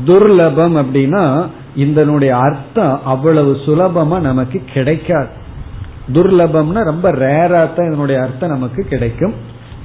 துர்லபம் 0.06 0.76
அப்படின்னா 0.76 1.46
இதனுடைய 1.76 2.38
அர்த்தம் 2.38 3.02
அவ்வளவு 3.06 3.58
சுலபமா 3.66 4.20
நமக்கு 4.20 4.62
கிடைக்காது. 4.74 5.28
துர்லபம்னா 6.14 6.84
ரொம்ப 6.84 7.12
ரேரா 7.12 7.76
தான் 7.76 7.88
இதனுடைய 7.88 8.22
அர்த்தம் 8.22 8.50
நமக்கு 8.50 8.84
கிடைக்கும். 8.84 9.34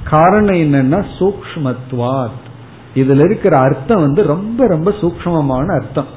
காரணம் 0.03 0.55
என்னன்னா 0.55 1.05
சூக்மத்வாத் 1.19 2.41
இதுல 2.95 3.23
இருக்கிற 3.25 3.57
அர்த்தம் 3.57 4.01
வந்து 4.01 4.23
ரொம்ப 4.23 4.67
ரொம்ப 4.67 4.91
சூக்மமான 4.91 5.65
அர்த்தம். 5.75 6.07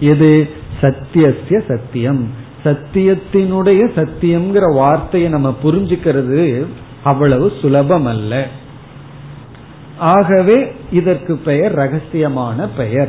எது? 0.00 0.50
சத்தியசிய 0.80 1.62
சத்தியம். 1.68 2.30
சத்தியத்தினுடைய 2.64 3.80
சத்தியம்ங்கிற 3.96 4.74
வார்த்தையை 4.74 5.30
நம்ம 5.30 5.54
புரிஞ்சுக்கிறது 5.62 6.66
அவ்வளவு 7.04 7.52
சுலபம் 7.60 8.06
அல்ல 8.06 8.46
ஆகவே 9.98 10.76
இதற்கு 10.90 11.36
பெயர் 11.36 11.78
ரகசியமான 11.78 12.68
பெயர். 12.76 13.08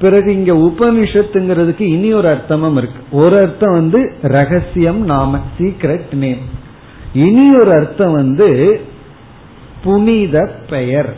பிறகு 0.00 0.34
இங்க 0.34 0.52
உபனிஷத்துங்கிறதுக்கு 0.54 1.80
இனி 1.80 2.12
ஒரு 2.12 2.28
அர்த்தமும் 2.28 2.76
இருக்கு. 2.76 3.04
ஒரு 3.10 3.36
அர்த்தம் 3.36 3.72
வந்து 3.72 4.16
ரகசியம் 4.22 5.04
நாம 5.04 5.40
சீக்ரெட் 5.58 6.12
நேம் 6.12 6.38
இனி 7.12 7.56
ஒரு 7.56 7.70
அர்த்தம் 7.70 8.12
வந்து 8.12 8.80
புனித 9.82 10.58
பெயர். 10.68 11.16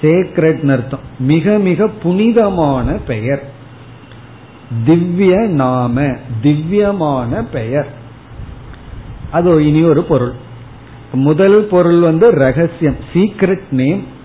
சேக்ரெட் 0.00 0.70
அர்த்தம். 0.70 1.00
மிக 1.18 1.58
மிக 1.58 1.88
புனிதமான 1.88 2.92
பெயர். 2.92 3.50
திவ்ய 4.84 5.36
நாம 5.36 6.16
திவ்யமான 6.42 7.44
பெயர். 7.44 7.88
அது 9.30 9.66
இனி 9.66 9.82
ஒரு 9.82 10.02
பொருள். 10.02 10.46
முதல் 11.12 11.64
பொருள் 11.64 11.98
வந்து 11.98 12.30
ரகசியம் 12.30 12.96
சீக்ரெட் 13.12 13.70
நேம் 13.70 14.16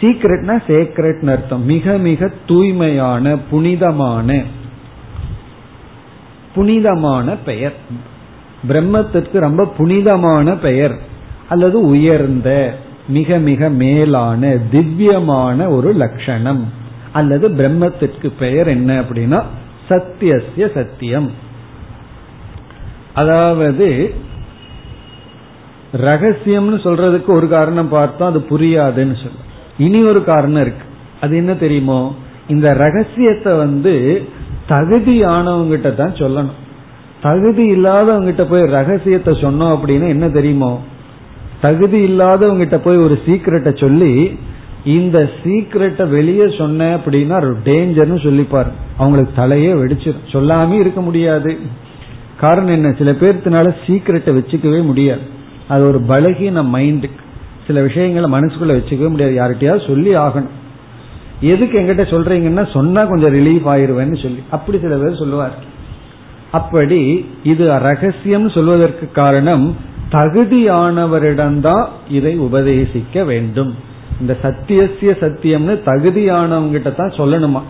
சீக்ரெட்னா 0.00 0.62
சேக்ரெட் 0.66 1.30
அர்த்தம். 1.30 1.64
மிக 1.64 1.98
மிக 1.98 2.30
தூய்மையான 2.46 3.38
புனிதமான 3.50 4.42
புனிதமான 6.54 7.34
பெயர். 7.34 7.74
பிரம்மத்திற்கு 8.68 9.38
ரொம்ப 9.38 9.66
புனிதமான 9.66 10.56
பெயர். 10.56 10.98
அல்லது 11.48 11.80
உயர்ந்த 11.80 12.76
மிக 13.08 13.38
மிக 13.38 13.68
மேலான 13.68 14.56
திவ்யமான 14.70 15.68
ஒரு 15.68 15.92
லட்சணம். 15.92 16.72
அல்லது 17.12 17.48
பிரம்மத்திற்கு 17.48 18.32
பெயர் 18.38 18.68
என்ன 18.68 19.00
அப்படின்னா 19.00 19.42
சத்தியசிய 19.88 20.74
சத்தியம். 20.74 21.30
அதாவது 23.14 24.14
ரகசியம்னு 25.96 26.78
சொல்றதுக்கு 26.84 27.26
ஒரு 27.26 27.48
காரணம் 27.48 27.88
பார்த்தோம் 27.88 28.28
அது 28.28 28.38
புரியாதுன்னு 28.38 29.14
சொல்ல. 29.14 29.40
இனி 29.78 30.02
ஒரு 30.02 30.24
காரணம் 30.24 30.60
இருக்கு. 30.60 30.84
அது 31.20 31.36
என்ன 31.36 31.54
தெரியுமோ? 31.54 32.14
இந்த 32.48 32.72
ரகசியத்தை 32.72 33.56
வந்து 33.56 34.22
தகுதியானவங்கிட்ட 34.68 35.94
தான் 35.94 36.12
சொல்லணும். 36.12 36.60
தகுதி 37.22 37.76
இல்லாதவங்கிட்ட 37.76 38.44
போய் 38.48 38.62
ரகசியத்தை 38.62 39.34
சொன்னோம் 39.34 39.78
அப்படின்னா 39.78 40.08
என்ன 40.08 40.28
தெரியுமோ? 40.28 40.82
தகுதி 41.60 42.08
இல்லாதவங்கிட்ட 42.08 42.76
போய் 42.76 42.96
ஒரு 42.96 43.20
சீக்கிரட்டை 43.26 43.72
சொல்லி 43.76 44.38
இந்த 44.84 45.30
சீக்கிரட்டை 45.44 46.08
வெளியே 46.08 46.54
சொன்ன 46.58 46.96
அப்படின்னா 46.96 47.54
டேஞ்சர்னு 47.64 48.20
சொல்லிப்பார் 48.22 48.66
அவங்களுக்கு 48.96 49.42
தலையே 49.42 49.80
வெடிச்சிடும் 49.80 50.32
சொல்லாமே 50.32 50.72
இருக்க 50.72 51.00
முடியாது. 51.00 51.58
காரணம் 52.40 52.72
என்ன? 52.72 52.92
சில 52.92 53.12
பேர்த்தினால 53.12 53.74
சீக்கிரட்டை 53.86 54.36
வச்சுக்கவே 54.36 54.84
முடியாது. 54.84 55.40
அது 55.72 55.86
ஒரு 55.86 56.00
பலகீன 56.08 56.62
மைண்டுக்கு 56.74 57.20
சில 57.66 57.82
விஷயங்களை 57.82 58.28
மனசுக்குள்ள 58.30 58.72
வச்சுக்கவே 58.72 59.08
முடியாது. 59.08 59.34
யார்கிட்டயாவது 59.34 59.86
சொல்லி 59.86 60.16
ஆகணும். 60.16 60.54
எதுக்கு 61.40 61.78
எங்கிட்ட 61.78 62.10
சொல்றீங்கன்னா 62.12 62.72
சொன்னா 62.72 63.04
கொஞ்சம் 63.04 63.34
ரிலீஃப் 63.34 63.68
ஆயிருவேன்னு 63.68 64.22
சொல்லி. 64.22 64.42
அப்படி 64.50 64.78
சில 64.78 64.96
பேர் 64.96 65.16
சொல்லுவார். 65.16 65.54
அப்படி 66.50 67.00
இது 67.42 67.78
ரகசியம் 67.78 68.48
சொல்வதற்கு 68.48 69.10
காரணம் 69.10 69.76
தகுதியானவரிடம்தான் 70.12 71.86
இதை 72.08 72.40
உபதேசிக்க 72.40 73.24
வேண்டும். 73.24 73.74
இந்த 74.20 74.36
சத்தியசிய 74.42 75.12
சத்தியம்னு 75.22 75.76
தகுதியானவங்கிட்ட 75.86 76.94
தான் 76.94 77.16
சொல்லணுமா? 77.16 77.62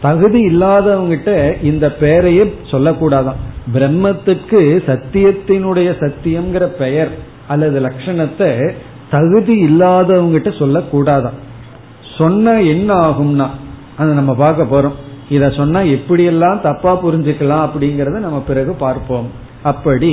தகுதி 0.00 0.40
இல்லாதவங்கிட்ட 0.46 1.54
இந்த 1.62 1.92
பெயரையே 1.92 2.54
சொல்லக்கூடாதான். 2.70 3.40
பிரம்மத்துக்கு 3.74 4.60
சத்தியத்தினுடைய 4.86 5.88
சத்தியம்ங்கிற 6.00 6.64
பெயர். 6.64 7.28
அல்லது 7.50 7.76
லட்சணத்தை 7.80 8.50
தகுதி 9.10 9.54
இல்லாதவங்கிட்ட 9.68 10.50
சொல்லக்கூடாதான். 10.62 11.38
சொன்ன 12.18 12.54
என்ன 12.62 12.90
ஆகும்னா 13.08 13.46
அதை 13.96 14.10
நம்ம 14.14 14.34
பார்க்க 14.34 14.72
போறோம். 14.72 14.98
இத 15.28 15.50
சொன்னா 15.50 15.80
எப்படியெல்லாம் 15.80 16.60
தப்பா 16.60 16.92
புரிஞ்சுக்கலாம் 17.04 17.64
அப்படிங்கறத 17.66 18.18
நம்ம 18.26 18.38
பிறகு 18.46 18.72
பார்ப்போம். 18.74 19.28
அப்படி 19.62 20.12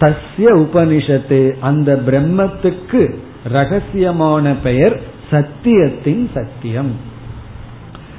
தஸ்ய 0.00 0.48
உபனிஷத்து 0.64 1.40
அந்த 1.60 1.90
பிரம்மத்துக்கு 2.06 3.02
ரகசியமான 3.52 4.54
பெயர் 4.62 4.96
சத்தியத்தின் 5.30 6.24
சத்தியம். 6.34 6.92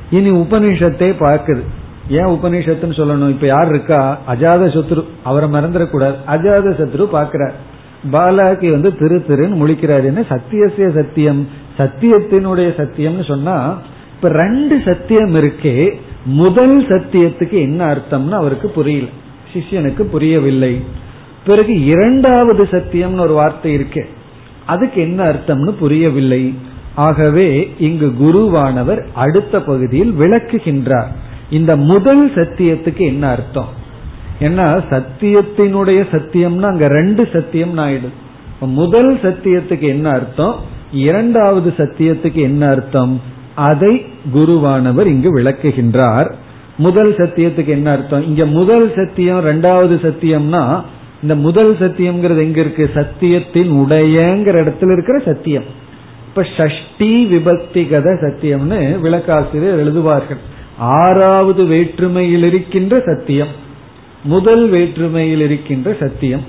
இனி 0.09 0.31
உபனிஷத்தை 0.31 1.09
பார்க்குது. 1.25 1.63
ஏன் 2.09 2.31
உபனிஷத்துன்னு 2.35 2.99
சொல்லணும்? 2.99 3.33
இப்ப 3.35 3.47
யார் 3.47 3.69
இருக்கா? 3.69 4.01
அஜாத 4.31 4.63
சத்ரு. 4.75 5.03
அவரை 5.23 5.47
மறந்துடக்கூடாது. 5.49 6.17
அஜாத 6.27 6.69
சத்ரு 6.79 7.05
பாக்கிறார் 7.17 7.57
பாலாகி 8.09 8.71
வந்து 8.71 8.97
திரு 8.97 9.25
திருன்னு 9.27 9.55
முழிக்கிறாரு. 9.55 10.03
என்ன? 10.03 10.23
சத்தியசிய 10.29 10.93
சத்தியம். 10.93 11.47
சத்தியத்தினுடைய 11.77 12.69
சத்தியம்னு 12.77 13.27
சொன்னா 13.27 13.81
இப்ப 14.15 14.29
ரெண்டு 14.29 14.81
சத்தியம் 14.85 15.35
இருக்கே 15.35 15.93
முதல் 16.25 16.87
சத்தியத்துக்கு 16.87 17.51
என்ன 17.51 17.95
அர்த்தம்னு 17.95 18.29
அவருக்கு 18.29 18.69
புரியல. 18.69 19.07
சிஷ்யனுக்கு 19.53 20.01
புரியவில்லை. 20.01 20.81
பிறகு 21.45 21.85
இரண்டாவது 21.85 22.63
சத்தியம்னு 22.63 23.19
ஒரு 23.19 23.33
வார்த்தை 23.33 23.73
இருக்கு 23.73 24.07
அதுக்கு 24.65 25.01
என்ன 25.01 25.23
அர்த்தம்னு 25.23 25.69
புரியவில்லை. 25.69 26.53
ஆகவே 26.95 27.73
இங்கு 27.79 28.13
குருவானவர் 28.21 29.05
அடுத்த 29.13 29.61
பகுதியில் 29.61 30.11
விளக்குகின்றார். 30.11 31.07
இந்த 31.49 31.75
முதல் 31.75 32.29
சத்தியத்துக்கு 32.29 32.99
என்ன 32.99 33.29
அர்த்தம்? 33.29 33.79
ஏன்னா 34.41 34.65
சத்தியத்தினுடைய 34.89 35.99
சத்தியம்னா 36.11 36.61
அங்க 36.61 36.87
ரெண்டு 36.87 37.29
சத்தியம் 37.33 37.77
ஆயிடுது 37.77 38.19
முதல் 38.59 39.15
சத்தியத்துக்கு 39.15 39.79
என்ன 39.79 40.09
அர்த்தம்? 40.09 40.55
இரண்டாவது 40.91 41.73
சத்தியத்துக்கு 41.77 42.33
என்ன 42.33 42.69
அர்த்தம்? 42.69 43.21
அதை 43.55 44.05
குருவானவர் 44.35 45.05
இங்கு 45.05 45.37
விளக்குகின்றார். 45.37 46.31
முதல் 46.77 47.15
சத்தியத்துக்கு 47.15 47.67
என்ன 47.67 47.91
அர்த்தம்? 47.91 48.23
இங்க 48.27 48.45
முதல் 48.45 48.93
சத்தியம் 48.95 49.45
ரெண்டாவது 49.45 49.95
சத்தியம்னா 49.95 50.81
இந்த 51.21 51.35
முதல் 51.35 51.73
சத்தியம்ங்கிறது 51.73 52.37
எங்க 52.37 52.59
இருக்கு? 52.59 52.89
சத்தியத்தின் 52.93 53.71
உடையங்கிற 53.71 54.55
இடத்துல 54.63 54.91
இருக்கிற 54.91 55.19
சத்தியம். 55.25 55.63
இப்ப 56.27 56.41
ஷஷ்டி 56.41 57.21
விபக்திகத 57.33 58.07
சத்தியம்னு 58.21 58.99
விளக்காசிரியர் 58.99 59.81
எழுதுவார்கள். 59.83 60.41
ஆறாவது 60.77 61.65
வேற்றுமையில் 61.65 62.43
இருக்கின்ற 62.43 63.01
சத்தியம். 63.05 63.69
முதல் 64.23 64.69
வேற்றுமையில் 64.69 65.41
இருக்கின்ற 65.41 65.95
சத்தியம். 65.99 66.41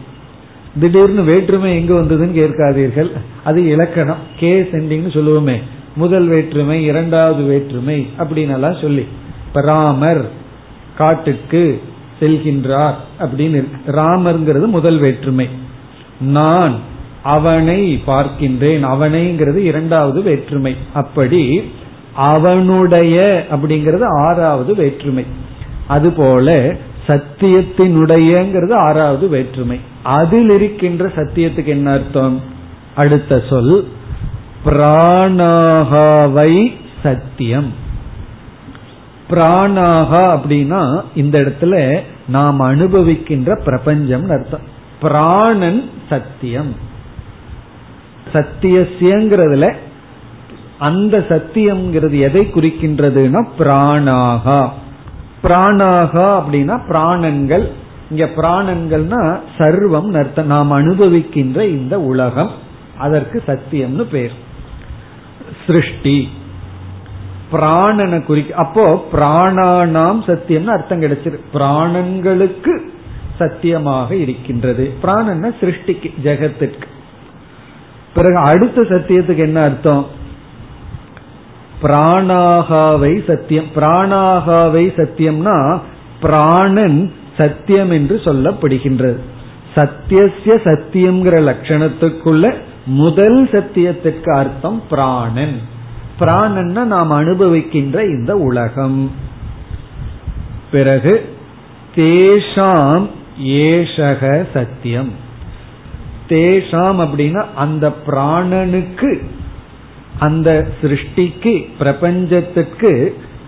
திடீர்னு 0.80 1.22
வேற்றுமை 1.22 1.74
எங்க 1.74 1.94
வந்ததுன்னு 1.94 2.38
கேட்காதீர்கள். 2.40 3.10
அது 3.44 3.66
இலக்கணம். 3.66 4.16
கே 4.38 4.62
சென்டிங்னு 4.62 5.10
சொல்லுவோமே. 5.10 5.62
முதல் 5.96 6.26
வேற்றுமை 6.26 6.84
இரண்டாவது 6.84 7.42
வேற்றுமை 7.42 8.06
அப்படின்னு 8.18 8.80
சொல்லி. 8.80 9.06
இப்ப 9.46 9.60
ராமர் 9.60 10.30
காட்டுக்கு 10.98 11.80
செல்கின்றார் 12.20 12.94
அப்படின்னு 13.20 13.64
ராமர்ங்கிறது 13.86 14.66
முதல் 14.66 14.98
வேற்றுமை. 14.98 15.48
நான் 16.20 16.78
அவனை 17.22 18.02
பார்க்கின்றேன். 18.06 18.84
அவனைங்கிறது 18.84 19.56
இரண்டாவது 19.56 20.22
வேற்றுமை. 20.22 20.76
அப்படி 20.92 21.62
அவனுடைய 22.14 23.46
அப்படிங்கிறது 23.50 24.04
ஆறாவது 24.04 24.74
வேற்றுமை. 24.74 25.24
அதுபோல 25.86 26.76
சத்தியத்தினுடையங்கிறது 27.06 28.74
ஆறாவது 28.74 29.28
வேற்றுமை. 29.28 29.80
அதில் 30.02 30.50
இருக்கின்ற 30.50 31.06
சத்தியத்துக்கு 31.06 31.64
என்ன 31.64 31.92
அர்த்தம்? 31.92 32.40
அடுத்த 32.94 33.42
சொல் 33.48 33.88
பிராணாகாவை 34.64 36.72
சத்தியம். 37.02 37.72
பிராணாகா 39.30 40.10
அப்படின்னா 40.10 41.00
இந்த 41.14 41.38
இடத்துல 41.38 42.00
நாம் 42.28 42.60
அனுபவிக்கின்ற 42.60 43.64
பிரபஞ்சம் 43.64 44.28
அர்த்தம். 44.28 44.60
பிராணன் 45.00 45.90
சத்தியம். 46.08 46.76
சத்தியசியங்கிறதுல 48.32 49.72
அந்த 50.78 51.26
சத்தியம்ங்கிறது 51.28 52.18
எதை 52.18 52.42
குறிக்கின்றதுன்னா 52.42 53.46
பிராணாகா. 53.58 54.68
பிராணாகா 55.44 56.42
அப்படின்னா 56.42 56.80
பிராணன்கள் 56.88 57.68
இங்க 58.10 58.24
பிராணன்கள்னா 58.36 59.40
சர்வம் 59.58 60.16
அர்த்தம் 60.16 60.46
நாம் 60.46 60.72
அனுபவிக்கின்ற 60.72 61.60
இந்த 61.60 62.00
உலகம். 62.00 62.50
அதற்கு 62.98 63.42
சத்தியம்னு 63.46 64.02
பேர். 64.02 64.32
சிருஷ்டி. 65.66 66.30
பிராணனை 67.52 68.24
குறிக்க 68.24 68.54
அப்போ 68.54 69.08
பிராணானாம் 69.12 70.22
சத்தியம்னு 70.26 70.66
அர்த்தம் 70.66 71.02
கிடைச்சிரு. 71.02 71.40
பிராணன்களுக்கு 71.54 72.78
சத்தியமாக 73.38 74.14
இருக்கின்றது. 74.14 74.94
பிராணன்னா 75.02 75.54
சிருஷ்டிக்கு 75.60 76.12
ஜெகத்திற்கு 76.24 76.86
பிறகு 78.14 78.36
அடுத்த 78.36 78.80
சத்தியத்துக்கு 78.82 79.36
என்ன 79.36 79.62
அர்த்தம்? 79.62 80.06
பிராணாகாவை 81.82 83.26
சத்தியம். 83.26 83.64
பிராணாகாவை 83.74 84.84
சத்தியம்னா 84.96 85.80
பிராணன் 86.20 87.12
சத்தியம் 87.36 87.90
என்று 87.90 88.20
சொல்லப்படுகின்றது. 88.24 89.16
சத்தியசிய 89.76 90.56
சத்தியம்ங்கிற 90.64 91.54
லட்சணத்துக்குள்ள 91.54 92.54
முதல் 92.86 93.44
சத்தியத்திற்கு 93.44 94.34
அர்த்தம் 94.34 94.82
பிராணன். 94.90 95.60
பிராணன்னா 96.20 96.82
நாம் 96.84 97.12
அனுபவிக்கின்ற 97.12 98.02
இந்த 98.02 98.36
உலகம். 98.36 99.10
பிறகு 100.70 101.34
தேஷாம் 101.94 103.08
ஏஷக 103.44 104.46
சத்தியம். 104.54 105.12
தேஷாம் 106.28 106.98
அப்படின்னா 107.00 107.44
அந்த 107.54 107.92
பிராணனுக்கு 108.06 109.22
அந்த 110.22 110.66
சிருஷ்டிக்கு 110.82 111.54
பிரபஞ்சத்திற்கு 111.80 112.92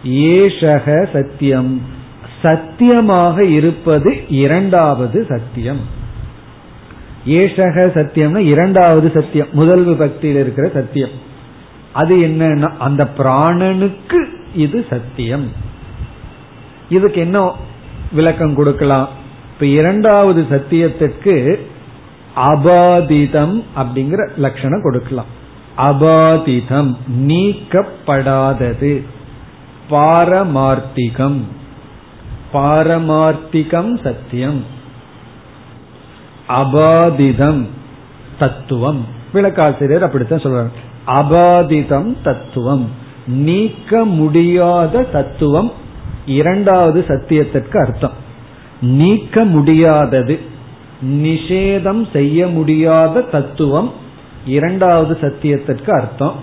ஏஷக 0.04 0.86
சத்தியம். 1.12 1.72
சத்தியமாக 2.42 3.44
இருப்பது 3.44 4.10
இரண்டாவது 4.28 5.26
சத்தியம். 5.28 5.82
ஏஷக 7.26 7.86
சத்தியம்னா 7.98 8.38
இரண்டாவது 8.38 9.10
சத்தியம். 9.14 9.50
முதல் 9.52 9.84
விபக்தியில் 9.88 10.40
இருக்கிற 10.42 10.68
சத்தியம். 10.68 11.14
அது 11.92 12.16
என்னன்னா 12.16 12.70
அந்த 12.78 13.02
பிராணனுக்கு 13.18 14.20
இது 14.54 14.86
சத்தியம். 14.90 15.46
இதுக்கு 16.88 17.20
என்ன 17.20 17.52
விளக்கம் 18.12 18.54
கொடுக்கலாம்? 18.54 19.08
இப்ப 19.52 19.66
இரண்டாவது 19.66 20.42
சத்தியத்திற்கு 20.50 21.34
அபாதிதம் 22.36 23.56
அப்படிங்கிற 23.76 24.20
லட்சணம் 24.36 24.82
கொடுக்கலாம். 24.82 25.42
அபாதிதம் 25.78 26.96
நீக்கப்படாதது. 27.20 29.04
பாரமார்த்திகம். 29.90 31.40
பாரமார்த்திகம் 32.52 34.02
சத்தியம். 34.02 34.64
அபாதிதம் 36.48 37.66
தத்துவம். 38.38 39.04
விளக்காசிரியர் 39.34 40.00
அப்படித்தான் 40.00 40.38
சொல்றார். 40.38 40.70
அபாதிதம் 41.06 42.16
தத்துவம். 42.22 42.90
நீக்க 43.26 44.04
முடியாத 44.04 45.02
தத்துவம். 45.02 45.72
இரண்டாவது 46.26 47.04
சத்தியத்திற்கு 47.08 47.86
அர்த்தம். 47.86 48.12
நீக்க 48.80 49.44
முடியாதது. 49.44 50.40
நிஷேதம் 51.02 52.12
செய்ய 52.12 52.46
முடியாத 52.46 53.20
தத்துவம். 53.20 54.02
இரண்டாவது 54.46 55.18
சத்தியத்திற்கு 55.20 55.90
அர்த்தம். 55.90 56.34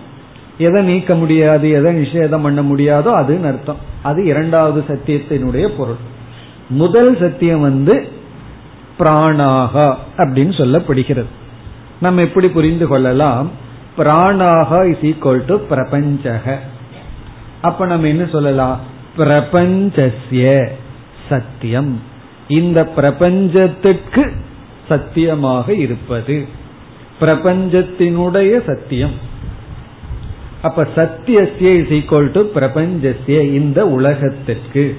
எதை 0.58 0.84
நீக்க 0.84 1.16
முடியாது 1.16 1.70
எதை 1.70 1.95
நிஷேதம் 1.95 2.41
பண்ண 2.41 2.62
முடியாதோ 2.62 3.08
அதுன்னு 3.08 3.45
அர்த்தம். 3.45 3.78
அது 4.02 4.26
இரண்டாவது 4.26 4.84
சத்தியத்தினுடைய 4.88 5.68
பொருள். 5.68 6.10
முதல் 6.70 7.18
சத்தியம் 7.18 7.62
வந்து 7.62 8.08
பிராணாகா 8.99 9.95
அப்படின்னு 10.18 10.54
சொல்லப்படுகிறது. 10.58 11.26
நம்ம 12.02 12.22
எப்படி 12.22 12.49
புரிந்து 12.49 12.88
கொள்ளலாம்? 12.88 13.52
பிராணாகா 13.97 14.89
இஸ் 14.89 14.97
ஈக்வல் 14.97 15.45
டு 15.45 15.60
பிரபஞ்சக. 15.70 16.60
அப்ப 17.62 17.86
நம்ம 17.86 18.08
என்ன 18.08 18.26
சொல்லலாம்? 18.26 18.80
பிரபஞ்சசிய 19.18 20.68
சத்தியம். 21.30 22.02
இந்த 22.47 22.89
பிரபஞ்சத்திற்கு 22.95 24.32
சத்தியமாக 24.88 25.74
இருப்பது. 25.74 26.60
பிரபஞ்சத்தினுடைய 27.22 28.65
சத்தியம். 28.65 29.11
அப்ப 30.61 30.88
சத்தியசிய 30.95 31.80
இஸ் 31.80 31.88
ஈக்வல் 31.88 32.32
டு 32.32 32.51
பிரபஞ்சசிய 32.55 33.53
இந்த 33.53 33.88
உலகத்திற்கு. 33.88 34.97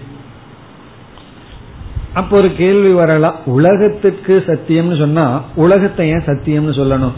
அப்ப 2.15 2.37
ஒரு 2.37 2.53
கேள்வி 2.57 2.93
வரலாம் 2.93 3.37
உலகத்துக்கு 3.45 4.45
சத்தியம்னு 4.47 4.99
சொன்னா 4.99 5.45
உலகத்தை 5.55 6.09
ஏன் 6.09 6.25
சத்தியம்னு 6.27 6.73
சொல்லணும்? 6.73 7.13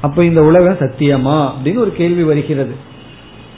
அப்ப 0.00 0.24
இந்த 0.24 0.42
உலகம் 0.42 0.88
சத்தியமா? 0.88 1.50
அப்படின்னு 1.50 1.76
ஒரு 1.76 1.92
கேள்வி 1.92 2.22
வருகிறது. 2.22 2.74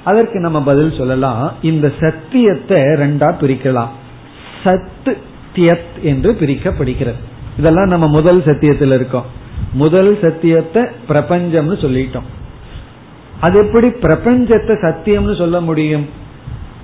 அதற்கு 0.05 0.39
நம்ம 0.39 0.63
பதில் 0.63 0.95
சொல்லலாம் 0.99 1.53
இந்த 1.63 1.93
சத்தியத்தை 2.01 2.83
ரெண்டா 2.83 3.35
பிரிக்கலாம். 3.41 3.89
சத்து 4.65 5.17
தியத் 5.55 6.01
என்று 6.03 6.33
பிரிக்கப்படுகிறது. 6.33 7.21
இதெல்லாம் 7.59 7.89
நம்ம 7.89 8.09
முதல் 8.09 8.43
சத்தியத்தில் 8.43 8.93
இருக்கோம். 8.93 9.37
முதல் 9.73 10.19
சத்தியத்தை 10.23 10.83
பிரபஞ்சம்னு 10.83 11.79
சொல்லிட்டோம். 11.79 12.29
அது 13.41 13.67
எப்படி 13.67 13.89
பிரபஞ்சத்தை 13.89 14.75
சத்தியம்னு 14.83 15.37
சொல்ல 15.37 15.61
முடியும்? 15.61 16.09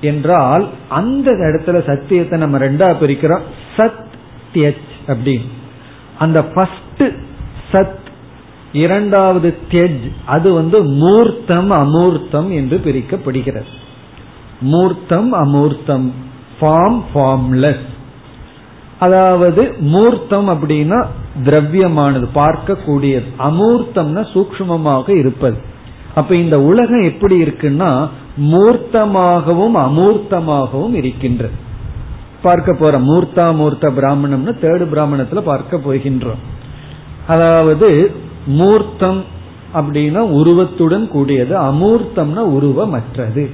என்றால் 0.00 0.68
அந்த 0.88 1.30
இடத்துல 1.30 1.86
சத்தியத்தை 1.86 2.38
நம்ம 2.38 2.58
ரெண்டா 2.58 2.96
பிரிக்கிறோம். 3.00 3.40
சத் 3.76 4.76
அப்படின்னு. 5.06 5.48
அந்த 6.18 6.42
ஃபர்ஸ்ட் 6.42 7.02
சத் 7.72 8.02
இரண்டாவது 8.72 9.58
தியஜ் 9.70 10.12
அது 10.24 10.52
வந்து 10.52 10.84
மூர்த்தம் 10.84 11.70
அமூர்த்தம் 11.70 12.52
என்று 12.52 12.80
பிரிக்கப்படுகிறது. 12.84 13.64
மூர்த்தம் 14.60 15.34
அமூர்த்தம். 15.34 16.10
Form 16.60 17.02
formless. 17.14 17.84
அதாவது 18.98 19.74
மூர்த்தம் 19.78 20.48
அப்படின்னா 20.48 21.06
திரவியமானது 21.42 22.26
பார்க்கக்கூடியது. 22.34 23.28
அமூர்த்தம்னா 23.38 24.24
சூக்மமாக 24.34 25.08
இருப்பது. 25.08 25.56
அப்ப 26.14 26.34
இந்த 26.34 26.60
உலகம் 26.60 27.02
எப்படி 27.02 27.42
இருக்குன்னா 27.42 28.08
மூர்த்தமாகவும் 28.40 29.76
அமூர்த்தமாகவும் 29.76 30.94
இருக்கின்றது. 30.94 31.52
பார்க்க 32.42 32.72
போற 32.72 32.98
மூர்த்தா 32.98 33.54
மூர்த்த 33.54 33.90
பிராமணம்னு 33.90 34.52
தேர்டு 34.62 34.86
பிராமணத்துல 34.94 35.40
பார்க்க 35.40 35.76
போகின்றோம். 35.76 36.42
அதாவது 37.26 38.10
மூர்த்தம் 38.46 39.24
அப்படின்னா 39.74 40.18
உருவத்துடன் 40.18 41.08
கூடியது 41.08 41.54
அமூர்த்தம்னா 41.60 42.42
உருவமற்றது. 42.56 43.50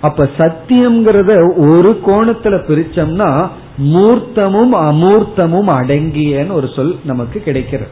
அப்ப 0.00 0.28
சத்தியம்ங்கிறத 0.38 1.56
ஒரு 1.56 2.00
கோணத்துல 2.06 2.54
பிரிச்சோம்னா 2.68 3.48
மூர்த்தமும் 3.84 4.72
அமூர்த்தமும் 4.72 5.66
அடங்கியன்னு 5.66 6.52
ஒரு 6.52 6.68
சொல் 6.76 6.96
நமக்கு 7.04 7.40
கிடைக்கிறது. 7.40 7.90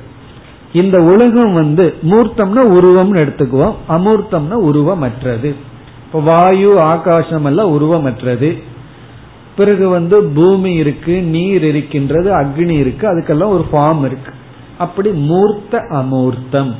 இந்த 0.72 1.02
உலகம் 1.02 1.52
வந்து 1.52 1.94
மூர்த்தம்னா 2.02 2.60
உருவம்னு 2.76 3.18
எடுத்துக்குவோம். 3.18 3.74
அமூர்த்தம்னா 3.88 4.56
உருவமற்றது. 4.62 5.54
இப்ப 6.06 6.20
வாயு 6.20 6.80
ஆகாசம் 6.80 7.44
எல்லாம் 7.44 7.80
உருவமற்றது. 7.80 8.62
பிறகு 9.56 9.88
வந்து 9.88 10.22
பூமி 10.22 10.72
இருக்கு 10.72 11.22
நீர் 11.22 11.64
இருக்கின்றது 11.64 12.32
அக்னி 12.32 12.70
இருக்கு 12.70 13.06
அதுக்கெல்லாம் 13.08 13.48
ஒரு 13.48 13.66
ஃபார்ம் 13.72 14.04
இருக்கு. 14.04 14.32
அப்படி 14.78 15.10
மூர்த்த 15.10 15.78
அமூர்த்தம். 15.90 16.74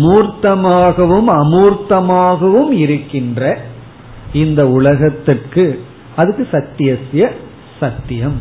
மூர்த்தமாகவும் 0.00 1.28
அமூர்த்தமாகவும் 1.28 2.70
இருக்கின்ற 2.70 3.68
இந்த 4.32 4.68
உலகத்திற்கு 4.68 5.82
அதுக்கு 6.16 6.48
சத்தியசிய 6.50 7.28
சத்தியம். 7.80 8.36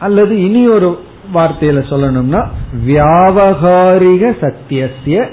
அல்லது 0.00 0.42
இனி 0.42 0.68
ஒரு 0.68 1.00
வார்த்தையில 1.34 1.82
சொல்லணும்னா 1.90 2.48
வியாபகாரிக 2.86 4.36
சத்தியசிய 4.40 5.30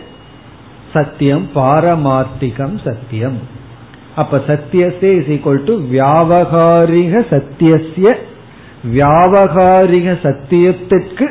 சத்தியம் 0.93 1.49
பாரமார்த்திகம் 1.55 2.81
சத்தியம். 2.83 3.37
அப்ப 4.15 4.37
சத்தியசே 4.47 5.17
இஸ் 5.19 5.25
ஈக்வல் 5.25 5.63
டு 5.63 5.81
வியாபகாரிக 5.91 7.25
சத்தியசிய 7.29 8.15
வியாபகாரிக 8.93 10.17
சத்தியத்திற்கு 10.23 11.29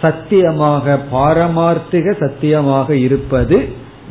சத்தியமாக 0.00 1.00
பாரமார்த்திக 1.12 2.12
சத்தியமாக 2.18 2.94
இருப்பது 2.94 3.68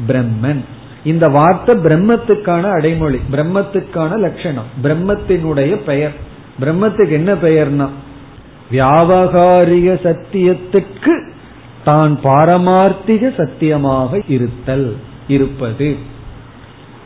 பிரம்மன். 0.08 0.64
இந்த 1.04 1.30
வார்த்தை 1.30 1.76
பிரம்மத்துக்கான 1.76 2.72
அடைமொழி 2.72 3.20
பிரம்மத்துக்கான 3.32 4.18
லட்சணம் 4.18 4.70
பிரம்மத்தினுடைய 4.84 5.76
பெயர். 5.76 6.12
பிரம்மத்துக்கு 6.60 7.12
என்ன 7.12 7.34
பெயர்னா 7.34 7.90
வியாபகாரிய 8.72 9.90
சத்தியத்துக்கு 10.04 11.30
தான் 11.84 12.20
பாரமார்த்திக 12.24 13.36
சத்தியமாக 13.38 14.22
இருத்தல் 14.28 14.96
இருப்பது. 15.28 15.98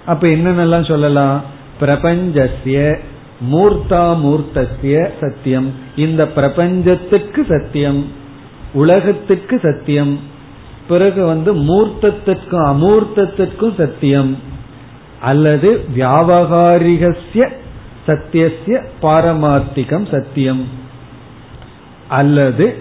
அப்ப 0.05 0.27
என்னென்னலாம் 0.27 0.87
சொல்லலாம்? 0.87 1.41
பிரபஞ்சசிய 1.79 2.99
மூர்த்தா 3.51 4.03
மூர்த்தசிய 4.23 5.09
சத்தியம். 5.19 5.73
இந்த 5.95 6.27
பிரபஞ்சத்துக்கு 6.27 7.45
சத்தியம் 7.49 8.05
உலகத்துக்கு 8.73 9.59
சத்தியம் 9.59 10.19
பிறகு 10.87 11.25
வந்து 11.25 11.55
மூர்த்தத்திற்கும் 11.55 12.65
அமூர்த்தத்திற்கும் 12.65 13.75
சத்தியம். 13.77 14.37
அல்லது 15.21 15.85
வியாபகாரிகசிய 15.95 17.49
சத்தியசிய 18.07 18.85
பாரமார்த்திகம் 19.01 20.11
சத்தியம். 20.11 20.67
அல்லது 22.07 22.75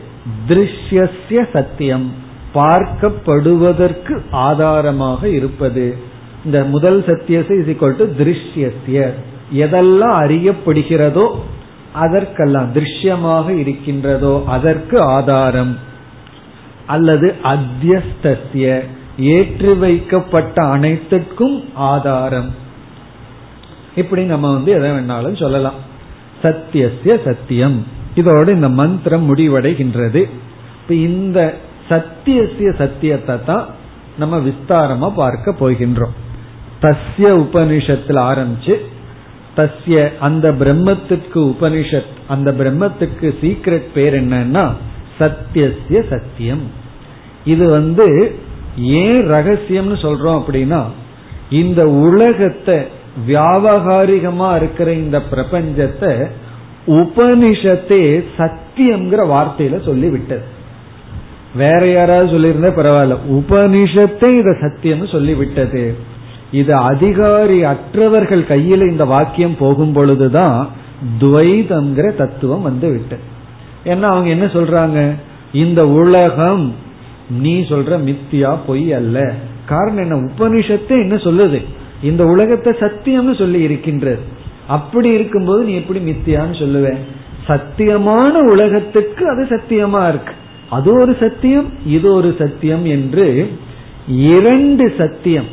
திருஷ்யசிய 0.48 1.46
சத்தியம். 1.52 2.12
பார்க்கப்படுவதற்கு 2.54 4.20
ஆதாரமாக 4.30 5.28
இருப்பது. 5.28 5.96
இந்த 6.44 6.64
முதல் 6.64 7.04
சத்தியசை 7.06 7.68
இஸ் 7.68 7.78
டு 7.78 8.04
திருஷ்யசிய 8.18 9.12
எதெல்லாம் 9.54 10.16
அறியப்படுகிறதோ 10.24 11.30
அதற்கெல்லாம் 11.92 12.72
திருஷ்யமாக 12.72 13.58
இருக்கின்றதோ 13.58 14.42
அதற்கு 14.46 15.00
ஆதாரம். 15.00 15.92
அல்லது 16.86 17.34
அத்தியஸ்திய 17.42 18.80
ஏற்றி 19.18 19.72
வைக்கப்பட்ட 19.74 20.66
அனைத்துக்கும் 20.66 21.64
ஆதாரம். 21.74 22.54
இப்படி 23.94 24.22
நம்ம 24.22 24.52
வந்து 24.52 24.72
எதை 24.72 24.90
வேணாலும் 24.90 25.40
சொல்லலாம். 25.40 25.74
சத்தியசிய 26.42 27.24
சத்தியம். 27.24 27.86
இதோடு 28.14 28.54
இந்த 28.54 28.68
மந்திரம் 28.68 29.36
முடிவடைகின்றது. 29.36 30.24
இப்ப 30.82 30.94
இந்த 30.94 31.54
சத்தியசிய 31.88 32.76
சத்தியத்தை 32.76 33.36
தான் 33.46 33.66
நம்ம 34.18 34.38
விஸ்தாரமா 34.38 35.12
பார்க்க 35.14 35.54
போகின்றோம். 35.60 36.14
தஸ்ய 36.82 37.30
உபனிஷத்தில் 37.30 38.20
ஆரம்பிச்சு 38.22 38.76
தஸ்ய 39.56 40.18
அந்த 40.18 40.52
பிரம்மத்துக்கு 40.52 41.34
உபனிஷத் 41.34 42.12
அந்த 42.28 42.52
பிரம்மத்துக்கு 42.52 43.34
சீக்ரெட் 43.40 43.92
பேர் 43.94 44.28
என்னன்னா 44.28 44.72
சத்தியசிய 45.18 46.08
சத்தியம். 46.08 46.64
இது 47.44 47.68
வந்து 47.68 48.36
ஏன் 48.76 49.30
ரகசியம்னு 49.30 49.96
சொல்றோம் 50.02 50.38
அப்படின்னா 50.40 50.82
இந்த 51.50 51.88
உலகத்தை 51.88 52.78
வியாபகாரிகமா 53.26 54.56
இருக்கிற 54.56 54.92
இந்த 54.92 55.22
பிரபஞ்சத்தை 55.30 56.12
உபனிஷத்தே 56.86 58.24
சத்தியம்ங்கிற 58.38 59.22
வார்த்தையில 59.34 59.84
சொல்லி 59.84 60.08
விட்டது 60.08 60.42
வேற 61.56 61.86
யாராவது 61.86 62.38
சொல்லியிருந்தா 62.38 62.70
பரவாயில்ல. 62.78 63.16
உபனிஷத்தை 63.30 64.30
இத 64.38 64.50
சத்தியம்னு 64.60 65.08
சொல்லி 65.10 65.34
விட்டது 65.34 65.96
இது 66.50 66.74
அதிகாரி 66.74 67.62
அற்றவர்கள் 67.62 68.42
கையில 68.48 68.90
இந்த 68.90 69.04
வாக்கியம் 69.04 69.56
போகும் 69.58 69.92
பொழுதுதான் 69.92 70.68
துவைதம்ங்கிற 71.20 72.14
தத்துவம் 72.14 72.62
வந்து 72.62 72.88
விட்டது 72.90 73.24
ஏன்னா 73.84 74.02
அவங்க 74.02 74.30
என்ன 74.30 74.44
சொல்றாங்க? 74.44 75.14
இந்த 75.52 75.88
உலகம் 75.88 76.74
நீ 77.30 77.60
சொல்ற 77.60 77.98
மித்தியா 78.04 78.58
பொய் 78.66 78.92
அல்ல. 78.92 79.34
காரணம் 79.66 79.96
என்ன? 79.96 80.16
உபனிஷத்தை 80.16 80.88
என்ன 80.88 81.14
சொல்லுது? 81.14 81.64
இந்த 82.02 82.24
உலகத்தை 82.24 82.72
சத்தியம்னு 82.72 83.38
சொல்லி 83.38 83.60
இருக்கின்றது. 83.60 84.18
அப்படி 84.66 85.08
இருக்கும்போது 85.08 85.64
நீ 85.64 85.74
எப்படி 85.74 85.98
மித்தியான்னு 85.98 86.62
சொல்லுவேன் 86.62 86.98
சத்தியமான 87.46 88.30
உலகத்துக்கு 88.30 89.28
அது 89.28 89.44
சத்தியமா 89.44 90.08
இருக்கு. 90.08 90.32
அது 90.70 91.00
ஒரு 91.00 91.16
சத்தியம் 91.20 91.72
இது 91.86 92.12
ஒரு 92.12 92.34
சத்தியம் 92.38 92.84
என்று 92.84 93.58
இரண்டு 94.08 94.94
சத்தியம். 94.98 95.46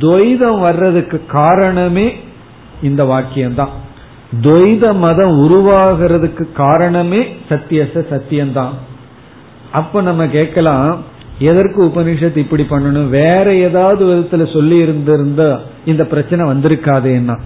துவைதம் 0.00 0.60
வர்றதுக்கு 0.60 1.26
காரணமே 1.26 2.16
இந்த 2.82 3.04
வாக்கியம்தான். 3.04 3.68
துவைத 4.40 4.96
மதம் 4.96 5.34
உருவாகிறதுக்கு 5.42 6.52
காரணமே 6.52 7.26
சத்தியச 7.48 8.04
சத்தியம்தான். 8.10 8.74
அப்ப 9.72 10.02
நம்ம 10.02 10.26
கேட்கலாம் 10.26 11.02
எதற்கு 11.38 11.84
உபனிஷத் 11.84 12.36
இப்படி 12.36 12.62
பண்ணணும்? 12.62 13.08
வேற 13.08 13.54
ஏதாவது 13.54 14.06
விதத்துல 14.06 14.52
சொல்லி 14.52 14.76
இருந்திருந்தா 14.76 15.60
இந்த 15.84 16.04
பிரச்சனை 16.04 16.46
வந்திருக்காதேன்னா 16.46 17.40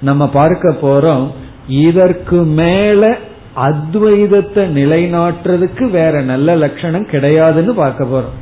நம்ம 0.00 0.28
பார்க்க 0.28 0.76
போறோம் 0.82 1.26
இதற்கு 1.66 2.36
மேல 2.36 3.16
அத்வைதத்தை 3.56 4.62
நிலைநாட்டுறதுக்கு 4.78 5.90
வேற 5.90 6.22
நல்ல 6.22 6.56
லட்சணம் 6.56 7.06
கிடையாதுன்னு 7.06 7.70
பார்க்க 7.70 8.04
போறோம். 8.04 8.40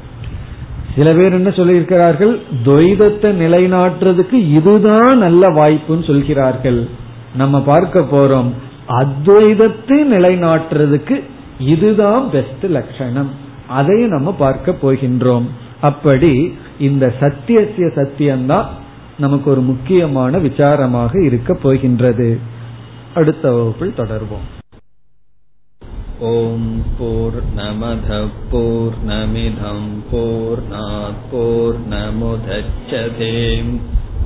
சில 0.96 1.12
பேர் 1.12 1.32
என்ன 1.32 1.48
சொல்லியிருக்கிறார்கள்? 1.48 2.38
துவைதத்தை 2.64 3.30
நிலைநாட்டுறதுக்கு 3.44 4.32
இதுதான் 4.32 5.18
நல்ல 5.18 5.48
வாய்ப்புன்னு 5.48 6.06
சொல்கிறார்கள். 6.06 6.88
நம்ம 7.34 7.60
பார்க்க 7.60 8.00
போறோம் 8.00 8.50
அத்வைதத்தை 8.88 10.04
நிலைநாட்டுறதுக்கு 10.12 11.22
இதுதான் 11.58 12.30
பெஸ்ட் 12.30 12.64
லட்சணம். 12.64 13.30
அதையும் 13.68 14.10
நம்ம 14.10 14.32
பார்க்க 14.32 14.76
போகின்றோம். 14.82 15.44
அப்படி 15.80 16.56
இந்த 16.78 17.14
சத்தியசிய 17.20 17.90
சத்தியம்தான் 17.94 18.66
நமக்கு 19.18 19.50
ஒரு 19.50 19.60
முக்கியமான 19.60 20.38
விசாரமாக 20.38 21.22
இருக்க 21.22 21.54
போகின்றது. 21.54 22.38
அடுத்த 23.14 23.52
வகுப்பில் 23.52 23.94
தொடர்வோம். 23.96 24.46
ஓம் 26.18 26.82
போர் 26.98 27.42
நமத 27.56 28.26
போர் 28.50 28.94